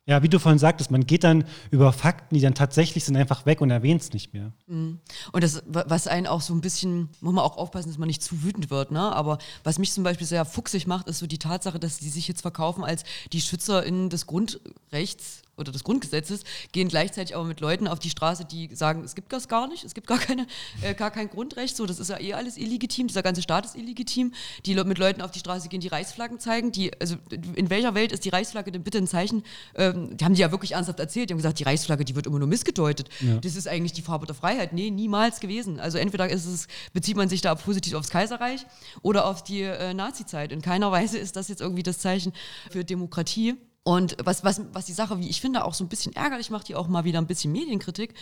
ja, 0.09 0.23
wie 0.23 0.31
du 0.31 0.39
vorhin 0.39 0.59
sagtest, 0.59 0.91
man 0.91 1.07
geht 1.07 1.23
dann 1.23 1.45
über 1.71 1.93
Fakten, 1.93 2.35
die 2.35 2.41
dann 2.41 2.55
tatsächlich 2.55 3.05
sind, 3.05 3.15
einfach 3.15 3.45
weg 3.45 3.61
und 3.61 3.71
erwähnt 3.71 4.01
es 4.01 4.15
nicht 4.15 4.33
mehr. 4.33 4.53
Mhm. 4.67 5.01
Und 5.33 5.45
das, 5.45 5.63
was 5.67 6.07
einen 6.07 6.27
auch 6.27 6.41
so 6.41 6.55
ein 6.55 6.63
bisschen, 6.63 7.11
muss 7.21 7.35
man 7.35 7.45
auch 7.45 7.59
aufpassen, 7.59 7.89
dass 7.89 7.99
man 7.99 8.07
nicht 8.07 8.23
zu 8.23 8.43
wütend 8.43 8.71
wird, 8.71 8.91
ne? 8.91 9.15
Aber 9.15 9.37
was 9.65 9.79
mich 9.79 9.93
zum 9.93 10.05
Beispiel 10.05 10.27
sehr 10.27 10.47
fuchsig 10.47 10.87
macht, 10.87 11.09
ist 11.09 11.19
so 11.19 11.27
die 11.27 11.39
Tatsache, 11.39 11.79
dass 11.79 11.99
die 11.99 12.09
sich 12.09 12.27
jetzt 12.27 12.41
verkaufen 12.41 12.85
als 12.85 13.05
die 13.35 13.43
SchützerInnen 13.43 14.09
des 14.09 14.27
Grundrechts 14.27 15.43
oder 15.59 15.73
des 15.73 15.85
Grundgesetzes, 15.85 16.45
gehen 16.73 16.89
gleichzeitig 16.89 17.37
aber 17.37 17.45
mit 17.45 17.61
Leuten 17.61 17.89
auf 17.89 17.99
die 17.99 18.11
Straße, 18.11 18.45
die 18.45 18.75
sagen, 18.75 19.03
es 19.05 19.15
gibt 19.15 19.33
das 19.33 19.49
gar 19.49 19.69
nicht, 19.69 19.85
es 19.85 19.95
gibt 19.95 20.07
gar, 20.07 20.19
keine, 20.19 20.47
äh, 20.83 20.95
gar 20.95 21.11
kein 21.11 21.29
Grundrecht, 21.29 21.77
so, 21.77 21.87
das 21.87 21.99
ist 21.99 22.11
ja 22.11 22.21
eh 22.21 22.35
alles 22.35 22.57
illegitim, 22.57 23.09
dieser 23.09 23.23
ganze 23.23 23.43
Staat 23.43 23.67
ist 23.67 23.77
illegitim, 23.77 24.33
die 24.67 24.75
Le 24.75 24.85
mit 24.85 24.99
Leuten 24.99 25.21
auf 25.21 25.31
die 25.31 25.39
Straße 25.41 25.69
gehen, 25.69 25.81
die 25.81 25.89
Reichsflaggen 25.89 26.39
zeigen, 26.39 26.73
die, 26.73 26.91
also 27.01 27.17
in 27.55 27.71
welcher 27.71 27.95
Welt 27.95 28.13
ist 28.13 28.25
die 28.25 28.29
Reichsflagge 28.29 28.73
denn 28.73 28.83
bitte 28.83 28.99
ein 28.99 29.07
Zeichen, 29.07 29.43
ähm, 29.75 30.17
die 30.17 30.25
haben 30.25 30.35
die 30.35 30.41
ja 30.41 30.51
wirklich 30.51 30.73
ernsthaft 30.73 31.01
erzählt, 31.01 31.31
die 31.31 31.35
haben 31.35 31.39
gesagt, 31.39 31.59
die 31.59 31.65
Reichsflagge, 31.65 32.05
die 32.05 32.15
wird 32.15 32.27
immer 32.27 32.39
nur 32.39 32.49
missgedeutet, 32.49 33.09
ja. 33.21 33.37
das 33.37 33.57
ist 33.57 33.69
eigentlich 33.69 33.93
die 33.93 34.03
Farbe 34.03 34.27
der 34.27 34.35
Freiheit, 34.35 34.73
nee, 34.73 34.91
niemals 34.91 35.41
gewesen, 35.41 35.81
also 35.81 35.99
entweder 35.99 36.29
ist 36.29 36.47
es, 36.47 36.69
bezieht 36.93 37.17
man 37.17 37.29
sich 37.29 37.41
da 37.41 37.55
positiv 37.55 37.95
aufs 37.95 38.11
Kaiserreich 38.11 38.67
oder 39.03 39.27
auf 39.27 39.43
die 39.43 39.63
äh, 39.63 39.95
Nazi-Zeit, 39.95 40.53
in 40.53 40.63
keiner 40.63 40.93
Weise 40.93 41.19
ist 41.19 41.37
das 41.37 41.49
jetzt 41.49 41.61
irgendwie 41.61 41.83
das 41.83 41.99
Zeichen 41.99 42.33
für 42.71 42.85
Demokratie. 42.85 43.57
Und 43.89 44.19
was, 44.23 44.45
was, 44.45 44.61
was 44.75 44.85
die 44.85 44.93
Sache, 44.93 45.19
wie 45.19 45.31
ich 45.31 45.41
finde, 45.41 45.65
auch 45.65 45.73
so 45.73 45.83
ein 45.83 45.89
bisschen 45.89 46.15
ärgerlich 46.15 46.51
macht, 46.51 46.67
hier 46.67 46.79
auch 46.79 46.89
mal 46.89 47.05
wieder 47.05 47.19
ein 47.19 47.27
bisschen 47.27 47.53
Medienkritik, 47.53 48.13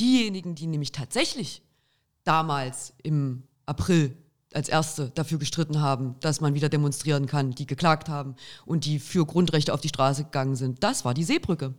diejenigen, 0.00 0.56
die 0.56 0.66
nämlich 0.66 0.90
tatsächlich 0.90 1.62
damals 2.24 2.94
im 3.04 3.44
April 3.64 4.16
als 4.52 4.68
Erste 4.68 5.12
dafür 5.14 5.38
gestritten 5.38 5.80
haben, 5.80 6.16
dass 6.18 6.40
man 6.40 6.54
wieder 6.54 6.68
demonstrieren 6.68 7.26
kann, 7.26 7.52
die 7.52 7.64
geklagt 7.64 8.08
haben 8.08 8.34
und 8.66 8.86
die 8.86 8.98
für 8.98 9.24
Grundrechte 9.24 9.72
auf 9.72 9.80
die 9.80 9.88
Straße 9.88 10.24
gegangen 10.24 10.56
sind. 10.56 10.82
Das 10.82 11.04
war 11.04 11.14
die 11.14 11.22
Seebrücke. 11.22 11.74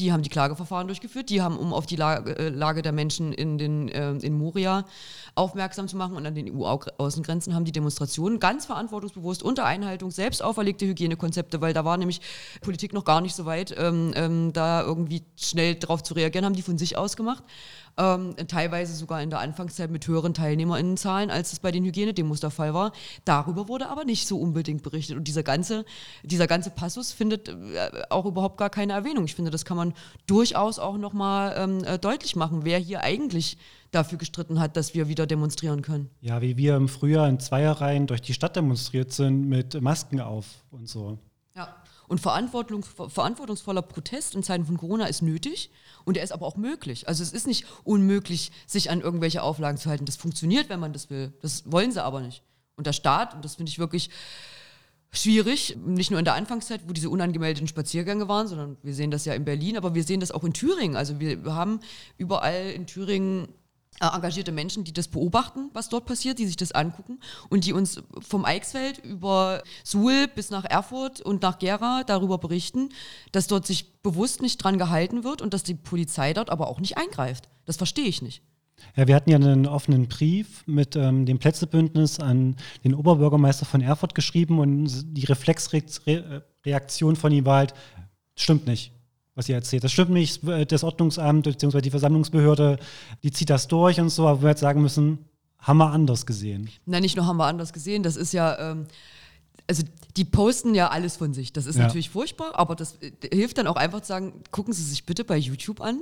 Die 0.00 0.12
haben 0.12 0.22
die 0.22 0.30
Klageverfahren 0.30 0.86
durchgeführt, 0.86 1.28
die 1.28 1.42
haben, 1.42 1.58
um 1.58 1.74
auf 1.74 1.84
die 1.84 1.96
Lage, 1.96 2.36
äh, 2.38 2.48
Lage 2.48 2.80
der 2.80 2.92
Menschen 2.92 3.34
in, 3.34 3.58
den, 3.58 3.88
äh, 3.90 4.12
in 4.12 4.36
Moria 4.36 4.86
aufmerksam 5.34 5.88
zu 5.88 5.96
machen 5.96 6.16
und 6.16 6.26
an 6.26 6.34
den 6.34 6.50
EU-Außengrenzen 6.50 7.54
haben 7.54 7.66
die 7.66 7.72
Demonstrationen 7.72 8.40
ganz 8.40 8.64
verantwortungsbewusst 8.64 9.42
unter 9.42 9.66
Einhaltung 9.66 10.10
selbst 10.10 10.42
auferlegte 10.42 10.86
Hygienekonzepte, 10.86 11.60
weil 11.60 11.74
da 11.74 11.84
war 11.84 11.98
nämlich 11.98 12.22
Politik 12.62 12.94
noch 12.94 13.04
gar 13.04 13.20
nicht 13.20 13.34
so 13.34 13.44
weit, 13.44 13.74
ähm, 13.78 14.12
ähm, 14.16 14.52
da 14.54 14.82
irgendwie 14.82 15.22
schnell 15.36 15.74
drauf 15.74 16.02
zu 16.02 16.14
reagieren, 16.14 16.46
haben 16.46 16.56
die 16.56 16.62
von 16.62 16.78
sich 16.78 16.96
aus 16.96 17.16
gemacht 17.16 17.44
ähm, 18.00 18.34
teilweise 18.48 18.94
sogar 18.94 19.22
in 19.22 19.30
der 19.30 19.40
Anfangszeit 19.40 19.90
mit 19.90 20.06
höheren 20.06 20.34
Teilnehmerinnenzahlen, 20.34 21.30
als 21.30 21.52
es 21.52 21.58
bei 21.58 21.70
den 21.70 21.84
Hygienedemos 21.84 22.40
der 22.40 22.50
Fall 22.50 22.72
war. 22.74 22.92
Darüber 23.24 23.68
wurde 23.68 23.88
aber 23.88 24.04
nicht 24.04 24.26
so 24.26 24.38
unbedingt 24.38 24.82
berichtet. 24.82 25.16
Und 25.16 25.24
dieser 25.24 25.42
ganze, 25.42 25.84
dieser 26.22 26.46
ganze 26.46 26.70
Passus 26.70 27.12
findet 27.12 27.48
äh, 27.48 27.54
auch 28.08 28.24
überhaupt 28.24 28.56
gar 28.56 28.70
keine 28.70 28.94
Erwähnung. 28.94 29.24
Ich 29.24 29.34
finde, 29.34 29.50
das 29.50 29.64
kann 29.64 29.76
man 29.76 29.89
durchaus 30.26 30.78
auch 30.78 30.96
nochmal 30.96 31.54
ähm, 31.56 31.84
äh, 31.84 31.98
deutlich 31.98 32.36
machen, 32.36 32.64
wer 32.64 32.78
hier 32.78 33.02
eigentlich 33.02 33.58
dafür 33.90 34.18
gestritten 34.18 34.60
hat, 34.60 34.76
dass 34.76 34.94
wir 34.94 35.08
wieder 35.08 35.26
demonstrieren 35.26 35.82
können. 35.82 36.10
Ja, 36.20 36.40
wie 36.40 36.56
wir 36.56 36.76
im 36.76 36.88
Frühjahr 36.88 37.28
in 37.28 37.40
Zweierreihen 37.40 38.06
durch 38.06 38.22
die 38.22 38.34
Stadt 38.34 38.56
demonstriert 38.56 39.12
sind 39.12 39.48
mit 39.48 39.80
Masken 39.80 40.20
auf 40.20 40.46
und 40.70 40.88
so. 40.88 41.18
Ja. 41.54 41.76
Und 42.08 42.20
verantwortungsvoller 42.20 43.82
Protest 43.82 44.34
in 44.34 44.42
Zeiten 44.42 44.64
von 44.64 44.76
Corona 44.76 45.06
ist 45.06 45.22
nötig 45.22 45.70
und 46.04 46.16
er 46.16 46.24
ist 46.24 46.32
aber 46.32 46.44
auch 46.44 46.56
möglich. 46.56 47.06
Also 47.06 47.22
es 47.22 47.32
ist 47.32 47.46
nicht 47.46 47.66
unmöglich, 47.84 48.50
sich 48.66 48.90
an 48.90 49.00
irgendwelche 49.00 49.44
Auflagen 49.44 49.78
zu 49.78 49.88
halten. 49.88 50.06
Das 50.06 50.16
funktioniert, 50.16 50.68
wenn 50.70 50.80
man 50.80 50.92
das 50.92 51.08
will. 51.08 51.32
Das 51.40 51.70
wollen 51.70 51.92
sie 51.92 52.02
aber 52.02 52.20
nicht. 52.20 52.42
Und 52.74 52.88
der 52.88 52.94
Staat, 52.94 53.34
und 53.34 53.44
das 53.44 53.54
finde 53.54 53.70
ich 53.70 53.78
wirklich 53.78 54.10
schwierig, 55.12 55.76
nicht 55.84 56.10
nur 56.10 56.18
in 56.18 56.24
der 56.24 56.34
Anfangszeit, 56.34 56.82
wo 56.86 56.92
diese 56.92 57.10
unangemeldeten 57.10 57.68
Spaziergänge 57.68 58.28
waren, 58.28 58.46
sondern 58.46 58.76
wir 58.82 58.94
sehen 58.94 59.10
das 59.10 59.24
ja 59.24 59.34
in 59.34 59.44
Berlin, 59.44 59.76
aber 59.76 59.94
wir 59.94 60.04
sehen 60.04 60.20
das 60.20 60.30
auch 60.30 60.44
in 60.44 60.52
Thüringen. 60.52 60.96
Also 60.96 61.18
wir 61.18 61.54
haben 61.54 61.80
überall 62.16 62.70
in 62.70 62.86
Thüringen 62.86 63.48
äh, 64.00 64.06
engagierte 64.06 64.52
Menschen, 64.52 64.84
die 64.84 64.92
das 64.92 65.08
beobachten, 65.08 65.70
was 65.72 65.88
dort 65.88 66.06
passiert, 66.06 66.38
die 66.38 66.46
sich 66.46 66.56
das 66.56 66.72
angucken 66.72 67.18
und 67.48 67.66
die 67.66 67.72
uns 67.72 68.02
vom 68.20 68.44
Eichsfeld 68.44 68.98
über 68.98 69.62
Suhl 69.84 70.28
bis 70.28 70.50
nach 70.50 70.64
Erfurt 70.64 71.20
und 71.20 71.42
nach 71.42 71.58
Gera 71.58 72.04
darüber 72.04 72.38
berichten, 72.38 72.90
dass 73.32 73.46
dort 73.46 73.66
sich 73.66 74.00
bewusst 74.02 74.42
nicht 74.42 74.58
dran 74.58 74.78
gehalten 74.78 75.24
wird 75.24 75.42
und 75.42 75.52
dass 75.52 75.64
die 75.64 75.74
Polizei 75.74 76.32
dort 76.32 76.50
aber 76.50 76.68
auch 76.68 76.80
nicht 76.80 76.96
eingreift. 76.96 77.48
Das 77.66 77.76
verstehe 77.76 78.06
ich 78.06 78.22
nicht. 78.22 78.42
Ja, 78.96 79.06
wir 79.06 79.14
hatten 79.14 79.30
ja 79.30 79.36
einen 79.36 79.66
offenen 79.66 80.08
Brief 80.08 80.64
mit 80.66 80.96
ähm, 80.96 81.26
dem 81.26 81.38
Plätzebündnis 81.38 82.20
an 82.20 82.56
den 82.84 82.94
Oberbürgermeister 82.94 83.66
von 83.66 83.80
Erfurt 83.80 84.14
geschrieben 84.14 84.58
und 84.58 85.16
die 85.16 85.24
Reflexreaktion 85.24 87.16
von 87.16 87.32
ihm 87.32 87.44
war 87.44 87.58
halt, 87.58 87.74
stimmt 88.36 88.66
nicht 88.66 88.92
was 89.34 89.48
ihr 89.48 89.54
erzählt. 89.54 89.84
Das 89.84 89.92
stimmt 89.92 90.10
nicht, 90.10 90.42
das 90.68 90.84
Ordnungsamt 90.84 91.44
bzw. 91.44 91.80
die 91.80 91.90
Versammlungsbehörde, 91.90 92.78
die 93.22 93.30
zieht 93.30 93.48
das 93.48 93.68
durch 93.68 93.98
und 93.98 94.10
so, 94.10 94.28
aber 94.28 94.42
wir 94.42 94.50
jetzt 94.50 94.60
sagen 94.60 94.82
müssen, 94.82 95.24
haben 95.58 95.78
wir 95.78 95.90
anders 95.90 96.26
gesehen. 96.26 96.68
Nein, 96.84 97.02
nicht 97.02 97.16
nur 97.16 97.26
haben 97.26 97.36
wir 97.38 97.46
anders 97.46 97.72
gesehen, 97.72 98.02
das 98.02 98.16
ist 98.16 98.32
ja, 98.32 98.72
ähm, 98.72 98.86
also 99.66 99.82
die 100.16 100.24
posten 100.24 100.74
ja 100.74 100.88
alles 100.88 101.16
von 101.16 101.32
sich. 101.32 101.52
Das 101.52 101.66
ist 101.66 101.76
ja. 101.76 101.84
natürlich 101.84 102.10
furchtbar, 102.10 102.52
aber 102.54 102.74
das 102.76 102.96
äh, 103.00 103.12
hilft 103.32 103.58
dann 103.58 103.66
auch 103.66 103.76
einfach 103.76 104.00
zu 104.00 104.08
sagen, 104.08 104.42
gucken 104.50 104.72
Sie 104.72 104.82
sich 104.82 105.06
bitte 105.06 105.24
bei 105.24 105.36
YouTube 105.36 105.80
an, 105.80 106.00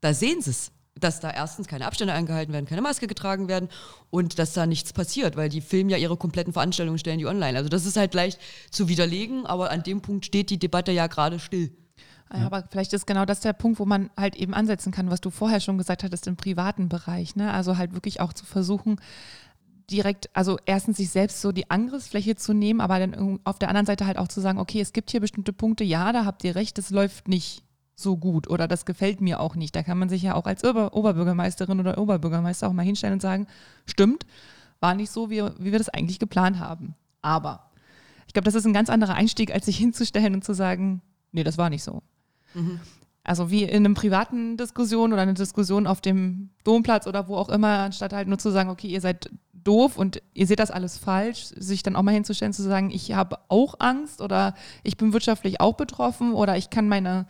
da 0.00 0.12
sehen 0.12 0.42
Sie 0.42 0.50
es 0.50 0.72
dass 0.98 1.20
da 1.20 1.30
erstens 1.30 1.68
keine 1.68 1.86
Abstände 1.86 2.14
eingehalten 2.14 2.52
werden, 2.52 2.66
keine 2.66 2.82
Maske 2.82 3.06
getragen 3.06 3.48
werden 3.48 3.68
und 4.10 4.38
dass 4.38 4.52
da 4.52 4.66
nichts 4.66 4.92
passiert, 4.92 5.36
weil 5.36 5.48
die 5.48 5.60
filmen 5.60 5.90
ja 5.90 5.96
ihre 5.96 6.16
kompletten 6.16 6.52
Veranstaltungen, 6.52 6.98
stellen 6.98 7.18
die 7.18 7.26
online. 7.26 7.56
Also 7.56 7.68
das 7.68 7.86
ist 7.86 7.96
halt 7.96 8.14
leicht 8.14 8.40
zu 8.70 8.88
widerlegen, 8.88 9.46
aber 9.46 9.70
an 9.70 9.82
dem 9.82 10.00
Punkt 10.00 10.24
steht 10.24 10.50
die 10.50 10.58
Debatte 10.58 10.92
ja 10.92 11.06
gerade 11.06 11.38
still. 11.38 11.70
Ja. 12.32 12.46
Aber 12.46 12.64
vielleicht 12.70 12.92
ist 12.92 13.06
genau 13.06 13.24
das 13.24 13.40
der 13.40 13.52
Punkt, 13.52 13.78
wo 13.78 13.84
man 13.84 14.10
halt 14.16 14.34
eben 14.36 14.54
ansetzen 14.54 14.90
kann, 14.90 15.10
was 15.10 15.20
du 15.20 15.30
vorher 15.30 15.60
schon 15.60 15.78
gesagt 15.78 16.02
hattest 16.02 16.26
im 16.26 16.36
privaten 16.36 16.88
Bereich. 16.88 17.36
Ne? 17.36 17.52
Also 17.52 17.76
halt 17.76 17.94
wirklich 17.94 18.20
auch 18.20 18.32
zu 18.32 18.44
versuchen, 18.44 19.00
direkt, 19.90 20.30
also 20.32 20.58
erstens 20.66 20.96
sich 20.96 21.10
selbst 21.10 21.40
so 21.40 21.52
die 21.52 21.70
Angriffsfläche 21.70 22.34
zu 22.34 22.52
nehmen, 22.52 22.80
aber 22.80 22.98
dann 22.98 23.40
auf 23.44 23.58
der 23.58 23.68
anderen 23.68 23.86
Seite 23.86 24.06
halt 24.06 24.18
auch 24.18 24.28
zu 24.28 24.40
sagen, 24.40 24.58
okay, 24.58 24.80
es 24.80 24.92
gibt 24.92 25.10
hier 25.10 25.20
bestimmte 25.20 25.52
Punkte, 25.52 25.84
ja, 25.84 26.12
da 26.12 26.24
habt 26.24 26.42
ihr 26.42 26.56
recht, 26.56 26.78
das 26.78 26.90
läuft 26.90 27.28
nicht 27.28 27.62
so 27.96 28.16
gut 28.18 28.48
oder 28.48 28.68
das 28.68 28.84
gefällt 28.84 29.20
mir 29.20 29.40
auch 29.40 29.56
nicht. 29.56 29.74
Da 29.74 29.82
kann 29.82 29.98
man 29.98 30.08
sich 30.08 30.22
ja 30.22 30.34
auch 30.34 30.44
als 30.44 30.62
Ober 30.62 30.94
Oberbürgermeisterin 30.94 31.80
oder 31.80 31.98
Oberbürgermeister 31.98 32.68
auch 32.68 32.72
mal 32.72 32.84
hinstellen 32.84 33.14
und 33.14 33.22
sagen, 33.22 33.46
stimmt, 33.86 34.26
war 34.80 34.94
nicht 34.94 35.10
so, 35.10 35.30
wie, 35.30 35.42
wie 35.58 35.72
wir 35.72 35.78
das 35.78 35.88
eigentlich 35.88 36.18
geplant 36.18 36.58
haben. 36.60 36.94
Aber 37.22 37.70
ich 38.26 38.34
glaube, 38.34 38.44
das 38.44 38.54
ist 38.54 38.66
ein 38.66 38.74
ganz 38.74 38.90
anderer 38.90 39.14
Einstieg, 39.14 39.52
als 39.52 39.64
sich 39.64 39.78
hinzustellen 39.78 40.34
und 40.34 40.44
zu 40.44 40.54
sagen, 40.54 41.00
nee, 41.32 41.42
das 41.42 41.56
war 41.56 41.70
nicht 41.70 41.82
so. 41.82 42.02
Mhm. 42.54 42.80
Also 43.24 43.50
wie 43.50 43.64
in 43.64 43.84
einem 43.84 43.94
privaten 43.94 44.56
Diskussion 44.56 45.12
oder 45.12 45.22
eine 45.22 45.34
Diskussion 45.34 45.86
auf 45.86 46.00
dem 46.00 46.50
Domplatz 46.64 47.06
oder 47.06 47.26
wo 47.28 47.36
auch 47.36 47.48
immer, 47.48 47.78
anstatt 47.80 48.12
halt 48.12 48.28
nur 48.28 48.38
zu 48.38 48.50
sagen, 48.50 48.68
okay, 48.68 48.86
ihr 48.88 49.00
seid 49.00 49.30
doof 49.52 49.98
und 49.98 50.22
ihr 50.32 50.46
seht 50.46 50.60
das 50.60 50.70
alles 50.70 50.96
falsch, 50.96 51.46
sich 51.56 51.82
dann 51.82 51.96
auch 51.96 52.02
mal 52.02 52.14
hinzustellen, 52.14 52.52
zu 52.52 52.62
sagen, 52.62 52.90
ich 52.90 53.14
habe 53.14 53.38
auch 53.48 53.74
Angst 53.80 54.20
oder 54.20 54.54
ich 54.84 54.96
bin 54.96 55.12
wirtschaftlich 55.12 55.60
auch 55.60 55.74
betroffen 55.74 56.34
oder 56.34 56.56
ich 56.56 56.70
kann 56.70 56.88
meine 56.88 57.26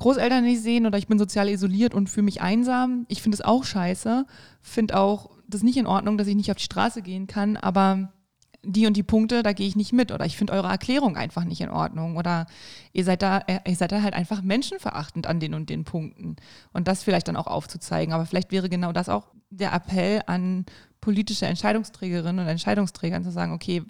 Großeltern 0.00 0.44
nicht 0.44 0.62
sehen 0.62 0.86
oder 0.86 0.96
ich 0.96 1.08
bin 1.08 1.18
sozial 1.18 1.50
isoliert 1.50 1.94
und 1.94 2.08
fühle 2.08 2.24
mich 2.24 2.40
einsam. 2.40 3.04
Ich 3.08 3.20
finde 3.20 3.34
es 3.34 3.42
auch 3.42 3.64
scheiße, 3.64 4.24
finde 4.62 4.96
auch 4.96 5.30
das 5.46 5.62
nicht 5.62 5.76
in 5.76 5.86
Ordnung, 5.86 6.16
dass 6.16 6.26
ich 6.26 6.36
nicht 6.36 6.50
auf 6.50 6.56
die 6.56 6.64
Straße 6.64 7.02
gehen 7.02 7.26
kann, 7.26 7.58
aber 7.58 8.10
die 8.62 8.86
und 8.86 8.96
die 8.96 9.02
Punkte, 9.02 9.42
da 9.42 9.52
gehe 9.52 9.66
ich 9.66 9.76
nicht 9.76 9.92
mit 9.92 10.10
oder 10.10 10.24
ich 10.24 10.38
finde 10.38 10.54
eure 10.54 10.68
Erklärung 10.68 11.16
einfach 11.16 11.44
nicht 11.44 11.60
in 11.60 11.68
Ordnung 11.68 12.16
oder 12.16 12.46
ihr 12.94 13.04
seid 13.04 13.20
da, 13.20 13.38
äh, 13.46 13.60
ihr 13.66 13.76
seid 13.76 13.92
da 13.92 14.00
halt 14.00 14.14
einfach 14.14 14.40
menschenverachtend 14.40 15.26
an 15.26 15.38
den 15.38 15.52
und 15.52 15.68
den 15.68 15.84
Punkten 15.84 16.36
und 16.72 16.88
das 16.88 17.02
vielleicht 17.02 17.28
dann 17.28 17.36
auch 17.36 17.46
aufzuzeigen. 17.46 18.14
Aber 18.14 18.24
vielleicht 18.24 18.52
wäre 18.52 18.70
genau 18.70 18.92
das 18.92 19.10
auch 19.10 19.26
der 19.50 19.74
Appell 19.74 20.22
an 20.26 20.64
politische 21.02 21.44
Entscheidungsträgerinnen 21.44 22.44
und 22.44 22.50
Entscheidungsträgern 22.50 23.22
zu 23.22 23.32
sagen, 23.32 23.52
okay, 23.52 23.82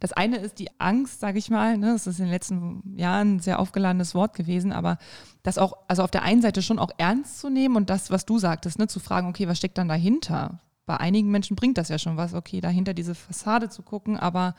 das 0.00 0.12
eine 0.12 0.36
ist 0.38 0.58
die 0.58 0.68
Angst, 0.78 1.20
sage 1.20 1.38
ich 1.38 1.50
mal, 1.50 1.78
ne, 1.78 1.92
das 1.92 2.06
ist 2.06 2.18
in 2.18 2.26
den 2.26 2.32
letzten 2.32 2.96
Jahren 2.96 3.36
ein 3.36 3.40
sehr 3.40 3.58
aufgeladenes 3.58 4.14
Wort 4.14 4.34
gewesen, 4.34 4.72
aber 4.72 4.98
das 5.42 5.58
auch, 5.58 5.74
also 5.88 6.02
auf 6.02 6.10
der 6.10 6.22
einen 6.22 6.42
Seite 6.42 6.62
schon 6.62 6.78
auch 6.78 6.90
ernst 6.98 7.40
zu 7.40 7.50
nehmen 7.50 7.76
und 7.76 7.90
das, 7.90 8.10
was 8.10 8.24
du 8.26 8.38
sagtest, 8.38 8.78
ne, 8.78 8.86
zu 8.88 9.00
fragen, 9.00 9.28
okay, 9.28 9.48
was 9.48 9.58
steckt 9.58 9.78
dann 9.78 9.88
dahinter? 9.88 10.60
bei 10.86 10.96
einigen 10.96 11.30
Menschen 11.30 11.56
bringt 11.56 11.76
das 11.76 11.88
ja 11.88 11.98
schon 11.98 12.16
was, 12.16 12.32
okay, 12.32 12.60
dahinter 12.60 12.94
diese 12.94 13.14
Fassade 13.14 13.68
zu 13.68 13.82
gucken, 13.82 14.16
aber 14.16 14.54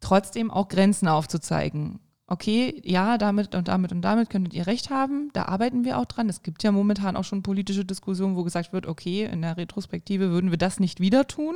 trotzdem 0.00 0.50
auch 0.50 0.68
Grenzen 0.68 1.08
aufzuzeigen. 1.08 1.98
Okay, 2.26 2.80
ja, 2.84 3.18
damit 3.18 3.54
und 3.54 3.68
damit 3.68 3.92
und 3.92 4.02
damit 4.02 4.30
könntet 4.30 4.54
ihr 4.54 4.66
recht 4.66 4.88
haben, 4.88 5.30
da 5.32 5.46
arbeiten 5.46 5.84
wir 5.84 5.98
auch 5.98 6.06
dran. 6.06 6.28
Es 6.28 6.42
gibt 6.42 6.62
ja 6.62 6.72
momentan 6.72 7.16
auch 7.16 7.24
schon 7.24 7.42
politische 7.42 7.84
Diskussionen, 7.84 8.36
wo 8.36 8.44
gesagt 8.44 8.72
wird, 8.72 8.86
okay, 8.86 9.24
in 9.24 9.42
der 9.42 9.56
Retrospektive 9.56 10.30
würden 10.30 10.50
wir 10.50 10.58
das 10.58 10.80
nicht 10.80 11.00
wieder 11.00 11.26
tun. 11.26 11.54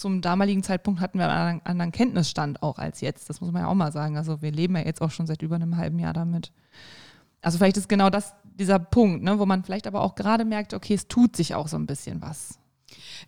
Zum 0.00 0.22
damaligen 0.22 0.62
Zeitpunkt 0.62 1.02
hatten 1.02 1.18
wir 1.18 1.28
einen 1.28 1.60
anderen 1.64 1.92
Kenntnisstand 1.92 2.62
auch 2.62 2.78
als 2.78 3.02
jetzt. 3.02 3.28
Das 3.28 3.42
muss 3.42 3.52
man 3.52 3.62
ja 3.62 3.68
auch 3.68 3.74
mal 3.74 3.92
sagen. 3.92 4.16
Also 4.16 4.40
wir 4.40 4.50
leben 4.50 4.74
ja 4.74 4.82
jetzt 4.82 5.02
auch 5.02 5.10
schon 5.10 5.26
seit 5.26 5.42
über 5.42 5.56
einem 5.56 5.76
halben 5.76 5.98
Jahr 5.98 6.14
damit. 6.14 6.52
Also 7.42 7.58
vielleicht 7.58 7.76
ist 7.76 7.86
genau 7.86 8.08
das 8.08 8.34
dieser 8.42 8.78
Punkt, 8.78 9.22
ne, 9.22 9.38
wo 9.38 9.44
man 9.44 9.62
vielleicht 9.62 9.86
aber 9.86 10.00
auch 10.00 10.14
gerade 10.14 10.46
merkt, 10.46 10.72
okay, 10.72 10.94
es 10.94 11.06
tut 11.06 11.36
sich 11.36 11.54
auch 11.54 11.68
so 11.68 11.76
ein 11.76 11.84
bisschen 11.84 12.22
was. 12.22 12.58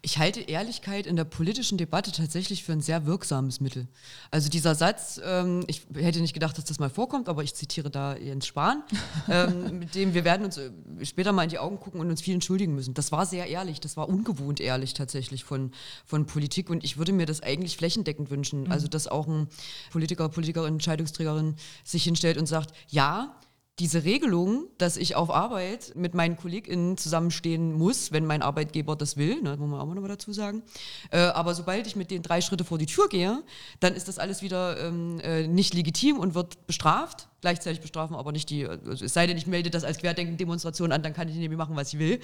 Ich 0.00 0.18
halte 0.18 0.40
Ehrlichkeit 0.40 1.06
in 1.06 1.16
der 1.16 1.24
politischen 1.24 1.78
Debatte 1.78 2.12
tatsächlich 2.12 2.64
für 2.64 2.72
ein 2.72 2.80
sehr 2.80 3.06
wirksames 3.06 3.60
Mittel. 3.60 3.86
Also 4.30 4.48
dieser 4.48 4.74
Satz, 4.74 5.20
ähm, 5.24 5.64
ich 5.66 5.86
hätte 5.94 6.20
nicht 6.20 6.34
gedacht, 6.34 6.58
dass 6.58 6.64
das 6.64 6.78
mal 6.78 6.90
vorkommt, 6.90 7.28
aber 7.28 7.42
ich 7.42 7.54
zitiere 7.54 7.90
da 7.90 8.16
Jens 8.16 8.46
Spahn, 8.46 8.82
ähm, 9.28 9.78
mit 9.78 9.94
dem 9.94 10.14
wir 10.14 10.24
werden 10.24 10.44
uns 10.44 10.56
äh, 10.56 10.70
später 11.02 11.32
mal 11.32 11.44
in 11.44 11.50
die 11.50 11.58
Augen 11.58 11.78
gucken 11.78 12.00
und 12.00 12.10
uns 12.10 12.20
viel 12.20 12.34
entschuldigen 12.34 12.74
müssen. 12.74 12.94
Das 12.94 13.12
war 13.12 13.26
sehr 13.26 13.46
ehrlich, 13.46 13.80
das 13.80 13.96
war 13.96 14.08
ungewohnt 14.08 14.60
ehrlich 14.60 14.94
tatsächlich 14.94 15.44
von, 15.44 15.72
von 16.04 16.26
Politik 16.26 16.70
und 16.70 16.82
ich 16.84 16.96
würde 16.96 17.12
mir 17.12 17.26
das 17.26 17.42
eigentlich 17.42 17.76
flächendeckend 17.76 18.30
wünschen. 18.30 18.64
Mhm. 18.64 18.72
Also 18.72 18.88
dass 18.88 19.06
auch 19.06 19.26
ein 19.26 19.48
Politiker, 19.90 20.28
Politikerin, 20.28 20.74
Entscheidungsträgerin 20.74 21.56
sich 21.84 22.04
hinstellt 22.04 22.38
und 22.38 22.46
sagt, 22.46 22.74
ja, 22.88 23.36
diese 23.78 24.04
Regelung, 24.04 24.68
dass 24.76 24.98
ich 24.98 25.16
auf 25.16 25.30
Arbeit 25.30 25.92
mit 25.96 26.12
meinen 26.12 26.36
KollegInnen 26.36 26.98
zusammenstehen 26.98 27.72
muss, 27.72 28.12
wenn 28.12 28.26
mein 28.26 28.42
Arbeitgeber 28.42 28.96
das 28.96 29.16
will, 29.16 29.40
ne, 29.40 29.56
muss 29.56 29.68
man 29.70 29.80
auch 29.80 29.86
noch 29.86 30.02
mal 30.02 30.08
dazu 30.08 30.32
sagen. 30.32 30.62
Äh, 31.10 31.18
aber 31.18 31.54
sobald 31.54 31.86
ich 31.86 31.96
mit 31.96 32.10
den 32.10 32.22
drei 32.22 32.42
Schritte 32.42 32.64
vor 32.64 32.76
die 32.76 32.86
Tür 32.86 33.08
gehe, 33.08 33.42
dann 33.80 33.94
ist 33.94 34.08
das 34.08 34.18
alles 34.18 34.42
wieder 34.42 34.78
ähm, 34.78 35.20
äh, 35.20 35.46
nicht 35.46 35.72
legitim 35.72 36.18
und 36.18 36.34
wird 36.34 36.66
bestraft. 36.66 37.28
Gleichzeitig 37.40 37.80
bestrafen 37.80 38.14
aber 38.14 38.30
nicht 38.30 38.50
die, 38.50 38.66
also 38.66 39.04
es 39.04 39.14
sei 39.14 39.26
denn, 39.26 39.38
ich 39.38 39.46
melde 39.46 39.70
das 39.70 39.84
als 39.84 39.98
Querdenken-Demonstration 39.98 40.92
an, 40.92 41.02
dann 41.02 41.14
kann 41.14 41.28
ich 41.28 41.34
nämlich 41.34 41.58
machen, 41.58 41.74
was 41.74 41.94
ich 41.94 41.98
will. 41.98 42.20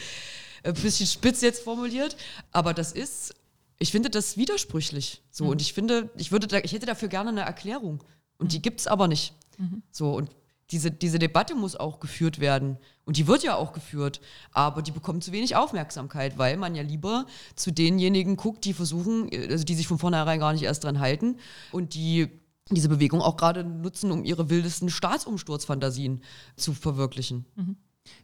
Ein 0.65 0.77
äh, 0.77 0.81
bisschen 0.81 1.07
spitz 1.07 1.41
jetzt 1.41 1.65
formuliert, 1.65 2.17
aber 2.53 2.75
das 2.75 2.93
ist, 2.93 3.35
ich 3.79 3.91
finde 3.91 4.11
das 4.11 4.37
widersprüchlich. 4.37 5.23
So, 5.31 5.45
mhm. 5.45 5.51
und 5.51 5.63
ich 5.63 5.73
finde, 5.73 6.11
ich 6.17 6.31
würde 6.31 6.47
da, 6.47 6.59
ich 6.59 6.73
hätte 6.73 6.87
dafür 6.87 7.09
gerne 7.09 7.31
eine 7.31 7.41
Erklärung. 7.41 8.05
Und 8.37 8.53
die 8.53 8.61
gibt 8.61 8.81
es 8.81 8.87
aber 8.87 9.09
nicht. 9.09 9.33
Mhm. 9.57 9.83
So, 9.91 10.13
und 10.13 10.31
diese, 10.71 10.91
diese 10.91 11.19
Debatte 11.19 11.55
muss 11.55 11.77
auch 11.77 12.01
geführt 12.01 12.41
werden. 12.41 12.77
Und 13.05 13.17
die 13.17 13.27
wird 13.27 13.43
ja 13.43 13.57
auch 13.57 13.73
geführt. 13.73 14.21
Aber 14.53 14.83
die 14.83 14.91
bekommt 14.91 15.25
zu 15.25 15.33
wenig 15.33 15.57
Aufmerksamkeit, 15.57 16.37
weil 16.37 16.57
man 16.57 16.75
ja 16.75 16.83
lieber 16.83 17.27
zu 17.55 17.73
denjenigen 17.73 18.37
guckt, 18.37 18.65
die 18.65 18.75
versuchen, 18.75 19.31
also 19.49 19.65
die 19.65 19.75
sich 19.75 19.89
von 19.89 19.99
vornherein 19.99 20.41
gar 20.41 20.53
nicht 20.53 20.63
erst 20.63 20.85
dran 20.85 21.01
halten 21.01 21.37
und 21.73 21.95
die 21.95 22.29
diese 22.71 22.91
Bewegung 22.91 23.23
auch 23.23 23.39
gerade 23.39 23.65
nutzen, 23.65 24.11
um 24.11 24.25
ihre 24.25 24.51
wildesten 24.51 24.91
Staatsumsturzfantasien 24.91 26.23
zu 26.57 26.75
verwirklichen. 26.75 27.47
Mhm. 27.57 27.77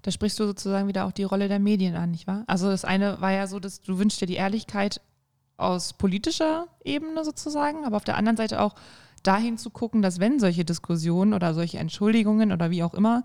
Da 0.03 0.11
sprichst 0.11 0.39
du 0.39 0.47
sozusagen 0.47 0.89
wieder 0.89 1.07
auch 1.07 1.13
die 1.13 1.25
Rolle 1.25 1.49
der 1.49 1.59
Medien 1.59 1.95
an, 1.95 2.11
nicht 2.11 2.27
wahr? 2.27 2.45
Also 2.47 2.69
das 2.69 2.85
eine 2.85 3.21
war 3.21 3.33
ja 3.33 3.47
so, 3.47 3.59
dass 3.59 3.81
du 3.81 3.99
wünschst 3.99 4.21
dir 4.21 4.27
die 4.27 4.35
Ehrlichkeit 4.35 5.01
aus 5.57 5.93
politischer 5.93 6.67
Ebene 6.85 7.25
sozusagen, 7.25 7.85
aber 7.85 7.97
auf 7.97 8.05
der 8.05 8.17
anderen 8.17 8.37
Seite 8.37 8.61
auch 8.61 8.75
dahin 9.27 9.59
zu 9.59 9.71
gucken, 9.71 10.03
dass 10.03 10.21
wenn 10.21 10.39
solche 10.39 10.65
Diskussionen 10.65 11.35
oder 11.35 11.55
solche 11.55 11.79
Entschuldigungen 11.79 12.53
oder 12.53 12.71
wie 12.71 12.83
auch 12.83 12.95
immer 12.95 13.25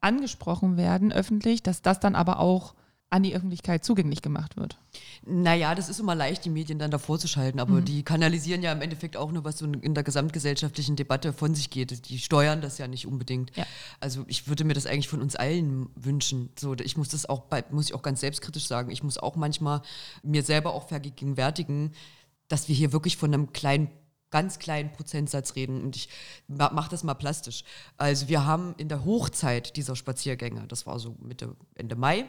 angesprochen 0.00 0.76
werden 0.76 1.12
öffentlich, 1.12 1.62
dass 1.62 1.82
das 1.82 2.00
dann 2.00 2.14
aber 2.14 2.40
auch 2.40 2.74
an 3.10 3.22
die 3.22 3.34
Öffentlichkeit 3.34 3.84
zugänglich 3.84 4.20
gemacht 4.20 4.56
wird. 4.56 4.76
Naja, 5.24 5.74
das 5.74 5.88
ist 5.88 5.98
immer 5.98 6.14
leicht, 6.14 6.44
die 6.44 6.50
Medien 6.50 6.78
dann 6.78 6.90
davor 6.90 7.18
zu 7.18 7.26
schalten, 7.26 7.58
aber 7.58 7.80
mhm. 7.80 7.84
die 7.86 8.02
kanalisieren 8.02 8.62
ja 8.62 8.70
im 8.70 8.82
Endeffekt 8.82 9.16
auch 9.16 9.32
nur, 9.32 9.44
was 9.44 9.58
so 9.58 9.66
in 9.66 9.94
der 9.94 10.04
gesamtgesellschaftlichen 10.04 10.94
Debatte 10.94 11.32
von 11.32 11.54
sich 11.54 11.70
geht. 11.70 12.08
Die 12.10 12.18
steuern 12.18 12.60
das 12.60 12.76
ja 12.76 12.86
nicht 12.86 13.06
unbedingt. 13.06 13.56
Ja. 13.56 13.64
Also 13.98 14.24
ich 14.28 14.46
würde 14.46 14.64
mir 14.64 14.74
das 14.74 14.84
eigentlich 14.84 15.08
von 15.08 15.22
uns 15.22 15.36
allen 15.36 15.88
wünschen. 15.94 16.50
So, 16.58 16.74
ich 16.74 16.98
muss 16.98 17.08
das 17.08 17.26
auch, 17.26 17.44
muss 17.70 17.86
ich 17.86 17.94
auch 17.94 18.02
ganz 18.02 18.20
selbstkritisch 18.20 18.66
sagen, 18.66 18.90
ich 18.90 19.02
muss 19.02 19.16
auch 19.16 19.36
manchmal 19.36 19.80
mir 20.22 20.42
selber 20.42 20.74
auch 20.74 20.88
vergegenwärtigen, 20.88 21.92
dass 22.48 22.68
wir 22.68 22.74
hier 22.74 22.92
wirklich 22.92 23.16
von 23.16 23.32
einem 23.32 23.52
kleinen 23.52 23.90
ganz 24.30 24.58
kleinen 24.58 24.92
Prozentsatz 24.92 25.56
reden 25.56 25.82
und 25.82 25.96
ich 25.96 26.08
mache 26.46 26.90
das 26.90 27.04
mal 27.04 27.14
plastisch. 27.14 27.64
Also 27.96 28.28
wir 28.28 28.44
haben 28.44 28.74
in 28.76 28.88
der 28.88 29.04
Hochzeit 29.04 29.76
dieser 29.76 29.96
Spaziergänge, 29.96 30.66
das 30.68 30.86
war 30.86 30.98
so 30.98 31.16
Mitte, 31.20 31.56
Ende 31.74 31.96
Mai, 31.96 32.26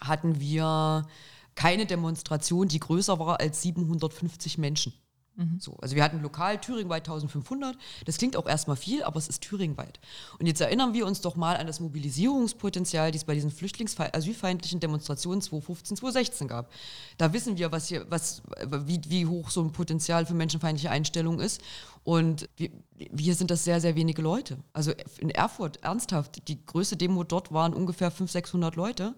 hatten 0.00 0.40
wir 0.40 1.06
keine 1.54 1.86
Demonstration, 1.86 2.68
die 2.68 2.80
größer 2.80 3.18
war 3.18 3.40
als 3.40 3.62
750 3.62 4.58
Menschen. 4.58 4.92
Mhm. 5.38 5.60
So, 5.60 5.76
also 5.80 5.94
wir 5.94 6.02
hatten 6.02 6.20
lokal 6.20 6.60
thüringweit 6.60 7.08
1500. 7.08 7.76
Das 8.04 8.18
klingt 8.18 8.36
auch 8.36 8.46
erstmal 8.46 8.76
viel, 8.76 9.04
aber 9.04 9.18
es 9.18 9.28
ist 9.28 9.40
thüringweit. 9.42 10.00
Und 10.40 10.46
jetzt 10.46 10.60
erinnern 10.60 10.94
wir 10.94 11.06
uns 11.06 11.20
doch 11.20 11.36
mal 11.36 11.56
an 11.56 11.68
das 11.68 11.78
Mobilisierungspotenzial, 11.78 13.12
das 13.12 13.22
es 13.22 13.24
bei 13.24 13.34
diesen 13.34 13.52
flüchtlingsasylfeindlichen 13.52 14.80
Demonstrationen 14.80 15.40
2015, 15.40 15.96
2016 15.98 16.48
gab. 16.48 16.72
Da 17.18 17.32
wissen 17.32 17.56
wir, 17.56 17.70
was 17.70 17.86
hier, 17.86 18.04
was, 18.10 18.42
wie, 18.86 19.00
wie 19.06 19.26
hoch 19.26 19.50
so 19.50 19.62
ein 19.62 19.70
Potenzial 19.70 20.26
für 20.26 20.34
menschenfeindliche 20.34 20.90
Einstellungen 20.90 21.38
ist. 21.38 21.62
Und 22.02 22.48
wir, 22.56 22.70
hier 23.16 23.36
sind 23.36 23.52
das 23.52 23.62
sehr, 23.62 23.80
sehr 23.80 23.94
wenige 23.94 24.22
Leute. 24.22 24.58
Also 24.72 24.92
in 25.18 25.30
Erfurt, 25.30 25.84
ernsthaft, 25.84 26.48
die 26.48 26.66
größte 26.66 26.96
Demo 26.96 27.22
dort 27.22 27.52
waren 27.52 27.74
ungefähr 27.74 28.10
500, 28.10 28.32
600 28.32 28.74
Leute. 28.74 29.14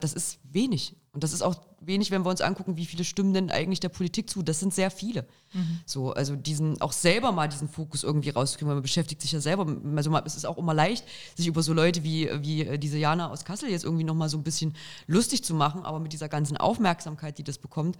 Das 0.00 0.12
ist 0.12 0.38
wenig. 0.44 0.96
Und 1.12 1.24
das 1.24 1.32
ist 1.32 1.40
auch 1.42 1.56
wenig, 1.80 2.10
wenn 2.10 2.24
wir 2.26 2.30
uns 2.30 2.42
angucken, 2.42 2.76
wie 2.76 2.84
viele 2.84 3.02
stimmen 3.02 3.32
denn 3.32 3.50
eigentlich 3.50 3.80
der 3.80 3.88
Politik 3.88 4.28
zu. 4.28 4.42
Das 4.42 4.60
sind 4.60 4.74
sehr 4.74 4.90
viele. 4.90 5.26
Mhm. 5.54 5.80
So, 5.86 6.12
also 6.12 6.36
diesen, 6.36 6.80
auch 6.82 6.92
selber 6.92 7.32
mal 7.32 7.48
diesen 7.48 7.68
Fokus 7.68 8.04
irgendwie 8.04 8.30
rauszukriegen, 8.30 8.68
weil 8.68 8.76
man 8.76 8.82
beschäftigt 8.82 9.22
sich 9.22 9.32
ja 9.32 9.40
selber. 9.40 9.66
Also 9.96 10.14
es 10.26 10.36
ist 10.36 10.44
auch 10.44 10.58
immer 10.58 10.74
leicht, 10.74 11.06
sich 11.34 11.46
über 11.46 11.62
so 11.62 11.72
Leute 11.72 12.04
wie, 12.04 12.28
wie 12.42 12.62
äh, 12.62 12.78
diese 12.78 12.98
Jana 12.98 13.30
aus 13.30 13.44
Kassel 13.44 13.70
jetzt 13.70 13.84
irgendwie 13.84 14.04
nochmal 14.04 14.28
so 14.28 14.36
ein 14.36 14.42
bisschen 14.42 14.74
lustig 15.06 15.42
zu 15.42 15.54
machen, 15.54 15.84
aber 15.84 16.00
mit 16.00 16.12
dieser 16.12 16.28
ganzen 16.28 16.58
Aufmerksamkeit, 16.58 17.38
die 17.38 17.44
das 17.44 17.56
bekommt, 17.58 17.96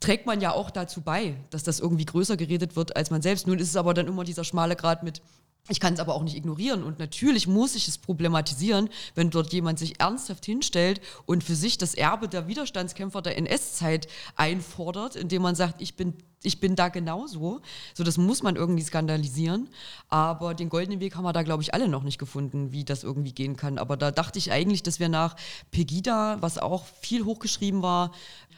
trägt 0.00 0.26
man 0.26 0.40
ja 0.40 0.52
auch 0.52 0.70
dazu 0.70 1.00
bei, 1.00 1.36
dass 1.50 1.62
das 1.62 1.80
irgendwie 1.80 2.04
größer 2.04 2.36
geredet 2.36 2.76
wird 2.76 2.96
als 2.96 3.10
man 3.10 3.22
selbst. 3.22 3.46
Nun 3.46 3.58
ist 3.58 3.68
es 3.68 3.76
aber 3.76 3.94
dann 3.94 4.06
immer 4.06 4.24
dieser 4.24 4.44
schmale 4.44 4.76
Grad 4.76 5.02
mit, 5.02 5.22
ich 5.68 5.78
kann 5.78 5.94
es 5.94 6.00
aber 6.00 6.16
auch 6.16 6.24
nicht 6.24 6.36
ignorieren 6.36 6.82
und 6.82 6.98
natürlich 6.98 7.46
muss 7.46 7.76
ich 7.76 7.86
es 7.86 7.96
problematisieren, 7.96 8.90
wenn 9.14 9.30
dort 9.30 9.52
jemand 9.52 9.78
sich 9.78 10.00
ernsthaft 10.00 10.44
hinstellt 10.44 11.00
und 11.24 11.44
für 11.44 11.54
sich 11.54 11.78
das 11.78 11.94
Erbe 11.94 12.26
der 12.26 12.48
Widerstandskämpfer 12.48 13.22
der 13.22 13.38
NS-Zeit 13.38 14.08
einfordert, 14.34 15.14
indem 15.14 15.42
man 15.42 15.54
sagt, 15.54 15.80
ich 15.80 15.94
bin, 15.94 16.14
ich 16.42 16.58
bin 16.58 16.74
da 16.74 16.88
genauso. 16.88 17.60
So, 17.94 18.02
das 18.02 18.18
muss 18.18 18.42
man 18.42 18.56
irgendwie 18.56 18.82
skandalisieren. 18.82 19.68
Aber 20.08 20.54
den 20.54 20.68
goldenen 20.68 20.98
Weg 20.98 21.14
haben 21.14 21.22
wir 21.22 21.32
da, 21.32 21.44
glaube 21.44 21.62
ich, 21.62 21.72
alle 21.74 21.86
noch 21.86 22.02
nicht 22.02 22.18
gefunden, 22.18 22.72
wie 22.72 22.84
das 22.84 23.04
irgendwie 23.04 23.32
gehen 23.32 23.56
kann. 23.56 23.78
Aber 23.78 23.96
da 23.96 24.10
dachte 24.10 24.40
ich 24.40 24.50
eigentlich, 24.50 24.82
dass 24.82 24.98
wir 24.98 25.08
nach 25.08 25.36
Pegida, 25.70 26.38
was 26.40 26.58
auch 26.58 26.86
viel 27.00 27.24
hochgeschrieben 27.24 27.82
war, 27.82 28.10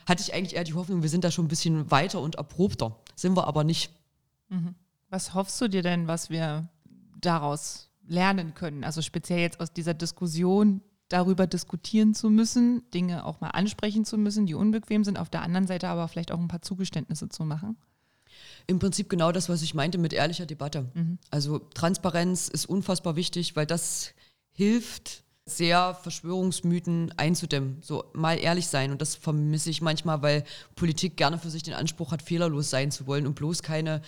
hatte 0.07 0.23
ich 0.23 0.33
eigentlich 0.33 0.57
eher 0.57 0.65
die 0.65 0.75
Hoffnung, 0.75 1.03
wir 1.03 1.11
sind 1.11 1.25
da 1.25 1.31
schon 1.31 1.45
ein 1.45 1.49
bisschen 1.49 1.91
weiter 1.91 2.21
und 2.21 2.37
erprobter. 2.37 2.97
Sind 3.15 3.37
wir 3.37 3.47
aber 3.47 3.63
nicht. 3.63 3.91
Mhm. 4.49 4.75
Was 5.11 5.35
hoffst 5.35 5.61
du 5.61 5.69
dir 5.69 5.83
denn, 5.83 6.09
was 6.09 6.31
wir 6.31 6.67
daraus 7.27 7.91
lernen 8.07 8.55
können. 8.55 8.85
Also 8.85 9.03
speziell 9.03 9.41
jetzt 9.41 9.61
aus 9.61 9.73
dieser 9.73 9.95
Diskussion 9.95 10.83
darüber 11.09 11.47
diskutieren 11.47 12.15
zu 12.15 12.31
müssen, 12.31 12.89
Dinge 12.93 13.25
auch 13.25 13.41
mal 13.41 13.51
ansprechen 13.51 14.05
zu 14.05 14.17
müssen, 14.19 14.47
die 14.47 14.55
unbequem 14.55 15.05
sind, 15.05 15.19
auf 15.19 15.31
der 15.31 15.43
anderen 15.43 15.67
Seite 15.67 15.89
aber 15.89 16.09
vielleicht 16.09 16.33
auch 16.33 16.39
ein 16.39 16.49
paar 16.49 16.63
Zugeständnisse 16.63 17.29
zu 17.29 17.45
machen. 17.45 17.77
Im 18.67 18.79
Prinzip 18.79 19.09
genau 19.09 19.31
das, 19.31 19.49
was 19.49 19.63
ich 19.63 19.75
meinte 19.75 19.99
mit 19.99 20.13
ehrlicher 20.13 20.47
Debatte. 20.47 20.91
Mhm. 20.95 21.19
Also 21.31 21.59
Transparenz 21.59 22.49
ist 22.49 22.67
unfassbar 22.67 23.17
wichtig, 23.17 23.57
weil 23.57 23.67
das 23.67 24.15
hilft, 24.53 25.24
sehr 25.47 25.95
Verschwörungsmythen 25.95 27.13
einzudämmen. 27.19 27.77
So 27.83 28.05
mal 28.15 28.39
ehrlich 28.39 28.67
sein. 28.67 28.91
Und 28.93 29.03
das 29.03 29.15
vermisse 29.15 29.69
ich 29.69 29.83
manchmal, 29.83 30.23
weil 30.23 30.43
Politik 30.75 31.19
gerne 31.19 31.39
für 31.39 31.51
sich 31.51 31.63
den 31.63 31.75
Anspruch 31.75 32.13
hat, 32.13 32.23
fehlerlos 32.23 32.71
sein 32.71 32.91
zu 32.91 33.07
wollen 33.07 33.27
und 33.27 33.35
bloß 33.35 33.63
keine 33.63 34.01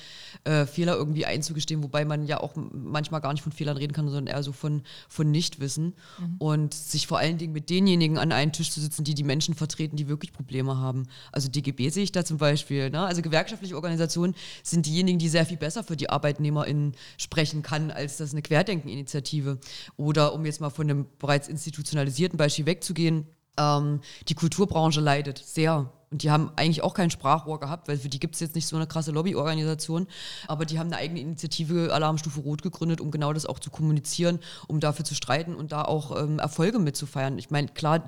äh, 0.45 0.65
Fehler 0.65 0.97
irgendwie 0.97 1.27
einzugestehen, 1.27 1.83
wobei 1.83 2.07
man 2.07 2.27
ja 2.27 2.41
auch 2.41 2.55
manchmal 2.57 3.21
gar 3.21 3.35
nicht 3.35 3.43
von 3.43 3.53
Fehlern 3.53 3.77
reden 3.77 3.93
kann, 3.93 4.09
sondern 4.09 4.35
eher 4.35 4.43
so 4.43 4.53
von, 4.53 4.83
von 5.11 5.31
Nichtwissen. 5.31 5.95
Mhm. 6.19 6.37
Und 6.39 6.75
sich 6.75 7.07
vor 7.07 7.19
allen 7.19 7.37
Dingen 7.37 7.53
mit 7.53 7.69
denjenigen 7.69 8.17
an 8.17 8.33
einen 8.33 8.53
Tisch 8.53 8.71
zu 8.71 8.81
sitzen, 8.81 9.05
die 9.05 9.15
die 9.15 9.23
Menschen 9.23 9.55
vertreten, 9.55 9.97
die 9.97 10.09
wirklich 10.09 10.33
Probleme 10.33 10.79
haben. 10.79 11.07
Also 11.33 11.51
DGB 11.51 11.91
sehe 11.91 12.05
ich 12.05 12.13
da 12.13 12.25
zum 12.25 12.39
Beispiel. 12.39 12.89
Ne? 12.89 13.01
Also 13.01 13.21
gewerkschaftliche 13.21 13.75
Organisationen 13.75 14.35
sind 14.63 14.87
diejenigen, 14.87 15.19
die 15.19 15.29
sehr 15.29 15.45
viel 15.45 15.59
besser 15.59 15.85
für 15.85 15.99
die 15.99 16.09
ArbeitnehmerInnen 16.09 16.95
sprechen 17.19 17.63
kann, 17.63 17.91
als 17.91 18.17
das 18.17 18.33
eine 18.33 18.41
Querdenken-Initiative. 18.41 19.59
Oder 19.99 20.33
um 20.33 20.47
jetzt 20.47 20.63
mal 20.63 20.71
von 20.71 20.89
einem 20.89 21.05
bereits 21.27 21.49
institutionalisierten 21.49 22.37
Beispiel 22.37 22.67
wegzugehen, 22.67 23.27
ähm, 23.59 24.01
die 24.29 24.35
Kulturbranche 24.35 25.01
leidet 25.01 25.39
sehr. 25.39 25.91
Und 26.13 26.23
die 26.23 26.31
haben 26.31 26.53
eigentlich 26.55 26.83
auch 26.83 26.95
kein 26.95 27.11
Sprachrohr 27.11 27.59
gehabt, 27.59 27.89
weil 27.89 27.99
für 27.99 28.09
die 28.09 28.21
gibt 28.21 28.35
es 28.35 28.41
jetzt 28.41 28.55
nicht 28.55 28.69
so 28.69 28.77
eine 28.77 28.87
krasse 28.87 29.11
Lobbyorganisation. 29.11 30.07
Aber 30.47 30.65
die 30.65 30.79
haben 30.79 30.87
eine 30.87 30.99
eigene 30.99 31.21
Initiative 31.21 31.93
Alarmstufe 31.93 32.41
Rot 32.41 32.63
gegründet, 32.63 33.01
um 33.01 33.11
genau 33.11 33.33
das 33.33 33.45
auch 33.45 33.59
zu 33.59 33.71
kommunizieren, 33.71 34.39
um 34.69 34.79
dafür 34.79 35.05
zu 35.05 35.17
streiten 35.17 35.57
und 35.57 35.73
da 35.73 35.83
auch 35.83 36.17
ähm, 36.17 36.39
Erfolge 36.39 36.79
mitzufeiern. 36.79 37.39
Ich 37.39 37.51
meine, 37.51 37.69
klar, 37.69 38.07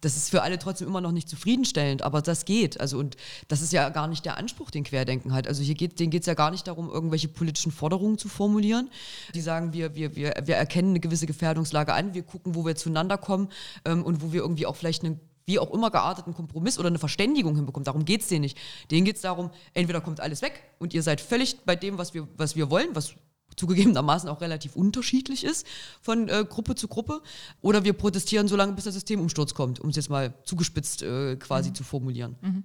das 0.00 0.16
ist 0.16 0.30
für 0.30 0.42
alle 0.42 0.58
trotzdem 0.58 0.88
immer 0.88 1.00
noch 1.00 1.12
nicht 1.12 1.28
zufriedenstellend, 1.28 2.02
aber 2.02 2.22
das 2.22 2.44
geht. 2.44 2.80
Also, 2.80 2.98
und 2.98 3.16
das 3.48 3.62
ist 3.62 3.72
ja 3.72 3.88
gar 3.88 4.08
nicht 4.08 4.24
der 4.24 4.36
Anspruch, 4.36 4.70
den 4.70 4.84
Querdenken 4.84 5.32
hat. 5.32 5.46
Also 5.46 5.62
hier 5.62 5.74
geht, 5.74 5.98
denen 5.98 6.10
geht 6.10 6.22
es 6.22 6.26
ja 6.26 6.34
gar 6.34 6.50
nicht 6.50 6.66
darum, 6.66 6.90
irgendwelche 6.90 7.28
politischen 7.28 7.72
Forderungen 7.72 8.18
zu 8.18 8.28
formulieren. 8.28 8.90
Die 9.34 9.40
sagen, 9.40 9.72
wir, 9.72 9.94
wir, 9.94 10.16
wir, 10.16 10.34
wir 10.44 10.56
erkennen 10.56 10.90
eine 10.90 11.00
gewisse 11.00 11.26
Gefährdungslage 11.26 11.92
an, 11.92 12.14
wir 12.14 12.22
gucken, 12.22 12.54
wo 12.54 12.64
wir 12.64 12.76
zueinander 12.76 13.18
kommen 13.18 13.48
ähm, 13.84 14.02
und 14.04 14.22
wo 14.22 14.32
wir 14.32 14.40
irgendwie 14.40 14.66
auch 14.66 14.76
vielleicht 14.76 15.04
einen 15.04 15.20
wie 15.46 15.60
auch 15.60 15.72
immer 15.72 15.90
gearteten 15.90 16.34
Kompromiss 16.34 16.78
oder 16.78 16.88
eine 16.88 16.98
Verständigung 16.98 17.54
hinbekommen. 17.54 17.84
Darum 17.84 18.04
geht 18.04 18.22
es 18.22 18.28
denen 18.28 18.40
nicht. 18.40 18.58
Denen 18.90 19.04
geht 19.04 19.16
es 19.16 19.22
darum, 19.22 19.50
entweder 19.74 20.00
kommt 20.00 20.20
alles 20.20 20.42
weg 20.42 20.60
und 20.80 20.92
ihr 20.92 21.02
seid 21.02 21.20
völlig 21.20 21.60
bei 21.64 21.76
dem, 21.76 21.98
was 21.98 22.14
wir, 22.14 22.26
was 22.36 22.56
wir 22.56 22.68
wollen, 22.68 22.88
was 22.94 23.14
zugegebenermaßen 23.56 24.28
auch 24.28 24.40
relativ 24.40 24.76
unterschiedlich 24.76 25.44
ist 25.44 25.66
von 26.00 26.28
äh, 26.28 26.44
Gruppe 26.48 26.74
zu 26.74 26.88
Gruppe. 26.88 27.22
Oder 27.60 27.84
wir 27.84 27.92
protestieren 27.92 28.48
so 28.48 28.56
lange, 28.56 28.72
bis 28.72 28.84
der 28.84 28.92
Systemumsturz 28.92 29.54
kommt, 29.54 29.80
um 29.80 29.90
es 29.90 29.96
jetzt 29.96 30.10
mal 30.10 30.34
zugespitzt 30.44 31.02
äh, 31.02 31.36
quasi 31.36 31.70
mhm. 31.70 31.74
zu 31.74 31.84
formulieren. 31.84 32.36
Mhm. 32.40 32.64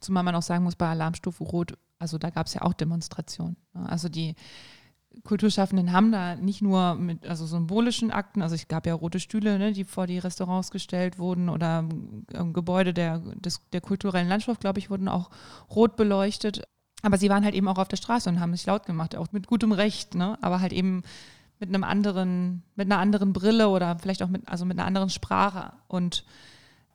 Zumal 0.00 0.22
man 0.22 0.34
auch 0.34 0.42
sagen 0.42 0.64
muss, 0.64 0.76
bei 0.76 0.88
Alarmstufe 0.88 1.42
Rot, 1.42 1.74
also 1.98 2.18
da 2.18 2.30
gab 2.30 2.46
es 2.46 2.54
ja 2.54 2.62
auch 2.62 2.72
Demonstrationen. 2.72 3.56
Ne? 3.74 3.88
Also 3.88 4.08
die 4.08 4.34
Kulturschaffenden 5.24 5.92
haben 5.92 6.12
da 6.12 6.36
nicht 6.36 6.62
nur 6.62 6.94
mit 6.94 7.26
also 7.26 7.46
symbolischen 7.46 8.10
Akten, 8.10 8.42
also 8.42 8.54
es 8.54 8.68
gab 8.68 8.86
ja 8.86 8.94
rote 8.94 9.20
Stühle, 9.20 9.58
ne, 9.58 9.72
die 9.72 9.84
vor 9.84 10.06
die 10.06 10.18
Restaurants 10.18 10.70
gestellt 10.70 11.18
wurden 11.18 11.48
oder 11.48 11.80
ähm, 12.34 12.52
Gebäude 12.52 12.94
der, 12.94 13.18
des, 13.18 13.60
der 13.72 13.80
kulturellen 13.80 14.28
Landschaft, 14.28 14.60
glaube 14.60 14.78
ich, 14.78 14.90
wurden 14.90 15.08
auch 15.08 15.30
rot 15.70 15.96
beleuchtet. 15.96 16.62
Aber 17.02 17.16
sie 17.16 17.28
waren 17.28 17.44
halt 17.44 17.54
eben 17.54 17.68
auch 17.68 17.78
auf 17.78 17.88
der 17.88 17.96
Straße 17.96 18.28
und 18.28 18.40
haben 18.40 18.54
sich 18.54 18.66
laut 18.66 18.86
gemacht, 18.86 19.14
auch 19.16 19.30
mit 19.32 19.46
gutem 19.46 19.72
Recht, 19.72 20.14
ne? 20.14 20.36
aber 20.42 20.60
halt 20.60 20.72
eben 20.72 21.02
mit 21.60 21.68
einem 21.68 21.84
anderen, 21.84 22.62
mit 22.76 22.86
einer 22.86 22.98
anderen 22.98 23.32
Brille 23.32 23.68
oder 23.68 23.98
vielleicht 23.98 24.22
auch 24.22 24.28
mit, 24.28 24.48
also 24.48 24.64
mit 24.64 24.78
einer 24.78 24.86
anderen 24.86 25.10
Sprache 25.10 25.72
und 25.86 26.24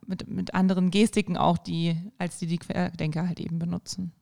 mit, 0.06 0.28
mit 0.28 0.54
anderen 0.54 0.90
Gestiken 0.90 1.36
auch, 1.36 1.58
die, 1.58 1.96
als 2.18 2.38
die 2.38 2.46
die 2.46 2.58
Querdenker 2.58 3.26
halt 3.26 3.40
eben 3.40 3.58
benutzen. 3.58 4.12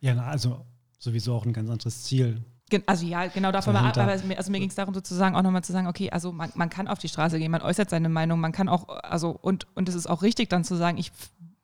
Ja, 0.00 0.16
also 0.22 0.64
sowieso 0.98 1.34
auch 1.34 1.46
ein 1.46 1.52
ganz 1.52 1.70
anderes 1.70 2.02
Ziel. 2.04 2.44
Also 2.86 3.06
ja, 3.06 3.26
genau 3.26 3.52
davon. 3.52 3.76
Aber, 3.76 4.02
also 4.02 4.26
mir, 4.26 4.38
also 4.38 4.50
mir 4.50 4.58
ging 4.58 4.70
es 4.70 4.74
darum, 4.74 4.94
sozusagen 4.94 5.36
auch 5.36 5.42
nochmal 5.42 5.62
zu 5.62 5.72
sagen, 5.72 5.86
okay, 5.86 6.10
also 6.10 6.32
man, 6.32 6.50
man 6.54 6.70
kann 6.70 6.88
auf 6.88 6.98
die 6.98 7.08
Straße 7.08 7.38
gehen, 7.38 7.50
man 7.50 7.60
äußert 7.60 7.90
seine 7.90 8.08
Meinung, 8.08 8.40
man 8.40 8.52
kann 8.52 8.68
auch, 8.68 8.88
also 8.88 9.30
und, 9.30 9.66
und 9.76 9.88
es 9.88 9.94
ist 9.94 10.08
auch 10.08 10.22
richtig 10.22 10.48
dann 10.48 10.64
zu 10.64 10.76
sagen, 10.76 10.96
ich 10.96 11.12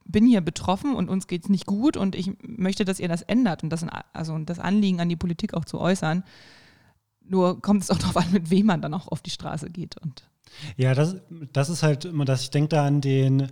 bin 0.09 0.27
hier 0.27 0.41
betroffen 0.41 0.95
und 0.95 1.09
uns 1.09 1.27
geht 1.27 1.45
es 1.45 1.49
nicht 1.51 1.67
gut 1.67 1.97
und 1.97 2.15
ich 2.15 2.33
möchte, 2.43 2.85
dass 2.85 2.99
ihr 2.99 3.09
das 3.09 3.23
ändert 3.23 3.63
und 3.63 3.71
das, 3.71 3.85
also 4.13 4.37
das 4.39 4.59
Anliegen 4.59 5.01
an 5.01 5.09
die 5.09 5.17
Politik 5.17 5.55
auch 5.55 5.65
zu 5.65 5.79
äußern. 5.79 6.25
Nur 7.25 7.61
kommt 7.61 7.83
es 7.83 7.91
auch 7.91 7.99
darauf 7.99 8.17
an, 8.17 8.33
mit 8.33 8.51
wem 8.51 8.67
man 8.67 8.83
dann 8.83 8.95
auch 8.95 9.09
auf 9.09 9.21
die 9.21 9.31
Straße 9.31 9.71
geht. 9.71 9.97
Und 9.99 10.25
ja, 10.77 10.95
das, 10.95 11.17
das 11.53 11.69
ist 11.69 11.83
halt 11.83 12.07
immer 12.07 12.25
das, 12.25 12.43
ich 12.43 12.51
denke 12.51 12.71
da 12.71 12.87
an 12.87 13.03
den, 13.03 13.49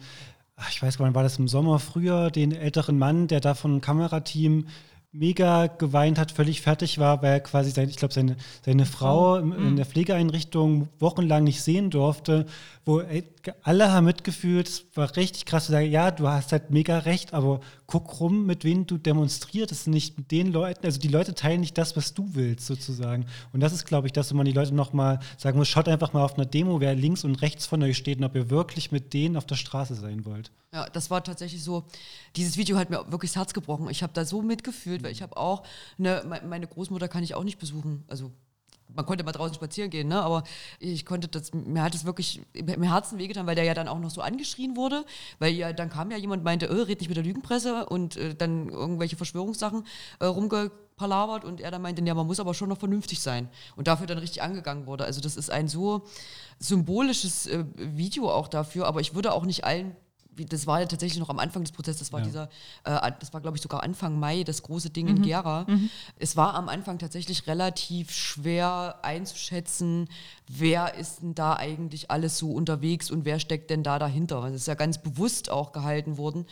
ich 0.71 0.83
weiß 0.83 0.97
gar 0.97 1.07
nicht, 1.07 1.15
war 1.15 1.23
das 1.23 1.39
im 1.39 1.47
Sommer 1.47 1.79
früher, 1.79 2.31
den 2.31 2.53
älteren 2.53 2.99
Mann, 2.99 3.29
der 3.29 3.41
da 3.41 3.55
von 3.55 3.83
Kamerateam 3.83 4.67
mega 5.13 5.67
geweint 5.67 6.19
hat, 6.19 6.33
völlig 6.33 6.61
fertig 6.61 6.99
war, 6.99 7.23
weil 7.23 7.33
er 7.35 7.41
quasi, 7.41 7.71
sein, 7.71 7.89
ich 7.89 7.97
glaube, 7.97 8.15
seine, 8.15 8.37
seine 8.65 8.87
Frau 8.87 9.37
in, 9.37 9.53
in 9.53 9.77
der 9.77 9.87
Pflegeeinrichtung 9.87 10.89
wochenlang 10.99 11.45
nicht 11.45 11.63
sehen 11.63 11.91
durfte, 11.91 12.47
wo 12.87 13.03
alle 13.63 13.91
haben 13.91 14.05
mitgefühlt, 14.05 14.69
es 14.69 14.87
war 14.95 15.17
richtig 15.17 15.45
krass 15.45 15.67
zu 15.67 15.73
sagen, 15.73 15.91
ja, 15.91 16.13
du 16.13 16.29
hast 16.29 16.53
halt 16.53 16.71
mega 16.71 17.01
recht, 17.01 17.35
aber 17.35 17.61
guck 17.89 18.21
rum, 18.21 18.47
mit 18.47 18.63
wem 18.63 18.87
du 18.87 18.97
demonstrierst, 18.97 19.73
das 19.73 19.85
sind 19.85 19.93
nicht 19.93 20.17
mit 20.17 20.31
den 20.31 20.53
Leuten, 20.53 20.87
also 20.87 21.01
die 21.01 21.09
Leute 21.09 21.35
teilen 21.35 21.61
nicht 21.61 21.77
das, 21.77 21.97
was 21.97 22.15
du 22.15 22.35
willst, 22.35 22.65
sozusagen. 22.65 23.27
Und 23.53 23.59
das 23.59 23.73
ist, 23.73 23.87
glaube 23.87 24.07
ich, 24.07 24.13
dass 24.13 24.33
man 24.33 24.47
die 24.47 24.53
Leute 24.53 24.73
nochmal 24.73 25.19
sagen 25.37 25.59
muss, 25.59 25.67
schaut 25.67 25.89
einfach 25.89 26.13
mal 26.13 26.23
auf 26.23 26.35
einer 26.35 26.47
Demo, 26.47 26.79
wer 26.79 26.95
links 26.95 27.25
und 27.25 27.43
rechts 27.43 27.67
von 27.67 27.83
euch 27.83 27.97
steht 27.97 28.19
und 28.19 28.25
ob 28.25 28.37
ihr 28.37 28.51
wirklich 28.51 28.93
mit 28.93 29.13
denen 29.13 29.37
auf 29.37 29.47
der 29.47 29.57
Straße 29.57 29.97
sein 29.97 30.25
wollt. 30.25 30.53
Ja, 30.73 30.89
das 30.89 31.11
war 31.11 31.25
tatsächlich 31.25 31.65
so, 31.65 31.87
dieses 32.37 32.57
Video 32.57 32.77
hat 32.77 32.91
mir 32.91 33.11
wirklich 33.11 33.33
das 33.33 33.37
Herz 33.37 33.53
gebrochen. 33.53 33.91
Ich 33.91 34.05
habe 34.05 34.13
da 34.13 34.25
so 34.25 34.43
mitgefühlt, 34.43 35.03
weil 35.03 35.11
ich 35.11 35.23
habe 35.23 35.37
auch, 35.37 35.65
eine, 35.99 36.23
meine 36.47 36.69
Großmutter 36.69 37.09
kann 37.09 37.25
ich 37.25 37.35
auch 37.35 37.45
nicht 37.45 37.59
besuchen, 37.59 38.05
also 38.07 38.31
man 38.97 39.07
konnte 39.07 39.25
mal 39.25 39.33
draußen 39.33 39.55
spazieren 39.55 39.91
gehen, 39.91 40.09
ne? 40.09 40.23
aber 40.23 40.43
ich 40.81 41.07
konnte 41.07 41.29
das, 41.29 41.53
mir 41.53 41.83
hat 41.83 41.95
es 41.95 42.05
wirklich 42.05 42.41
im 42.55 42.83
Herzen 42.83 43.19
wehgetan, 43.19 43.47
weil 43.47 43.55
der 43.55 43.65
ja 43.65 43.75
dann 43.75 43.89
auch 43.89 43.99
noch 43.99 44.11
so 44.11 44.21
angeschrien 44.21 44.77
wurde, 44.77 45.05
weil 45.39 45.53
ja, 45.53 45.73
dann 45.73 45.91
kam 45.91 46.11
ja 46.11 46.17
jemand, 46.17 46.43
meinte, 46.43 46.71
oh, 46.71 46.83
red 46.83 47.01
nicht 47.01 47.09
mit 47.09 47.17
der 47.17 47.25
Lügenpresse 47.25 47.87
und 47.87 48.17
äh, 48.17 48.35
dann 48.35 48.69
irgendwelche 48.69 49.17
Verschwörungssachen 49.17 49.87
äh, 50.19 50.25
rumgepalabert 50.25 51.45
und 51.45 51.61
er 51.61 51.71
dann 51.71 51.83
meinte, 51.83 52.03
ja, 52.03 52.15
man 52.15 52.27
muss 52.27 52.41
aber 52.41 52.55
schon 52.55 52.69
noch 52.69 52.79
vernünftig 52.79 53.21
sein 53.21 53.49
und 53.77 53.87
dafür 53.87 54.07
dann 54.07 54.19
richtig 54.19 54.43
angegangen 54.43 54.87
wurde. 54.87 55.05
Also 55.05 55.21
das 55.21 55.37
ist 55.37 55.51
ein 55.51 55.69
so 55.69 56.07
symbolisches 56.59 57.47
äh, 57.47 57.65
Video 57.77 58.31
auch 58.31 58.49
dafür, 58.49 58.87
aber 58.87 59.01
ich 59.01 59.15
würde 59.15 59.33
auch 59.33 59.45
nicht 59.45 59.65
allen 59.65 59.95
das 60.37 60.67
war 60.67 60.81
ja 60.81 60.87
tatsächlich 60.87 61.19
noch 61.19 61.31
am 61.31 61.39
Anfang 61.39 61.63
des 61.63 61.73
Prozesses, 61.73 62.01
das 62.01 62.13
war 62.13 62.21
ja. 62.21 62.27
dieser, 62.27 62.45
äh, 62.85 63.13
das 63.19 63.33
war 63.33 63.41
glaube 63.41 63.57
ich 63.57 63.63
sogar 63.63 63.83
Anfang 63.83 64.19
Mai, 64.19 64.45
das 64.45 64.63
große 64.63 64.91
Ding 64.91 65.07
mhm. 65.07 65.17
in 65.17 65.23
Gera. 65.23 65.65
Mhm. 65.69 65.91
Es 66.19 66.37
war 66.37 66.55
am 66.55 66.69
Anfang 66.69 66.99
tatsächlich 66.99 67.47
relativ 67.47 68.11
schwer 68.11 68.97
einzuschätzen, 69.03 70.09
wer 70.49 70.95
ist 70.95 71.23
denn 71.23 71.35
da 71.35 71.55
eigentlich 71.57 72.11
alles 72.11 72.39
so 72.39 72.53
unterwegs 72.53 73.11
und 73.11 73.25
wer 73.25 73.39
steckt 73.41 73.71
denn 73.71 73.83
da 73.83 73.99
dahinter. 73.99 74.43
Das 74.43 74.55
ist 74.55 74.69
ja 74.69 74.75
ganz 74.75 74.99
bewusst 74.99 75.51
auch 75.51 75.73
gehalten 75.73 76.19
worden. 76.19 76.47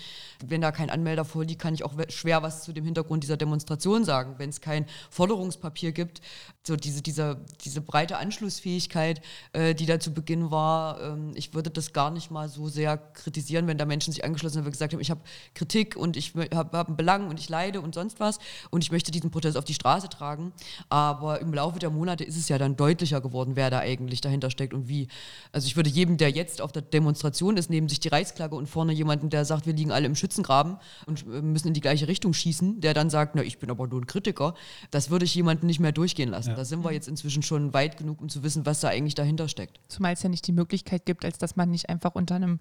Wenn 0.44 0.60
da 0.60 0.72
kein 0.72 0.90
Anmelder 0.90 1.24
vorliegt, 1.24 1.60
kann 1.60 1.74
ich 1.74 1.84
auch 1.84 1.94
schwer 2.08 2.42
was 2.42 2.64
zu 2.64 2.72
dem 2.72 2.84
Hintergrund 2.84 3.22
dieser 3.22 3.36
Demonstration 3.36 4.04
sagen. 4.04 4.34
Wenn 4.38 4.50
es 4.50 4.60
kein 4.60 4.86
Forderungspapier 5.10 5.92
gibt, 5.92 6.20
so 6.66 6.76
diese, 6.76 7.02
diese, 7.02 7.36
diese 7.64 7.80
breite 7.80 8.16
Anschlussfähigkeit, 8.16 9.20
äh, 9.52 9.74
die 9.74 9.86
da 9.86 10.00
zu 10.00 10.12
Beginn 10.12 10.50
war, 10.50 11.00
ähm, 11.00 11.32
ich 11.34 11.54
würde 11.54 11.70
das 11.70 11.92
gar 11.92 12.10
nicht 12.10 12.30
mal 12.30 12.48
so 12.48 12.68
sehr 12.68 12.96
kritisieren, 12.96 13.66
wenn 13.66 13.73
da 13.78 13.84
Menschen 13.84 14.12
sich 14.12 14.24
angeschlossen 14.24 14.58
haben 14.58 14.66
und 14.66 14.72
gesagt 14.72 14.92
haben, 14.92 15.00
ich 15.00 15.10
habe 15.10 15.20
Kritik 15.54 15.96
und 15.96 16.16
ich 16.16 16.34
habe 16.54 16.76
hab 16.76 16.88
einen 16.88 16.96
Belang 16.96 17.28
und 17.28 17.38
ich 17.40 17.48
leide 17.48 17.80
und 17.80 17.94
sonst 17.94 18.20
was 18.20 18.38
und 18.70 18.82
ich 18.82 18.92
möchte 18.92 19.10
diesen 19.10 19.30
Protest 19.30 19.56
auf 19.56 19.64
die 19.64 19.74
Straße 19.74 20.08
tragen. 20.08 20.52
Aber 20.88 21.40
im 21.40 21.52
Laufe 21.52 21.78
der 21.78 21.90
Monate 21.90 22.24
ist 22.24 22.36
es 22.36 22.48
ja 22.48 22.58
dann 22.58 22.76
deutlicher 22.76 23.20
geworden, 23.20 23.56
wer 23.56 23.70
da 23.70 23.80
eigentlich 23.80 24.20
dahinter 24.20 24.50
steckt 24.50 24.74
und 24.74 24.88
wie. 24.88 25.08
Also 25.52 25.66
ich 25.66 25.76
würde 25.76 25.90
jedem, 25.90 26.16
der 26.16 26.30
jetzt 26.30 26.60
auf 26.60 26.72
der 26.72 26.82
Demonstration 26.82 27.56
ist, 27.56 27.70
neben 27.70 27.88
sich 27.88 28.00
die 28.00 28.08
Reichsklage 28.08 28.54
und 28.54 28.68
vorne 28.68 28.92
jemanden, 28.92 29.30
der 29.30 29.44
sagt, 29.44 29.66
wir 29.66 29.72
liegen 29.72 29.92
alle 29.92 30.06
im 30.06 30.14
Schützengraben 30.14 30.78
und 31.06 31.26
müssen 31.26 31.68
in 31.68 31.74
die 31.74 31.80
gleiche 31.80 32.08
Richtung 32.08 32.32
schießen, 32.32 32.80
der 32.80 32.94
dann 32.94 33.10
sagt, 33.10 33.34
na, 33.34 33.42
ich 33.42 33.58
bin 33.58 33.70
aber 33.70 33.86
nur 33.86 34.00
ein 34.00 34.06
Kritiker, 34.06 34.54
das 34.90 35.10
würde 35.10 35.24
ich 35.24 35.34
jemanden 35.34 35.66
nicht 35.66 35.80
mehr 35.80 35.92
durchgehen 35.92 36.30
lassen. 36.30 36.50
Ja. 36.50 36.56
Da 36.56 36.64
sind 36.64 36.84
wir 36.84 36.92
jetzt 36.92 37.08
inzwischen 37.08 37.42
schon 37.42 37.72
weit 37.74 37.96
genug, 37.96 38.20
um 38.20 38.28
zu 38.28 38.42
wissen, 38.42 38.66
was 38.66 38.80
da 38.80 38.88
eigentlich 38.88 39.14
dahinter 39.14 39.48
steckt. 39.48 39.80
Zumal 39.88 40.12
es 40.12 40.22
ja 40.22 40.28
nicht 40.28 40.46
die 40.46 40.52
Möglichkeit 40.52 41.06
gibt, 41.06 41.24
als 41.24 41.38
dass 41.38 41.56
man 41.56 41.70
nicht 41.70 41.88
einfach 41.88 42.14
unter 42.14 42.34
einem 42.34 42.60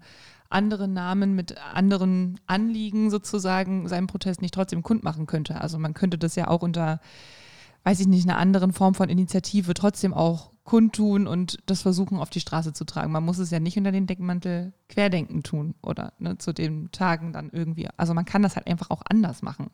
anderen 0.50 0.92
Namen 0.92 1.34
mit 1.34 1.56
anderen 1.58 2.38
Anliegen 2.46 3.10
sozusagen 3.10 3.88
seinen 3.88 4.06
Protest 4.06 4.42
nicht 4.42 4.54
trotzdem 4.54 4.82
kundmachen 4.82 5.26
könnte. 5.26 5.60
Also 5.60 5.78
man 5.78 5.94
könnte 5.94 6.18
das 6.18 6.36
ja 6.36 6.48
auch 6.48 6.62
unter 6.62 7.00
weiß 7.84 8.00
ich 8.00 8.06
nicht, 8.06 8.28
einer 8.28 8.38
anderen 8.38 8.72
Form 8.72 8.94
von 8.94 9.10
Initiative 9.10 9.74
trotzdem 9.74 10.14
auch 10.14 10.52
kundtun 10.64 11.26
und 11.26 11.58
das 11.66 11.82
versuchen 11.82 12.16
auf 12.16 12.30
die 12.30 12.40
Straße 12.40 12.72
zu 12.72 12.84
tragen. 12.84 13.12
Man 13.12 13.24
muss 13.24 13.38
es 13.38 13.50
ja 13.50 13.60
nicht 13.60 13.76
unter 13.76 13.92
den 13.92 14.06
Deckmantel 14.06 14.72
Querdenken 14.88 15.42
tun 15.42 15.74
oder 15.82 16.14
ne, 16.18 16.38
zu 16.38 16.54
den 16.54 16.90
Tagen 16.90 17.34
dann 17.34 17.50
irgendwie. 17.50 17.88
Also 17.98 18.14
man 18.14 18.24
kann 18.24 18.42
das 18.42 18.56
halt 18.56 18.66
einfach 18.66 18.88
auch 18.88 19.02
anders 19.08 19.42
machen 19.42 19.70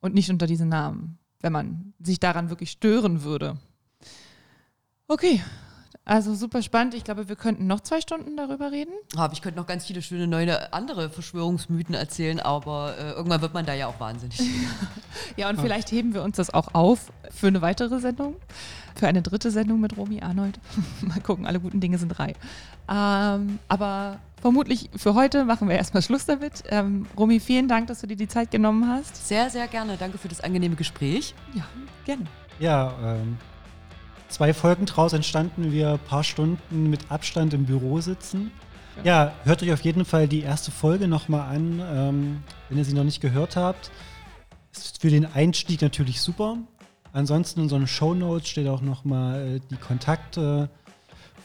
und 0.00 0.14
nicht 0.14 0.30
unter 0.30 0.46
diesen 0.46 0.68
Namen, 0.68 1.18
wenn 1.40 1.52
man 1.52 1.94
sich 1.98 2.20
daran 2.20 2.50
wirklich 2.50 2.70
stören 2.70 3.22
würde. 3.22 3.56
Okay, 5.08 5.40
also 6.08 6.36
super 6.36 6.62
spannend. 6.62 6.94
Ich 6.94 7.02
glaube, 7.02 7.28
wir 7.28 7.34
könnten 7.34 7.66
noch 7.66 7.80
zwei 7.80 8.00
Stunden 8.00 8.36
darüber 8.36 8.70
reden. 8.70 8.92
Aber 9.16 9.32
ich 9.32 9.42
könnte 9.42 9.58
noch 9.58 9.66
ganz 9.66 9.86
viele 9.86 10.02
schöne 10.02 10.28
neue 10.28 10.72
andere 10.72 11.10
Verschwörungsmythen 11.10 11.96
erzählen, 11.96 12.38
aber 12.38 12.94
äh, 12.96 13.10
irgendwann 13.10 13.42
wird 13.42 13.54
man 13.54 13.66
da 13.66 13.74
ja 13.74 13.88
auch 13.88 13.98
wahnsinnig. 13.98 14.40
ja, 15.36 15.50
und 15.50 15.60
vielleicht 15.60 15.90
heben 15.90 16.14
wir 16.14 16.22
uns 16.22 16.36
das 16.36 16.54
auch 16.54 16.68
auf 16.74 17.10
für 17.34 17.48
eine 17.48 17.60
weitere 17.60 17.98
Sendung, 17.98 18.36
für 18.94 19.08
eine 19.08 19.20
dritte 19.20 19.50
Sendung 19.50 19.80
mit 19.80 19.96
Romy 19.96 20.22
Arnold. 20.22 20.60
Mal 21.00 21.20
gucken, 21.20 21.44
alle 21.44 21.58
guten 21.58 21.80
Dinge 21.80 21.98
sind 21.98 22.10
drei. 22.10 22.34
Ähm, 22.88 23.58
aber 23.66 24.20
vermutlich 24.40 24.90
für 24.94 25.14
heute 25.14 25.44
machen 25.44 25.68
wir 25.68 25.74
erstmal 25.74 26.04
Schluss 26.04 26.24
damit. 26.24 26.62
Ähm, 26.68 27.06
Romy, 27.18 27.40
vielen 27.40 27.66
Dank, 27.66 27.88
dass 27.88 28.02
du 28.02 28.06
dir 28.06 28.16
die 28.16 28.28
Zeit 28.28 28.52
genommen 28.52 28.88
hast. 28.88 29.26
Sehr, 29.26 29.50
sehr 29.50 29.66
gerne. 29.66 29.96
Danke 29.96 30.18
für 30.18 30.28
das 30.28 30.40
angenehme 30.40 30.76
Gespräch. 30.76 31.34
Ja, 31.52 31.64
gerne. 32.04 32.26
Ja, 32.60 32.94
ähm, 33.02 33.38
zwei 34.28 34.54
Folgen 34.54 34.86
draus 34.86 35.12
entstanden, 35.12 35.72
wir 35.72 35.92
ein 35.92 35.98
paar 35.98 36.24
Stunden 36.24 36.90
mit 36.90 37.10
Abstand 37.10 37.54
im 37.54 37.64
Büro 37.64 38.00
sitzen. 38.00 38.50
Ja, 39.04 39.26
ja 39.26 39.32
hört 39.44 39.62
euch 39.62 39.72
auf 39.72 39.82
jeden 39.82 40.04
Fall 40.04 40.28
die 40.28 40.40
erste 40.40 40.70
Folge 40.70 41.08
nochmal 41.08 41.54
an, 41.54 41.82
ähm, 41.92 42.42
wenn 42.68 42.78
ihr 42.78 42.84
sie 42.84 42.94
noch 42.94 43.04
nicht 43.04 43.20
gehört 43.20 43.56
habt. 43.56 43.90
Ist 44.72 45.00
für 45.00 45.10
den 45.10 45.26
Einstieg 45.26 45.82
natürlich 45.82 46.20
super. 46.20 46.58
Ansonsten 47.12 47.60
in 47.62 47.68
so 47.68 47.76
einen 47.76 47.86
Show 47.86 48.14
Notes 48.14 48.48
steht 48.48 48.68
auch 48.68 48.82
nochmal 48.82 49.56
äh, 49.56 49.60
die 49.70 49.76
Kontakte 49.76 50.68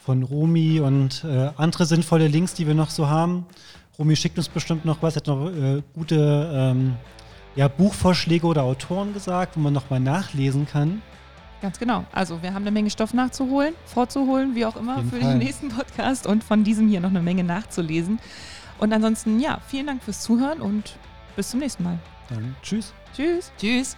von 0.04 0.22
Romi 0.22 0.80
und 0.80 1.24
äh, 1.24 1.50
andere 1.56 1.86
sinnvolle 1.86 2.28
Links, 2.28 2.54
die 2.54 2.66
wir 2.66 2.74
noch 2.74 2.90
so 2.90 3.08
haben. 3.08 3.46
Romi 3.98 4.16
schickt 4.16 4.36
uns 4.36 4.48
bestimmt 4.48 4.84
noch 4.84 5.02
was, 5.02 5.16
hat 5.16 5.28
noch 5.28 5.50
äh, 5.50 5.82
gute 5.94 6.50
ähm, 6.52 6.94
ja, 7.54 7.68
Buchvorschläge 7.68 8.46
oder 8.46 8.64
Autoren 8.64 9.12
gesagt, 9.14 9.56
wo 9.56 9.60
man 9.60 9.72
nochmal 9.72 10.00
nachlesen 10.00 10.66
kann. 10.66 11.02
Ganz 11.62 11.78
genau. 11.78 12.04
Also 12.10 12.42
wir 12.42 12.52
haben 12.52 12.64
eine 12.64 12.72
Menge 12.72 12.90
Stoff 12.90 13.14
nachzuholen, 13.14 13.74
vorzuholen, 13.86 14.56
wie 14.56 14.66
auch 14.66 14.74
immer, 14.76 14.98
für 15.04 15.20
Fall. 15.20 15.20
den 15.20 15.38
nächsten 15.38 15.68
Podcast 15.68 16.26
und 16.26 16.42
von 16.42 16.64
diesem 16.64 16.88
hier 16.88 17.00
noch 17.00 17.10
eine 17.10 17.22
Menge 17.22 17.44
nachzulesen. 17.44 18.18
Und 18.78 18.92
ansonsten, 18.92 19.38
ja, 19.38 19.60
vielen 19.68 19.86
Dank 19.86 20.02
fürs 20.02 20.22
Zuhören 20.22 20.60
und 20.60 20.96
bis 21.36 21.50
zum 21.50 21.60
nächsten 21.60 21.84
Mal. 21.84 21.98
Dann 22.28 22.56
tschüss. 22.62 22.92
Tschüss. 23.14 23.52
Tschüss. 23.58 23.96